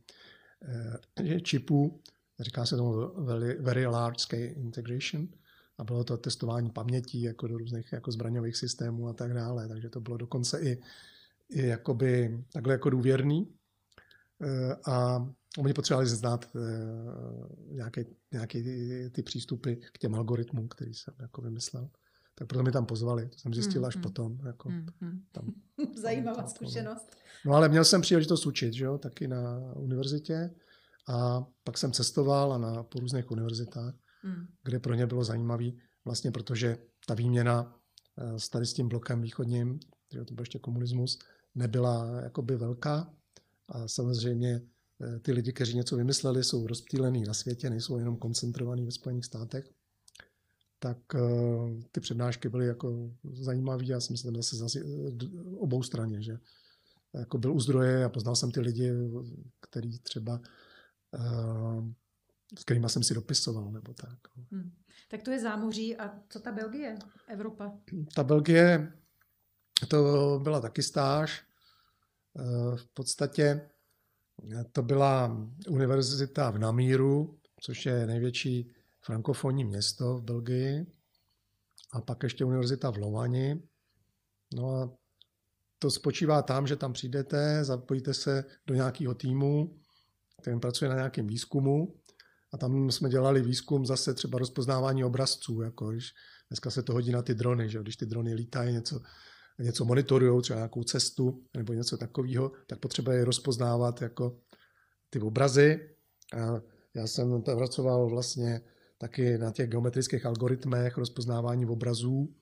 eh, 1.22 1.41
čipů, 1.41 2.01
říká 2.41 2.66
se 2.66 2.76
tomu 2.76 3.24
very, 3.24 3.59
very 3.61 3.87
large 3.87 4.18
scale 4.18 4.43
integration, 4.43 5.28
a 5.79 5.85
bylo 5.85 6.05
to 6.05 6.16
testování 6.16 6.70
paměti 6.70 7.22
jako 7.22 7.47
do 7.47 7.59
různých 7.59 7.93
jako 7.93 8.12
zbraňových 8.12 8.57
systémů 8.57 9.09
a 9.09 9.12
tak 9.12 9.35
dále, 9.35 9.68
takže 9.68 9.89
to 9.89 10.01
bylo 10.01 10.16
dokonce 10.16 10.61
i, 10.61 10.83
i 11.51 11.66
jakoby 11.66 12.45
takhle 12.53 12.74
jako 12.74 12.91
důvěrný 12.91 13.55
eh, 14.43 14.77
a 14.87 15.27
oni 15.59 15.72
potřebovali 15.72 16.07
znát 16.07 16.51
nějaké, 17.70 18.05
nějaké 18.33 18.62
ty 19.12 19.22
přístupy 19.22 19.74
k 19.74 19.99
těm 19.99 20.14
algoritmům, 20.14 20.68
který 20.68 20.95
jsem 20.95 21.14
jako 21.20 21.43
vymyslel. 21.43 21.91
Tak 22.35 22.49
proto 22.49 22.62
mi 22.62 22.72
tam 22.72 22.87
pozvali, 22.87 23.29
to 23.29 23.39
jsem 23.39 23.55
zjistil 23.55 23.81
mm, 23.81 23.87
až 23.87 23.97
potom. 23.97 24.39
Jako 24.47 24.70
mm, 24.70 24.87
tam, 25.33 25.53
Zajímavá 25.97 26.37
tam, 26.37 26.49
zkušenost. 26.49 27.16
No 27.45 27.53
ale 27.53 27.68
měl 27.68 27.85
jsem 27.85 28.01
příležitost 28.01 28.47
učit, 28.47 28.72
že 28.72 28.85
jo, 28.85 28.99
taky 28.99 29.29
na 29.29 29.72
univerzitě 29.74 30.51
a 31.09 31.47
pak 31.64 31.79
jsem 31.79 31.93
cestoval 31.93 32.53
a 32.53 32.59
na, 32.59 32.83
po 32.83 33.01
různých 33.01 33.31
univerzitách 33.31 33.95
hmm. 34.27 34.47
kde 34.64 34.81
pro 34.81 34.95
ně 34.95 35.07
bylo 35.07 35.24
zajímavé, 35.24 35.70
vlastně 36.05 36.33
protože 36.33 36.79
ta 37.07 37.14
výměna 37.14 37.81
eh, 38.18 38.39
s 38.39 38.49
tady 38.49 38.66
s 38.66 38.72
tím 38.72 38.89
blokem 38.89 39.22
východním, 39.22 39.79
to 40.27 40.35
byl 40.35 40.43
ještě 40.43 40.59
komunismus, 40.59 41.18
nebyla 41.55 42.20
jakoby 42.20 42.57
velká 42.57 43.14
a 43.68 43.89
samozřejmě 43.89 44.61
eh, 45.03 45.18
ty 45.18 45.33
lidi, 45.33 45.53
kteří 45.53 45.77
něco 45.77 45.97
vymysleli, 45.97 46.45
jsou 46.45 46.66
rozptýlený 46.66 47.24
na 47.24 47.35
světě, 47.35 47.70
nejsou 47.70 47.99
jenom 47.99 48.16
koncentrovaní 48.16 48.85
ve 48.85 48.91
Spojených 48.91 49.24
státech, 49.24 49.70
tak 50.79 50.99
eh, 51.14 51.18
ty 51.93 52.01
přednášky 52.01 52.49
byly 52.49 52.66
jako 52.66 53.11
zajímavé. 53.33 53.85
Já 53.85 54.01
jsem 54.01 54.16
tam 54.16 54.37
zase, 54.37 54.57
zase 54.57 54.81
obou 55.59 55.83
straně, 55.83 56.22
že 56.22 56.39
jako 57.14 57.39
byl 57.39 57.53
u 57.53 57.61
zdroje 57.61 58.05
a 58.05 58.09
poznal 58.09 58.37
jsem 58.37 58.51
ty 58.51 58.61
lidi, 58.61 58.93
který 59.61 59.99
třeba 59.99 60.41
s 62.59 62.65
kterými 62.65 62.89
jsem 62.89 63.03
si 63.03 63.15
dopisoval, 63.15 63.73
nebo 63.73 63.95
tak. 63.95 64.19
No. 64.37 64.45
Hmm. 64.51 64.73
Tak 65.11 65.23
to 65.23 65.31
je 65.31 65.41
zámoří 65.41 65.97
a 65.97 66.21
co 66.29 66.41
ta 66.41 66.53
Belgie, 66.53 66.99
Evropa? 67.29 67.73
Ta 68.15 68.25
Belgie, 68.25 68.93
to 69.89 70.41
byla 70.43 70.61
taky 70.61 70.83
stáž. 70.83 71.45
Eh, 72.39 72.77
v 72.77 72.87
podstatě 72.95 73.71
to 74.73 74.83
byla 74.83 75.37
univerzita 75.69 76.51
v 76.51 76.59
Namíru, 76.59 77.39
což 77.61 77.87
je 77.87 78.07
největší 78.07 78.73
frankofonní 79.01 79.65
město 79.65 80.17
v 80.17 80.23
Belgii. 80.23 80.87
A 81.93 82.01
pak 82.01 82.23
ještě 82.23 82.45
univerzita 82.45 82.91
v 82.91 82.97
Lovani. 82.97 83.63
No 84.55 84.77
a 84.77 84.97
to 85.79 85.91
spočívá 85.91 86.43
tam, 86.43 86.67
že 86.67 86.77
tam 86.77 86.93
přijdete, 86.93 87.65
zapojíte 87.65 88.15
se 88.15 88.45
do 88.67 88.75
nějakého 88.75 89.15
týmu, 89.15 89.79
který 90.41 90.61
pracuje 90.61 90.89
na 90.89 90.95
nějakém 90.95 91.27
výzkumu 91.27 91.95
a 92.57 92.59
tam 92.59 92.91
jsme 92.91 93.09
dělali 93.09 93.43
výzkum 93.43 93.87
zase 93.87 94.15
třeba 94.15 94.39
rozpoznávání 94.39 95.05
obrazců, 95.05 95.63
jako 95.63 95.91
když 95.91 96.13
dneska 96.49 96.71
se 96.71 96.83
to 96.83 96.93
hodí 96.93 97.13
na 97.13 97.23
ty 97.23 97.35
drony, 97.35 97.69
že 97.69 97.79
když 97.79 97.97
ty 97.97 98.07
drony 98.07 98.35
lítají, 98.35 98.73
něco, 98.73 99.01
něco 99.59 99.85
monitorují, 99.85 100.43
třeba 100.43 100.59
nějakou 100.59 100.85
cestu 100.85 101.45
nebo 101.57 101.73
něco 101.73 101.97
takového, 101.97 102.53
tak 102.67 102.79
potřebuje 102.79 103.25
rozpoznávat 103.25 104.03
jako 104.03 104.39
ty 105.11 105.21
obrazy. 105.21 105.91
A 106.37 106.61
já 106.95 107.07
jsem 107.07 107.43
pracoval 107.43 108.09
vlastně 108.11 108.61
taky 108.99 109.39
na 109.39 109.51
těch 109.51 109.71
geometrických 109.71 110.27
algoritmech 110.27 110.97
rozpoznávání 110.97 111.67
obrazů. 111.67 112.35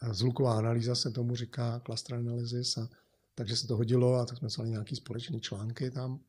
A 0.00 0.14
zvuková 0.14 0.58
analýza 0.58 0.94
se 0.94 1.10
tomu 1.10 1.36
říká, 1.36 1.80
cluster 1.86 2.16
analysis. 2.16 2.78
A, 2.78 2.88
takže 3.34 3.56
se 3.56 3.66
to 3.66 3.76
hodilo 3.76 4.14
a 4.14 4.24
tak 4.26 4.38
jsme 4.38 4.48
psali 4.48 4.70
nějaký 4.70 4.96
společné 4.96 5.40
články 5.40 5.90
tam. 5.90 6.20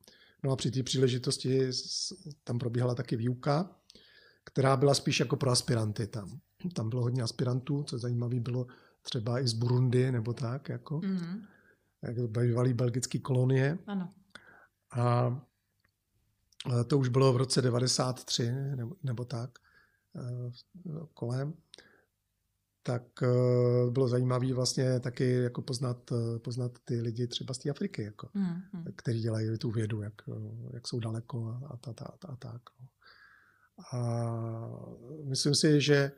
No 0.43 0.51
a 0.51 0.55
při 0.55 0.71
té 0.71 0.83
příležitosti 0.83 1.69
tam 2.43 2.59
probíhala 2.59 2.95
taky 2.95 3.15
výuka, 3.15 3.75
která 4.43 4.77
byla 4.77 4.93
spíš 4.93 5.19
jako 5.19 5.35
pro 5.35 5.51
aspiranty 5.51 6.07
tam. 6.07 6.39
Tam 6.73 6.89
bylo 6.89 7.01
hodně 7.01 7.23
aspirantů, 7.23 7.83
co 7.83 7.97
zajímavé 7.97 8.39
bylo 8.39 8.67
třeba 9.01 9.39
i 9.39 9.47
z 9.47 9.53
Burundi 9.53 10.11
nebo 10.11 10.33
tak, 10.33 10.69
jako. 10.69 10.99
Mm-hmm. 10.99 11.41
Jak 12.01 12.29
bývalý 12.29 12.73
belgický 12.73 13.19
kolonie. 13.19 13.77
Ano. 13.87 14.13
A 14.91 15.41
to 16.87 16.97
už 16.97 17.09
bylo 17.09 17.33
v 17.33 17.37
roce 17.37 17.61
93 17.61 18.51
nebo, 18.51 18.95
nebo 19.03 19.25
tak 19.25 19.59
e, 20.15 20.21
kolem 21.13 21.53
tak 22.87 23.03
uh, 23.21 23.91
bylo 23.91 24.07
zajímavé 24.07 24.53
vlastně 24.53 24.99
taky 24.99 25.31
jako 25.31 25.61
poznat, 25.61 26.11
uh, 26.11 26.37
poznat 26.37 26.71
ty 26.85 27.01
lidi 27.01 27.27
třeba 27.27 27.53
z 27.53 27.57
té 27.57 27.69
Afriky, 27.69 28.03
jako, 28.03 28.29
mm, 28.33 28.61
mm. 28.73 28.85
kteří 28.95 29.21
dělají 29.21 29.57
tu 29.57 29.71
vědu, 29.71 30.01
jak, 30.01 30.13
uh, 30.27 30.69
jak 30.73 30.87
jsou 30.87 30.99
daleko 30.99 31.47
a, 31.47 31.67
a, 31.67 31.91
a, 31.91 32.05
a, 32.05 32.27
a 32.27 32.35
tak. 32.35 32.61
No. 32.79 32.87
A 33.93 33.99
myslím 35.23 35.55
si, 35.55 35.81
že 35.81 36.11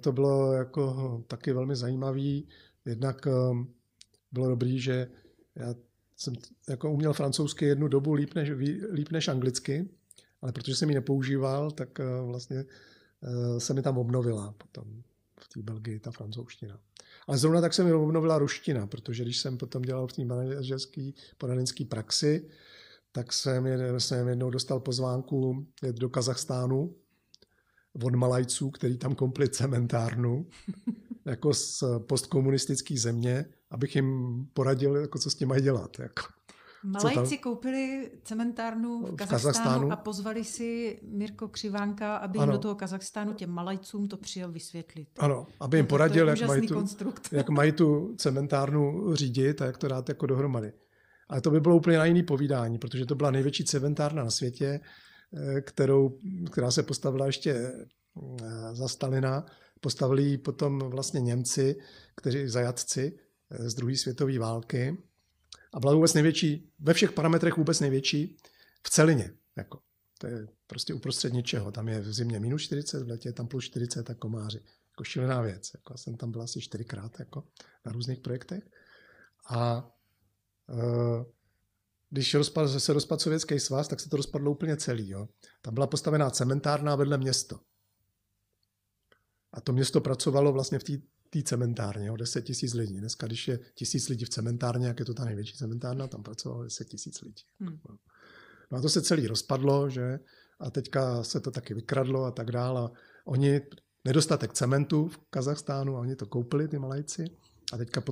to 0.00 0.12
bylo 0.12 0.52
jako 0.52 1.24
taky 1.26 1.52
velmi 1.52 1.76
zajímavé. 1.76 2.40
Jednak 2.84 3.28
bylo 4.32 4.48
dobrý, 4.48 4.80
že 4.80 5.10
já 5.54 5.74
jsem 6.16 6.34
jako 6.68 6.92
uměl 6.92 7.12
francouzsky 7.12 7.64
jednu 7.64 7.88
dobu 7.88 8.14
líp 8.14 8.34
než, 8.34 8.50
líp 8.90 9.10
než 9.10 9.28
anglicky, 9.28 9.88
ale 10.42 10.52
protože 10.52 10.76
jsem 10.76 10.88
ji 10.88 10.94
nepoužíval, 10.94 11.70
tak 11.70 11.98
vlastně 12.22 12.64
se 13.58 13.74
mi 13.74 13.82
tam 13.82 13.98
obnovila 13.98 14.54
potom 14.58 15.02
v 15.40 15.48
té 15.48 15.62
Belgii, 15.62 16.00
ta 16.00 16.10
francouzština. 16.10 16.80
Ale 17.26 17.38
zrovna 17.38 17.60
tak 17.60 17.74
se 17.74 17.84
mi 17.84 17.92
obnovila 17.92 18.38
ruština, 18.38 18.86
protože 18.86 19.22
když 19.22 19.38
jsem 19.38 19.58
potom 19.58 19.82
dělal 19.82 20.06
v 20.06 20.12
té 20.12 20.24
manažerské 20.24 21.10
poradenské 21.38 21.84
praxi, 21.84 22.48
tak 23.12 23.32
jsem, 23.32 23.66
jsem 23.98 24.28
jednou 24.28 24.50
dostal 24.50 24.80
pozvánku 24.80 25.66
jet 25.82 25.96
do 25.96 26.08
Kazachstánu 26.08 26.94
od 28.04 28.14
Malajců, 28.14 28.70
který 28.70 28.98
tam 28.98 29.14
kompli 29.14 29.48
cementárnu, 29.48 30.46
jako 31.24 31.54
z 31.54 31.84
postkomunistické 31.98 32.98
země, 32.98 33.44
abych 33.70 33.96
jim 33.96 34.40
poradil, 34.52 34.96
jako 34.96 35.18
co 35.18 35.30
s 35.30 35.34
tím 35.34 35.48
mají 35.48 35.62
dělat. 35.62 35.98
Jako. 35.98 36.22
Malajci 36.86 37.38
koupili 37.38 38.10
cementárnu 38.24 38.98
v 38.98 39.16
Kazachstánu, 39.16 39.26
v 39.26 39.30
Kazachstánu 39.30 39.92
a 39.92 39.96
pozvali 39.96 40.44
si 40.44 40.98
Mirko 41.02 41.48
Křivánka, 41.48 42.16
aby 42.16 42.38
jim 42.38 42.48
do 42.48 42.58
toho 42.58 42.74
Kazachstánu 42.74 43.32
těm 43.34 43.50
Malajcům 43.50 44.08
to 44.08 44.16
přijel 44.16 44.52
vysvětlit. 44.52 45.08
Ano, 45.18 45.46
aby 45.60 45.76
jim 45.76 45.86
poradil, 45.86 46.28
jak 46.28 46.48
mají, 46.48 46.68
tu, 46.68 46.84
jak 47.32 47.48
mají 47.48 47.72
tu 47.72 48.14
cementárnu 48.18 49.14
řídit 49.14 49.62
a 49.62 49.66
jak 49.66 49.78
to 49.78 49.88
dát 49.88 50.08
jako 50.08 50.26
dohromady. 50.26 50.72
Ale 51.28 51.40
to 51.40 51.50
by 51.50 51.60
bylo 51.60 51.76
úplně 51.76 51.98
na 51.98 52.04
jiný 52.04 52.22
povídání, 52.22 52.78
protože 52.78 53.06
to 53.06 53.14
byla 53.14 53.30
největší 53.30 53.64
cementárna 53.64 54.24
na 54.24 54.30
světě, 54.30 54.80
eh, 55.34 55.60
kterou, 55.60 56.18
která 56.50 56.70
se 56.70 56.82
postavila 56.82 57.26
ještě 57.26 57.50
eh, 57.52 57.74
za 58.72 58.88
Stalina. 58.88 59.46
Postavili 59.80 60.22
ji 60.22 60.38
potom 60.38 60.78
vlastně 60.78 61.20
Němci, 61.20 61.76
kteří 62.16 62.48
zajatci 62.48 63.18
eh, 63.50 63.70
z 63.70 63.74
druhé 63.74 63.96
světové 63.96 64.38
války 64.38 64.96
a 65.76 65.80
byla 65.80 65.94
vůbec 65.94 66.14
největší, 66.14 66.72
ve 66.78 66.94
všech 66.94 67.12
parametrech 67.12 67.56
vůbec 67.56 67.80
největší 67.80 68.36
v 68.82 68.90
celině. 68.90 69.32
Jako. 69.56 69.80
To 70.18 70.26
je 70.26 70.46
prostě 70.66 70.94
uprostřed 70.94 71.32
něčeho. 71.32 71.72
Tam 71.72 71.88
je 71.88 72.00
v 72.00 72.12
zimě 72.12 72.40
minus 72.40 72.62
40, 72.62 73.02
v 73.02 73.08
letě 73.08 73.28
je 73.28 73.32
tam 73.32 73.48
plus 73.48 73.64
40 73.64 74.10
a 74.10 74.14
komáři. 74.14 74.60
Jako 74.90 75.04
šílená 75.04 75.40
věc. 75.40 75.70
Jako 75.74 75.92
já 75.92 75.96
jsem 75.96 76.16
tam 76.16 76.30
byl 76.30 76.42
asi 76.42 76.60
čtyřikrát 76.60 77.18
jako 77.18 77.44
na 77.84 77.92
různých 77.92 78.20
projektech. 78.20 78.70
A 79.48 79.90
uh, 80.68 81.24
když 82.10 82.34
rozpad, 82.34 82.80
se 82.80 82.92
rozpadl 82.92 83.20
sovětský 83.20 83.60
svaz, 83.60 83.88
tak 83.88 84.00
se 84.00 84.08
to 84.08 84.16
rozpadlo 84.16 84.50
úplně 84.50 84.76
celý. 84.76 85.08
Jo. 85.08 85.28
Tam 85.62 85.74
byla 85.74 85.86
postavená 85.86 86.30
cementárna 86.30 86.96
vedle 86.96 87.18
město. 87.18 87.60
A 89.52 89.60
to 89.60 89.72
město 89.72 90.00
pracovalo 90.00 90.52
vlastně 90.52 90.78
v 90.78 90.84
té 90.84 90.92
cementárně, 91.44 92.06
jo, 92.06 92.16
10 92.16 92.42
tisíc 92.42 92.74
lidí. 92.74 93.00
Dneska, 93.00 93.26
když 93.26 93.48
je 93.48 93.58
tisíc 93.74 94.08
lidí 94.08 94.24
v 94.24 94.28
cementárně, 94.28 94.86
jak 94.86 94.98
je 94.98 95.04
to 95.04 95.14
ta 95.14 95.24
největší 95.24 95.56
cementárna, 95.56 96.06
tam 96.06 96.22
pracovalo 96.22 96.64
10 96.64 96.88
tisíc 96.88 97.20
lidí. 97.20 97.42
Hmm. 97.60 97.78
No 98.70 98.78
a 98.78 98.80
to 98.80 98.88
se 98.88 99.02
celý 99.02 99.26
rozpadlo, 99.26 99.90
že? 99.90 100.18
A 100.60 100.70
teďka 100.70 101.22
se 101.22 101.40
to 101.40 101.50
taky 101.50 101.74
vykradlo 101.74 102.24
a 102.24 102.30
tak 102.30 102.50
dále. 102.52 102.80
A 102.80 102.90
oni, 103.24 103.60
nedostatek 104.04 104.52
cementu 104.52 105.08
v 105.08 105.18
Kazachstánu, 105.30 105.96
a 105.96 106.00
oni 106.00 106.16
to 106.16 106.26
koupili, 106.26 106.68
ty 106.68 106.78
malajci, 106.78 107.24
a 107.72 107.76
teďka 107.76 108.02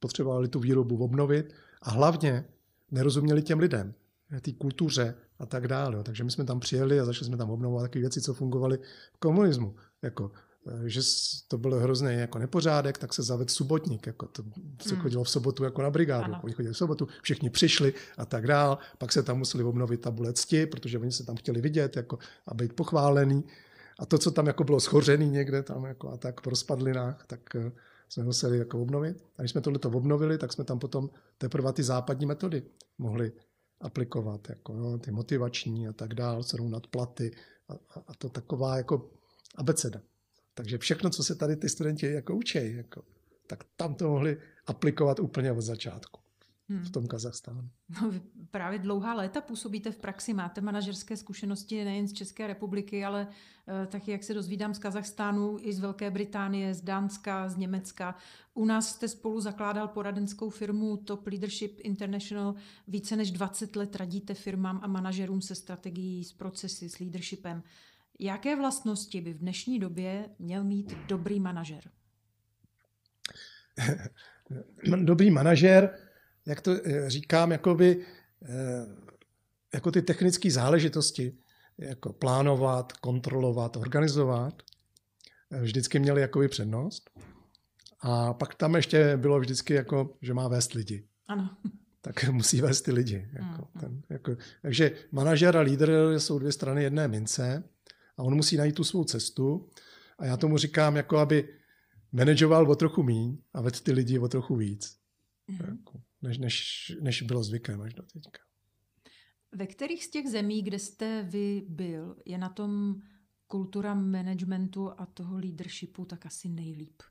potřebovali 0.00 0.48
tu 0.48 0.60
výrobu 0.60 1.04
obnovit 1.04 1.54
a 1.82 1.90
hlavně 1.90 2.44
nerozuměli 2.90 3.42
těm 3.42 3.58
lidem, 3.58 3.94
té 4.40 4.52
kultuře 4.52 5.14
a 5.38 5.46
tak 5.46 5.68
dále. 5.68 6.02
Takže 6.02 6.24
my 6.24 6.30
jsme 6.30 6.44
tam 6.44 6.60
přijeli 6.60 7.00
a 7.00 7.04
začali 7.04 7.26
jsme 7.26 7.36
tam 7.36 7.50
obnovovat 7.50 7.84
takové 7.84 8.00
věci, 8.00 8.20
co 8.20 8.34
fungovaly 8.34 8.78
v 9.14 9.18
komunismu. 9.18 9.76
Jako, 10.02 10.30
že 10.86 11.00
to 11.48 11.58
bylo 11.58 11.80
hrozný 11.80 12.14
jako 12.14 12.38
nepořádek, 12.38 12.98
tak 12.98 13.14
se 13.14 13.22
zavedl 13.22 13.50
subotník. 13.50 14.06
Jako 14.06 14.26
to 14.26 14.42
se 14.82 14.94
hmm. 14.94 15.02
chodilo 15.02 15.24
v 15.24 15.30
sobotu 15.30 15.64
jako 15.64 15.82
na 15.82 15.90
brigádu. 15.90 16.32
Oni 16.42 16.52
chodili 16.52 16.74
v 16.74 16.76
sobotu, 16.76 17.08
všichni 17.22 17.50
přišli 17.50 17.94
a 18.18 18.26
tak 18.26 18.46
dál. 18.46 18.78
Pak 18.98 19.12
se 19.12 19.22
tam 19.22 19.38
museli 19.38 19.64
obnovit 19.64 20.00
tabule 20.00 20.32
cti, 20.32 20.66
protože 20.66 20.98
oni 20.98 21.12
se 21.12 21.24
tam 21.24 21.36
chtěli 21.36 21.60
vidět 21.60 21.96
jako, 21.96 22.18
a 22.46 22.54
být 22.54 22.72
pochválený. 22.72 23.44
A 23.98 24.06
to, 24.06 24.18
co 24.18 24.30
tam 24.30 24.46
jako 24.46 24.64
bylo 24.64 24.80
schořený 24.80 25.30
někde 25.30 25.62
tam 25.62 25.84
jako 25.84 26.10
a 26.10 26.16
tak 26.16 26.40
v 26.40 26.46
rozpadlinách, 26.46 27.24
tak 27.26 27.56
eh, 27.56 27.72
jsme 28.08 28.24
museli 28.24 28.58
jako 28.58 28.82
obnovit. 28.82 29.24
A 29.36 29.42
když 29.42 29.50
jsme 29.50 29.60
tohle 29.60 29.78
obnovili, 29.84 30.38
tak 30.38 30.52
jsme 30.52 30.64
tam 30.64 30.78
potom 30.78 31.10
teprve 31.38 31.72
ty 31.72 31.82
západní 31.82 32.26
metody 32.26 32.62
mohli 32.98 33.32
aplikovat, 33.80 34.48
jako 34.48 34.72
no, 34.72 34.98
ty 34.98 35.10
motivační 35.10 35.88
a 35.88 35.92
tak 35.92 36.14
dál, 36.14 36.42
nad 36.68 36.86
platy 36.86 37.30
a, 37.68 37.72
a, 37.72 38.04
a 38.06 38.14
to 38.18 38.28
taková 38.28 38.76
jako 38.76 39.10
abeceda. 39.56 40.00
Takže 40.54 40.78
všechno, 40.78 41.10
co 41.10 41.24
se 41.24 41.34
tady 41.34 41.56
ty 41.56 41.68
studenti 41.68 42.06
jako 42.06 42.36
učí, 42.36 42.76
jako, 42.76 43.02
tak 43.46 43.64
tam 43.76 43.94
to 43.94 44.08
mohli 44.08 44.36
aplikovat 44.66 45.20
úplně 45.20 45.52
od 45.52 45.60
začátku 45.60 46.20
hmm. 46.68 46.84
v 46.84 46.90
tom 46.90 47.06
Kazachstánu. 47.06 47.68
No, 48.02 48.10
vy 48.10 48.20
právě 48.50 48.78
dlouhá 48.78 49.14
léta 49.14 49.40
působíte 49.40 49.90
v 49.90 49.98
praxi, 49.98 50.34
máte 50.34 50.60
manažerské 50.60 51.16
zkušenosti 51.16 51.84
nejen 51.84 52.08
z 52.08 52.12
České 52.12 52.46
republiky, 52.46 53.04
ale 53.04 53.26
uh, 53.26 53.86
taky, 53.86 54.10
jak 54.10 54.24
se 54.24 54.34
dozvídám, 54.34 54.74
z 54.74 54.78
Kazachstánu, 54.78 55.56
i 55.60 55.72
z 55.72 55.80
Velké 55.80 56.10
Británie, 56.10 56.74
z 56.74 56.80
Dánska, 56.80 57.48
z 57.48 57.56
Německa. 57.56 58.14
U 58.54 58.64
nás 58.64 58.88
jste 58.88 59.08
spolu 59.08 59.40
zakládal 59.40 59.88
poradenskou 59.88 60.50
firmu 60.50 60.96
Top 60.96 61.26
Leadership 61.26 61.80
International. 61.80 62.54
Více 62.88 63.16
než 63.16 63.30
20 63.30 63.76
let 63.76 63.96
radíte 63.96 64.34
firmám 64.34 64.80
a 64.82 64.86
manažerům 64.86 65.40
se 65.42 65.54
strategií, 65.54 66.24
s 66.24 66.32
procesy, 66.32 66.88
s 66.88 66.98
leadershipem. 66.98 67.62
Jaké 68.18 68.56
vlastnosti 68.56 69.20
by 69.20 69.32
v 69.32 69.38
dnešní 69.38 69.78
době 69.78 70.28
měl 70.38 70.64
mít 70.64 70.94
dobrý 71.08 71.40
manažer? 71.40 71.90
dobrý 75.04 75.30
manažer 75.30 75.98
jak 76.46 76.60
to 76.60 76.72
eh, 76.84 77.10
říkám, 77.10 77.52
jakoby, 77.52 78.04
eh, 78.44 78.86
jako 79.74 79.90
ty 79.90 80.02
technické 80.02 80.50
záležitosti, 80.50 81.36
jako 81.78 82.12
plánovat, 82.12 82.92
kontrolovat, 82.92 83.76
organizovat, 83.76 84.62
eh, 85.50 85.60
vždycky 85.60 85.98
měly 85.98 86.20
jakoby 86.20 86.48
přednost. 86.48 87.10
A 88.00 88.34
pak 88.34 88.54
tam 88.54 88.74
ještě 88.74 89.16
bylo 89.16 89.40
vždycky, 89.40 89.74
jako, 89.74 90.16
že 90.22 90.34
má 90.34 90.48
vést 90.48 90.72
lidi. 90.72 91.04
Ano. 91.28 91.50
Tak 92.04 92.28
musí 92.30 92.60
vést 92.60 92.82
ty 92.82 92.92
lidi. 92.92 93.28
Jako, 93.32 93.68
mm. 93.74 93.80
ten, 93.80 94.02
jako, 94.10 94.36
takže 94.62 94.92
manažer 95.12 95.56
a 95.56 95.60
lídr 95.60 96.14
jsou 96.18 96.38
dvě 96.38 96.52
strany 96.52 96.82
jedné 96.82 97.08
mince 97.08 97.64
a 98.22 98.24
on 98.24 98.34
musí 98.34 98.56
najít 98.56 98.74
tu 98.74 98.84
svou 98.84 99.04
cestu. 99.04 99.68
A 100.18 100.26
já 100.26 100.36
tomu 100.36 100.58
říkám, 100.58 100.96
jako 100.96 101.18
aby 101.18 101.58
manažoval 102.12 102.70
o 102.70 102.76
trochu 102.76 103.02
míň 103.02 103.38
a 103.54 103.60
vedl 103.60 103.78
ty 103.82 103.92
lidi 103.92 104.18
o 104.18 104.28
trochu 104.28 104.56
víc. 104.56 104.96
Mm. 105.48 105.58
Jako 105.70 106.02
než, 106.22 106.38
než, 106.38 106.92
než 107.00 107.22
bylo 107.22 107.44
zvykem 107.44 107.80
až 107.80 107.94
do 107.94 108.02
teďka. 108.02 108.38
Ve 109.52 109.66
kterých 109.66 110.04
z 110.04 110.10
těch 110.10 110.28
zemí, 110.28 110.62
kde 110.62 110.78
jste 110.78 111.22
vy 111.22 111.62
byl, 111.68 112.16
je 112.26 112.38
na 112.38 112.48
tom 112.48 112.94
kultura 113.46 113.94
managementu 113.94 114.90
a 115.00 115.06
toho 115.06 115.38
leadershipu 115.38 116.04
tak 116.04 116.26
asi 116.26 116.48
nejlíp? 116.48 117.02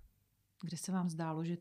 Kde 0.63 0.77
se 0.77 0.91
vám 0.91 1.09
zdálo, 1.09 1.45
že 1.45 1.57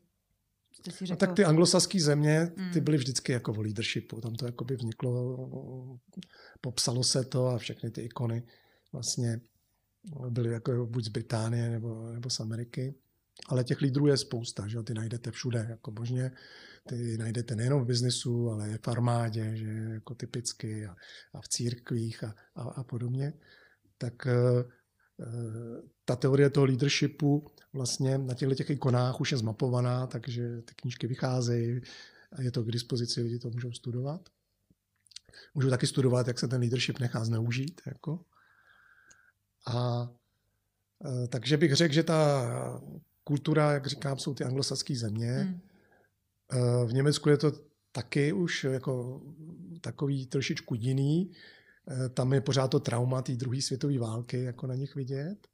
jste 0.71 0.91
si 0.91 1.05
řekl... 1.05 1.11
No 1.11 1.27
tak 1.27 1.35
ty 1.35 1.45
anglosaské 1.45 1.99
země, 1.99 2.47
ty 2.55 2.61
hmm. 2.61 2.83
byly 2.83 2.97
vždycky 2.97 3.31
jako 3.31 3.51
o 3.53 3.61
leadershipu. 3.61 4.21
Tam 4.21 4.35
to 4.35 4.45
jako 4.45 4.65
by 4.65 4.75
vzniklo, 4.75 5.37
popsalo 6.61 7.03
se 7.03 7.23
to 7.25 7.47
a 7.47 7.57
všechny 7.57 7.91
ty 7.91 8.01
ikony 8.01 8.43
vlastně 8.91 9.41
byly 10.29 10.51
jako 10.51 10.85
buď 10.85 11.03
z 11.03 11.07
Británie 11.07 11.69
nebo, 11.69 12.11
nebo 12.11 12.29
z 12.29 12.39
Ameriky. 12.39 12.95
Ale 13.47 13.63
těch 13.63 13.81
lídrů 13.81 14.07
je 14.07 14.17
spousta, 14.17 14.67
že 14.67 14.77
jo? 14.77 14.83
ty 14.83 14.93
najdete 14.93 15.31
všude, 15.31 15.67
jako 15.69 15.91
možně 15.91 16.31
ty 16.89 17.17
najdete 17.17 17.55
nejenom 17.55 17.81
v 17.83 17.87
biznesu, 17.87 18.49
ale 18.49 18.77
v 18.77 18.87
armádě, 18.87 19.55
že 19.55 19.69
jako 19.69 20.15
typicky 20.15 20.85
a, 20.85 20.95
a 21.33 21.41
v 21.41 21.47
církvích 21.47 22.23
a, 22.23 22.35
a, 22.55 22.61
a 22.61 22.83
podobně, 22.83 23.33
tak 23.97 24.13
uh, 24.25 24.63
ta 26.05 26.15
teorie 26.15 26.49
toho 26.49 26.65
leadershipu 26.65 27.47
vlastně 27.73 28.17
na 28.17 28.33
těchto 28.33 28.55
těch 28.55 28.69
ikonách 28.69 29.21
už 29.21 29.31
je 29.31 29.37
zmapovaná, 29.37 30.07
takže 30.07 30.61
ty 30.61 30.73
knížky 30.75 31.07
vycházejí 31.07 31.81
a 32.31 32.41
je 32.41 32.51
to 32.51 32.63
k 32.63 32.71
dispozici, 32.71 33.21
lidi 33.21 33.39
to 33.39 33.49
můžou 33.49 33.71
studovat. 33.71 34.29
Můžou 35.53 35.69
taky 35.69 35.87
studovat, 35.87 36.27
jak 36.27 36.39
se 36.39 36.47
ten 36.47 36.61
leadership 36.61 36.99
nechá 36.99 37.25
zneužít. 37.25 37.81
Jako. 37.85 38.25
A 39.67 40.09
eh, 41.05 41.27
takže 41.27 41.57
bych 41.57 41.73
řekl, 41.75 41.93
že 41.93 42.03
ta 42.03 42.81
kultura, 43.23 43.71
jak 43.71 43.87
říkám, 43.87 44.17
jsou 44.17 44.33
ty 44.33 44.43
anglosaské 44.43 44.95
země. 44.95 45.31
Hmm. 45.31 45.61
Eh, 46.51 46.85
v 46.85 46.93
Německu 46.93 47.29
je 47.29 47.37
to 47.37 47.51
taky 47.91 48.33
už 48.33 48.63
jako 48.63 49.21
takový 49.81 50.25
trošičku 50.25 50.75
jiný. 50.75 51.31
Eh, 51.87 52.09
tam 52.09 52.33
je 52.33 52.41
pořád 52.41 52.67
to 52.67 52.79
trauma 52.79 53.21
té 53.21 53.31
druhé 53.31 53.61
světové 53.61 53.99
války 53.99 54.43
jako 54.43 54.67
na 54.67 54.75
nich 54.75 54.95
vidět. 54.95 55.47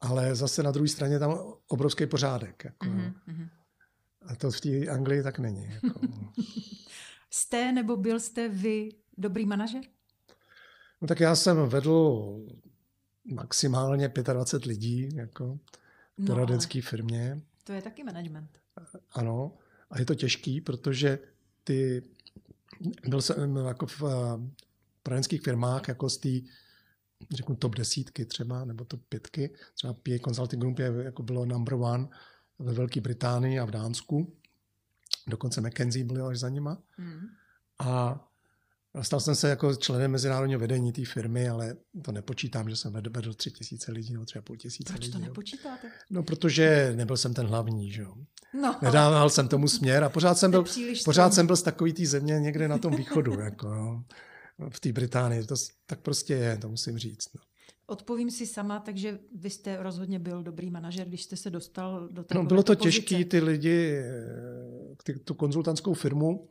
Ale 0.00 0.34
zase 0.34 0.62
na 0.62 0.70
druhé 0.70 0.88
straně 0.88 1.18
tam 1.18 1.38
obrovský 1.68 2.06
pořádek. 2.06 2.64
Jako, 2.64 2.86
mm-hmm. 2.86 3.48
A 4.26 4.36
to 4.36 4.50
v 4.50 4.60
té 4.60 4.88
Anglii 4.88 5.22
tak 5.22 5.38
není. 5.38 5.64
Jako. 5.64 6.00
jste 7.30 7.72
nebo 7.72 7.96
byl 7.96 8.20
jste 8.20 8.48
vy 8.48 8.88
dobrý 9.18 9.46
manažer? 9.46 9.82
No 11.00 11.08
tak 11.08 11.20
já 11.20 11.36
jsem 11.36 11.68
vedl 11.68 12.22
maximálně 13.34 14.08
25 14.08 14.68
lidí 14.68 15.08
jako 15.14 15.58
v 16.16 16.18
no, 16.18 16.26
poradenské 16.26 16.82
firmě. 16.82 17.42
To 17.64 17.72
je 17.72 17.82
taky 17.82 18.04
management. 18.04 18.50
Ano. 19.12 19.52
A 19.90 19.98
je 19.98 20.04
to 20.04 20.14
těžký, 20.14 20.60
protože 20.60 21.18
ty, 21.64 22.02
byl 23.08 23.22
jsem 23.22 23.56
jako 23.56 23.86
v 23.86 24.02
eh, 24.02 24.50
poradenských 25.02 25.42
firmách 25.42 25.88
jako 25.88 26.10
z 26.10 26.18
té 26.18 26.28
řeknu 27.30 27.56
top 27.56 27.74
desítky 27.74 28.24
třeba, 28.24 28.64
nebo 28.64 28.84
top 28.84 29.00
pětky. 29.08 29.54
Třeba 29.74 29.94
PA 29.94 30.18
Consulting 30.24 30.62
Group 30.62 30.78
je, 30.78 30.92
jako 31.04 31.22
bylo 31.22 31.46
number 31.46 31.74
one 31.74 32.08
ve 32.58 32.72
Velké 32.72 33.00
Británii 33.00 33.58
a 33.58 33.64
v 33.64 33.70
Dánsku. 33.70 34.36
Dokonce 35.26 35.60
McKenzie 35.60 36.04
byl 36.04 36.26
až 36.26 36.38
za 36.38 36.48
nima. 36.48 36.82
Mm. 36.98 37.20
A 37.78 38.24
Stal 39.02 39.20
jsem 39.20 39.34
se 39.34 39.48
jako 39.48 39.74
členem 39.74 40.10
mezinárodního 40.10 40.60
vedení 40.60 40.92
té 40.92 41.04
firmy, 41.04 41.48
ale 41.48 41.76
to 42.02 42.12
nepočítám, 42.12 42.70
že 42.70 42.76
jsem 42.76 42.92
vedl, 42.92 43.34
tři 43.34 43.50
tisíce 43.50 43.92
lidí 43.92 44.12
nebo 44.12 44.24
třeba 44.24 44.42
půl 44.42 44.56
tisíce 44.56 44.92
Proč 44.92 45.00
lidí. 45.00 45.12
Proč 45.12 45.22
to 45.22 45.28
nepočítáte? 45.28 45.90
No, 46.10 46.22
protože 46.22 46.92
nebyl 46.96 47.16
jsem 47.16 47.34
ten 47.34 47.46
hlavní, 47.46 47.90
že 47.90 48.02
jo. 48.02 48.14
No. 48.60 48.76
Nedával 48.82 49.30
jsem 49.30 49.48
tomu 49.48 49.68
směr 49.68 50.04
a 50.04 50.08
pořád 50.08 50.38
jsem 50.38 50.50
byl, 50.50 50.64
pořád 51.04 51.34
jsem 51.34 51.46
byl 51.46 51.56
z 51.56 51.62
takový 51.62 51.92
té 51.92 52.06
země 52.06 52.40
někde 52.40 52.68
na 52.68 52.78
tom 52.78 52.96
východu, 52.96 53.40
jako 53.40 53.68
no. 53.68 54.70
v 54.70 54.80
té 54.80 54.92
Británii. 54.92 55.44
To 55.44 55.54
tak 55.86 56.00
prostě 56.00 56.34
je, 56.34 56.56
to 56.56 56.68
musím 56.68 56.98
říct. 56.98 57.34
No. 57.34 57.40
Odpovím 57.86 58.30
si 58.30 58.46
sama, 58.46 58.80
takže 58.80 59.18
vy 59.34 59.50
jste 59.50 59.82
rozhodně 59.82 60.18
byl 60.18 60.42
dobrý 60.42 60.70
manažer, 60.70 61.08
když 61.08 61.22
jste 61.22 61.36
se 61.36 61.50
dostal 61.50 62.08
do 62.08 62.24
té 62.24 62.34
No 62.34 62.44
bylo 62.44 62.62
to 62.62 62.74
těžké 62.74 63.24
ty 63.24 63.40
lidi, 63.40 63.96
eh, 63.96 64.96
ty, 65.04 65.18
tu 65.18 65.34
konzultantskou 65.34 65.94
firmu, 65.94 66.48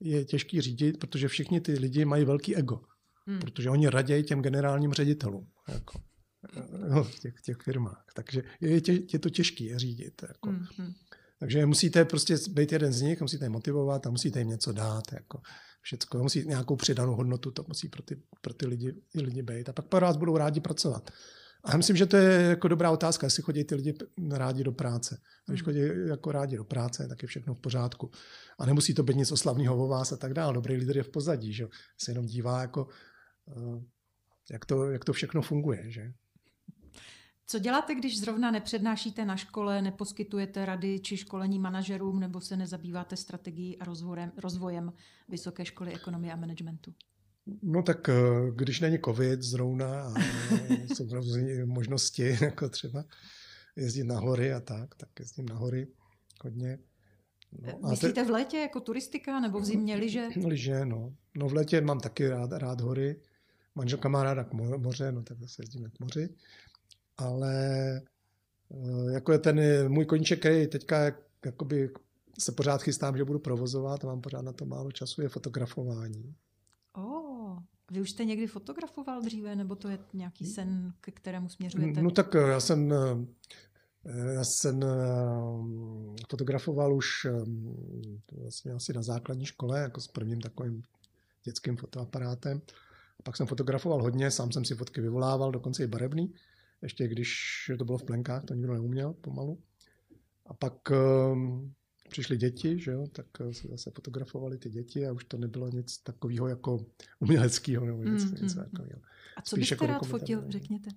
je 0.00 0.24
těžký 0.24 0.60
řídit, 0.60 0.98
protože 0.98 1.28
všichni 1.28 1.60
ty 1.60 1.72
lidi 1.72 2.04
mají 2.04 2.24
velký 2.24 2.56
ego. 2.56 2.80
Hmm. 3.26 3.38
Protože 3.38 3.70
oni 3.70 3.88
raději 3.88 4.22
těm 4.22 4.42
generálním 4.42 4.92
ředitelům. 4.92 5.46
Jako, 5.68 6.00
no, 6.88 7.04
v 7.04 7.18
těch, 7.18 7.34
těch 7.44 7.56
firmách. 7.64 8.04
Takže 8.14 8.42
je, 8.60 8.80
tě, 8.80 8.98
je 9.12 9.18
to 9.18 9.30
těžké 9.30 9.64
je 9.64 9.78
řídit. 9.78 10.22
Jako. 10.28 10.50
Hmm, 10.50 10.66
hmm. 10.76 10.92
Takže 11.40 11.66
musíte 11.66 12.04
prostě 12.04 12.36
být 12.50 12.72
jeden 12.72 12.92
z 12.92 13.00
nich, 13.00 13.20
musíte 13.20 13.44
je 13.44 13.48
motivovat 13.48 14.06
a 14.06 14.10
musíte 14.10 14.38
jim 14.38 14.48
něco 14.48 14.72
dát. 14.72 15.12
Jako 15.12 15.40
všecko. 15.82 16.18
Musí 16.18 16.46
nějakou 16.46 16.76
přidanou 16.76 17.14
hodnotu, 17.14 17.50
to 17.50 17.64
musí 17.68 17.88
pro 17.88 18.02
ty, 18.02 18.22
pro 18.40 18.54
ty 18.54 18.66
lidi, 18.66 18.92
ty 19.12 19.20
lidi 19.20 19.42
být. 19.42 19.68
A 19.68 19.72
pak 19.72 19.86
pro 19.86 20.00
vás 20.00 20.16
budou 20.16 20.36
rádi 20.36 20.60
pracovat. 20.60 21.10
A 21.64 21.70
já 21.70 21.76
myslím, 21.76 21.96
že 21.96 22.06
to 22.06 22.16
je 22.16 22.42
jako 22.42 22.68
dobrá 22.68 22.90
otázka, 22.90 23.26
jestli 23.26 23.42
chodí 23.42 23.64
ty 23.64 23.74
lidi 23.74 23.94
rádi 24.32 24.64
do 24.64 24.72
práce. 24.72 25.20
A 25.48 25.52
když 25.52 25.62
hmm. 25.62 25.64
chodí 25.64 26.08
jako 26.08 26.32
rádi 26.32 26.56
do 26.56 26.64
práce, 26.64 27.08
tak 27.08 27.22
je 27.22 27.28
všechno 27.28 27.54
v 27.54 27.60
pořádku. 27.60 28.10
A 28.58 28.66
nemusí 28.66 28.94
to 28.94 29.02
být 29.02 29.16
nic 29.16 29.32
oslavného 29.32 29.84
o 29.84 29.88
vás 29.88 30.12
a 30.12 30.16
tak 30.16 30.34
dále. 30.34 30.54
Dobrý 30.54 30.76
lídr 30.76 30.96
je 30.96 31.02
v 31.02 31.08
pozadí, 31.08 31.52
že 31.52 31.68
se 31.98 32.10
jenom 32.10 32.26
dívá, 32.26 32.60
jako, 32.60 32.88
eh, 33.48 33.84
jak, 34.50 34.64
to, 34.64 34.90
jak 34.90 35.04
to 35.04 35.12
všechno 35.12 35.42
funguje. 35.42 35.90
Že? 35.90 36.12
Co 37.46 37.58
děláte, 37.58 37.94
když 37.94 38.20
zrovna 38.20 38.50
nepřednášíte 38.50 39.24
na 39.24 39.36
škole, 39.36 39.82
neposkytujete 39.82 40.66
rady 40.66 41.00
či 41.00 41.16
školení 41.16 41.58
manažerům 41.58 42.20
nebo 42.20 42.40
se 42.40 42.56
nezabýváte 42.56 43.16
strategií 43.16 43.78
a 43.78 43.84
rozvojem, 43.84 44.32
rozvojem 44.36 44.92
Vysoké 45.28 45.64
školy 45.64 45.94
ekonomie 45.94 46.32
a 46.32 46.36
managementu? 46.36 46.94
No 47.62 47.82
tak 47.82 48.08
eh, 48.08 48.14
když 48.54 48.80
není 48.80 48.98
covid 49.04 49.42
zrovna 49.42 50.02
a 50.02 50.14
jsou 50.94 51.06
možnosti, 51.64 52.36
jako 52.42 52.68
třeba 52.68 53.04
jezdit 53.76 54.04
na 54.04 54.20
hory 54.20 54.52
a 54.52 54.60
tak, 54.60 54.94
tak 54.94 55.08
jezdím 55.18 55.46
na 55.46 55.54
hory 55.54 55.88
hodně. 56.42 56.78
No, 57.62 57.90
Myslíte 57.90 58.24
v 58.24 58.30
létě 58.30 58.56
jako 58.56 58.80
turistika 58.80 59.40
nebo 59.40 59.60
v 59.60 59.64
zimě 59.64 59.96
liže? 59.96 60.28
Liže, 60.46 60.84
no. 60.84 61.14
No 61.36 61.48
v 61.48 61.52
létě 61.52 61.80
mám 61.80 62.00
taky 62.00 62.28
rád, 62.28 62.52
rád 62.52 62.80
hory. 62.80 63.20
Manželka 63.74 64.08
má 64.08 64.22
ráda 64.22 64.44
k 64.44 64.52
moře, 64.52 65.12
no 65.12 65.22
tak 65.22 65.38
zase 65.40 65.62
jezdíme 65.62 65.88
k 65.88 66.00
moři 66.00 66.28
ale 67.20 67.56
eh, 68.70 69.12
jako 69.12 69.32
je 69.32 69.38
ten 69.38 69.88
můj 69.88 70.04
koníček, 70.04 70.38
který 70.38 70.66
teďka 70.66 71.12
jakoby 71.44 71.90
se 72.38 72.52
pořád 72.52 72.82
chystám, 72.82 73.16
že 73.16 73.24
budu 73.24 73.38
provozovat 73.38 74.04
a 74.04 74.06
mám 74.06 74.20
pořád 74.20 74.42
na 74.42 74.52
to 74.52 74.66
málo 74.66 74.92
času, 74.92 75.22
je 75.22 75.28
fotografování. 75.28 76.34
Vy 77.90 78.00
už 78.00 78.10
jste 78.10 78.24
někdy 78.24 78.46
fotografoval 78.46 79.22
dříve, 79.22 79.56
nebo 79.56 79.76
to 79.76 79.88
je 79.88 79.98
nějaký 80.12 80.46
sen, 80.46 80.92
ke 81.00 81.10
kterému 81.10 81.48
směřujete? 81.48 82.02
No 82.02 82.10
tak 82.10 82.34
eh, 82.34 82.38
já 82.38 82.60
jsem, 82.60 82.92
eh, 82.92 84.34
já 84.34 84.44
jsem 84.44 84.84
fotografoval 86.30 86.94
už 86.94 87.26
vlastně 88.32 88.72
asi 88.72 88.92
na 88.92 89.02
základní 89.02 89.46
škole, 89.46 89.80
jako 89.80 90.00
s 90.00 90.08
prvním 90.08 90.40
takovým 90.40 90.82
dětským 91.44 91.76
fotoaparátem. 91.76 92.60
Pak 93.22 93.36
jsem 93.36 93.46
fotografoval 93.46 94.02
hodně, 94.02 94.30
sám 94.30 94.52
jsem 94.52 94.64
si 94.64 94.74
fotky 94.74 95.00
vyvolával, 95.00 95.52
dokonce 95.52 95.84
i 95.84 95.86
barevný 95.86 96.34
ještě 96.82 97.08
když 97.08 97.70
to 97.78 97.84
bylo 97.84 97.98
v 97.98 98.04
plenkách, 98.04 98.44
to 98.44 98.54
nikdo 98.54 98.72
neuměl 98.72 99.12
pomalu. 99.12 99.58
A 100.46 100.54
pak 100.54 100.74
přišly 102.10 102.36
děti, 102.36 102.78
že 102.78 102.90
jo, 102.90 103.06
tak 103.12 103.26
eh, 103.40 103.54
se 103.54 103.68
zase 103.68 103.90
fotografovali 103.90 104.58
ty 104.58 104.70
děti 104.70 105.06
a 105.06 105.12
už 105.12 105.24
to 105.24 105.38
nebylo 105.38 105.68
nic 105.68 105.98
takového 105.98 106.48
jako 106.48 106.86
uměleckého 107.20 107.86
nebo 107.86 108.02
něco, 108.02 108.26
mm, 108.26 108.34
něco 108.42 108.58
mm. 108.58 108.64
takového. 108.64 109.00
A 109.36 109.42
co 109.42 109.56
Spíš 109.56 109.70
byste 109.70 109.74
jako 109.74 109.86
rád 109.86 110.06
fotil, 110.06 110.44
řekněte? 110.48 110.90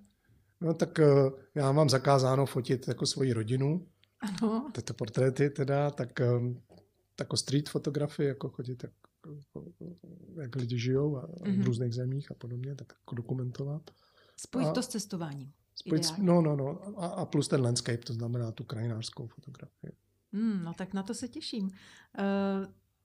No 0.60 0.74
tak 0.74 0.98
uh, 0.98 1.38
já 1.54 1.72
mám 1.72 1.88
zakázáno 1.88 2.46
fotit 2.46 2.88
jako 2.88 3.06
svoji 3.06 3.32
rodinu. 3.32 3.86
Ano. 4.20 4.70
Tyto 4.72 4.94
portréty 4.94 5.50
teda, 5.50 5.90
tak 5.90 6.20
jako 7.20 7.36
street 7.36 7.68
fotografii, 7.68 8.28
jako 8.28 8.48
chodit 8.48 8.82
jak, 8.82 8.92
jak 10.40 10.56
lidi 10.56 10.78
žijou 10.78 11.16
a, 11.16 11.26
mm-hmm. 11.26 11.62
v 11.62 11.66
různých 11.66 11.94
zemích 11.94 12.30
a 12.30 12.34
podobně, 12.34 12.74
tak 12.74 12.92
jako 13.02 13.14
dokumentovat. 13.14 13.90
Spojit 14.36 14.68
a, 14.68 14.72
to 14.72 14.82
s 14.82 14.88
cestováním. 14.88 15.52
Spojit, 15.74 16.18
no, 16.18 16.42
no, 16.42 16.56
no. 16.56 16.98
A, 16.98 17.06
a 17.06 17.24
plus 17.24 17.48
ten 17.48 17.62
landscape, 17.62 17.98
to 17.98 18.12
znamená 18.12 18.52
tu 18.52 18.64
krajinářskou 18.64 19.26
fotografii. 19.26 19.92
Hmm, 20.34 20.64
no 20.64 20.74
tak 20.74 20.94
na 20.94 21.02
to 21.02 21.14
se 21.14 21.28
těším. 21.28 21.64
Uh, 21.64 21.70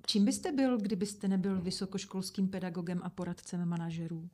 čím 0.05 0.25
byste 0.25 0.51
byl, 0.51 0.77
kdybyste 0.77 1.27
nebyl 1.27 1.61
vysokoškolským 1.61 2.47
pedagogem 2.47 2.99
a 3.03 3.09
poradcem 3.09 3.65
manažerů? 3.65 4.30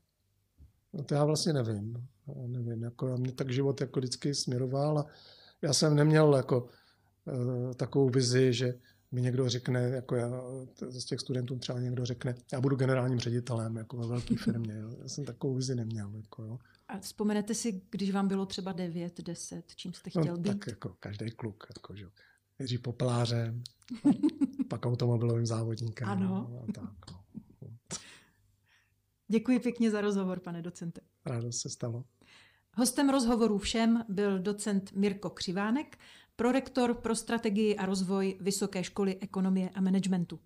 No 0.93 1.03
to 1.03 1.15
já 1.15 1.25
vlastně 1.25 1.53
nevím. 1.53 2.07
Já 2.27 2.47
nevím, 2.47 2.83
jako 2.83 3.17
mě 3.17 3.31
tak 3.31 3.51
život 3.51 3.81
jako 3.81 3.99
vždycky 3.99 4.35
směroval 4.35 4.99
a 4.99 5.05
já 5.61 5.73
jsem 5.73 5.95
neměl 5.95 6.35
jako 6.35 6.67
uh, 7.25 7.73
takovou 7.73 8.09
vizi, 8.09 8.53
že 8.53 8.79
mi 9.11 9.21
někdo 9.21 9.49
řekne, 9.49 9.79
jako 9.79 10.15
já, 10.15 10.29
z 10.89 11.05
těch 11.05 11.19
studentů 11.19 11.59
třeba 11.59 11.79
někdo 11.79 12.05
řekne, 12.05 12.35
já 12.53 12.61
budu 12.61 12.75
generálním 12.75 13.19
ředitelem 13.19 13.77
jako 13.77 13.97
ve 13.97 14.07
velké 14.07 14.35
firmě. 14.43 14.73
Já 15.01 15.07
jsem 15.07 15.25
takovou 15.25 15.55
vizi 15.55 15.75
neměl. 15.75 16.11
Jako, 16.15 16.43
jo. 16.43 16.59
A 16.87 16.99
vzpomenete 16.99 17.53
si, 17.53 17.81
když 17.89 18.11
vám 18.11 18.27
bylo 18.27 18.45
třeba 18.45 18.71
9, 18.71 19.21
10, 19.21 19.63
čím 19.75 19.93
jste 19.93 20.09
no, 20.15 20.21
chtěl 20.21 20.35
no, 20.35 20.41
být? 20.41 20.59
Tak 20.59 20.67
jako 20.67 20.95
každý 20.99 21.31
kluk. 21.31 21.67
Jako, 21.75 21.95
že? 21.95 22.05
Nejdřív 22.59 22.81
popelářem, 22.81 23.63
pak 24.67 24.85
automobilovým 24.85 25.45
závodníkem. 25.45 26.09
Ano. 26.09 26.27
No, 26.27 26.63
a 26.69 26.71
tak, 26.71 27.11
no. 27.11 27.25
Děkuji 29.27 29.59
pěkně 29.59 29.91
za 29.91 30.01
rozhovor, 30.01 30.39
pane 30.39 30.61
docente. 30.61 31.01
Rádo 31.25 31.51
se 31.51 31.69
stalo. 31.69 32.03
Hostem 32.73 33.09
rozhovoru 33.09 33.57
všem 33.57 34.03
byl 34.09 34.39
docent 34.39 34.91
Mirko 34.91 35.29
Křivánek, 35.29 35.97
prorektor 36.35 36.93
pro 36.93 37.15
strategii 37.15 37.75
a 37.75 37.85
rozvoj 37.85 38.37
Vysoké 38.41 38.83
školy 38.83 39.17
ekonomie 39.19 39.69
a 39.69 39.81
managementu. 39.81 40.39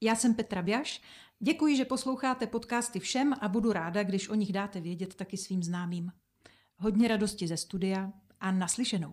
Já 0.00 0.16
jsem 0.16 0.34
Petra 0.34 0.62
Bjaš, 0.62 1.02
děkuji, 1.40 1.76
že 1.76 1.84
posloucháte 1.84 2.46
podcasty 2.46 3.00
všem 3.00 3.34
a 3.40 3.48
budu 3.48 3.72
ráda, 3.72 4.02
když 4.02 4.28
o 4.28 4.34
nich 4.34 4.52
dáte 4.52 4.80
vědět 4.80 5.14
taky 5.14 5.36
svým 5.36 5.62
známým. 5.62 6.12
Hodně 6.76 7.08
radosti 7.08 7.48
ze 7.48 7.56
studia 7.56 8.12
a 8.40 8.52
naslyšenou. 8.52 9.10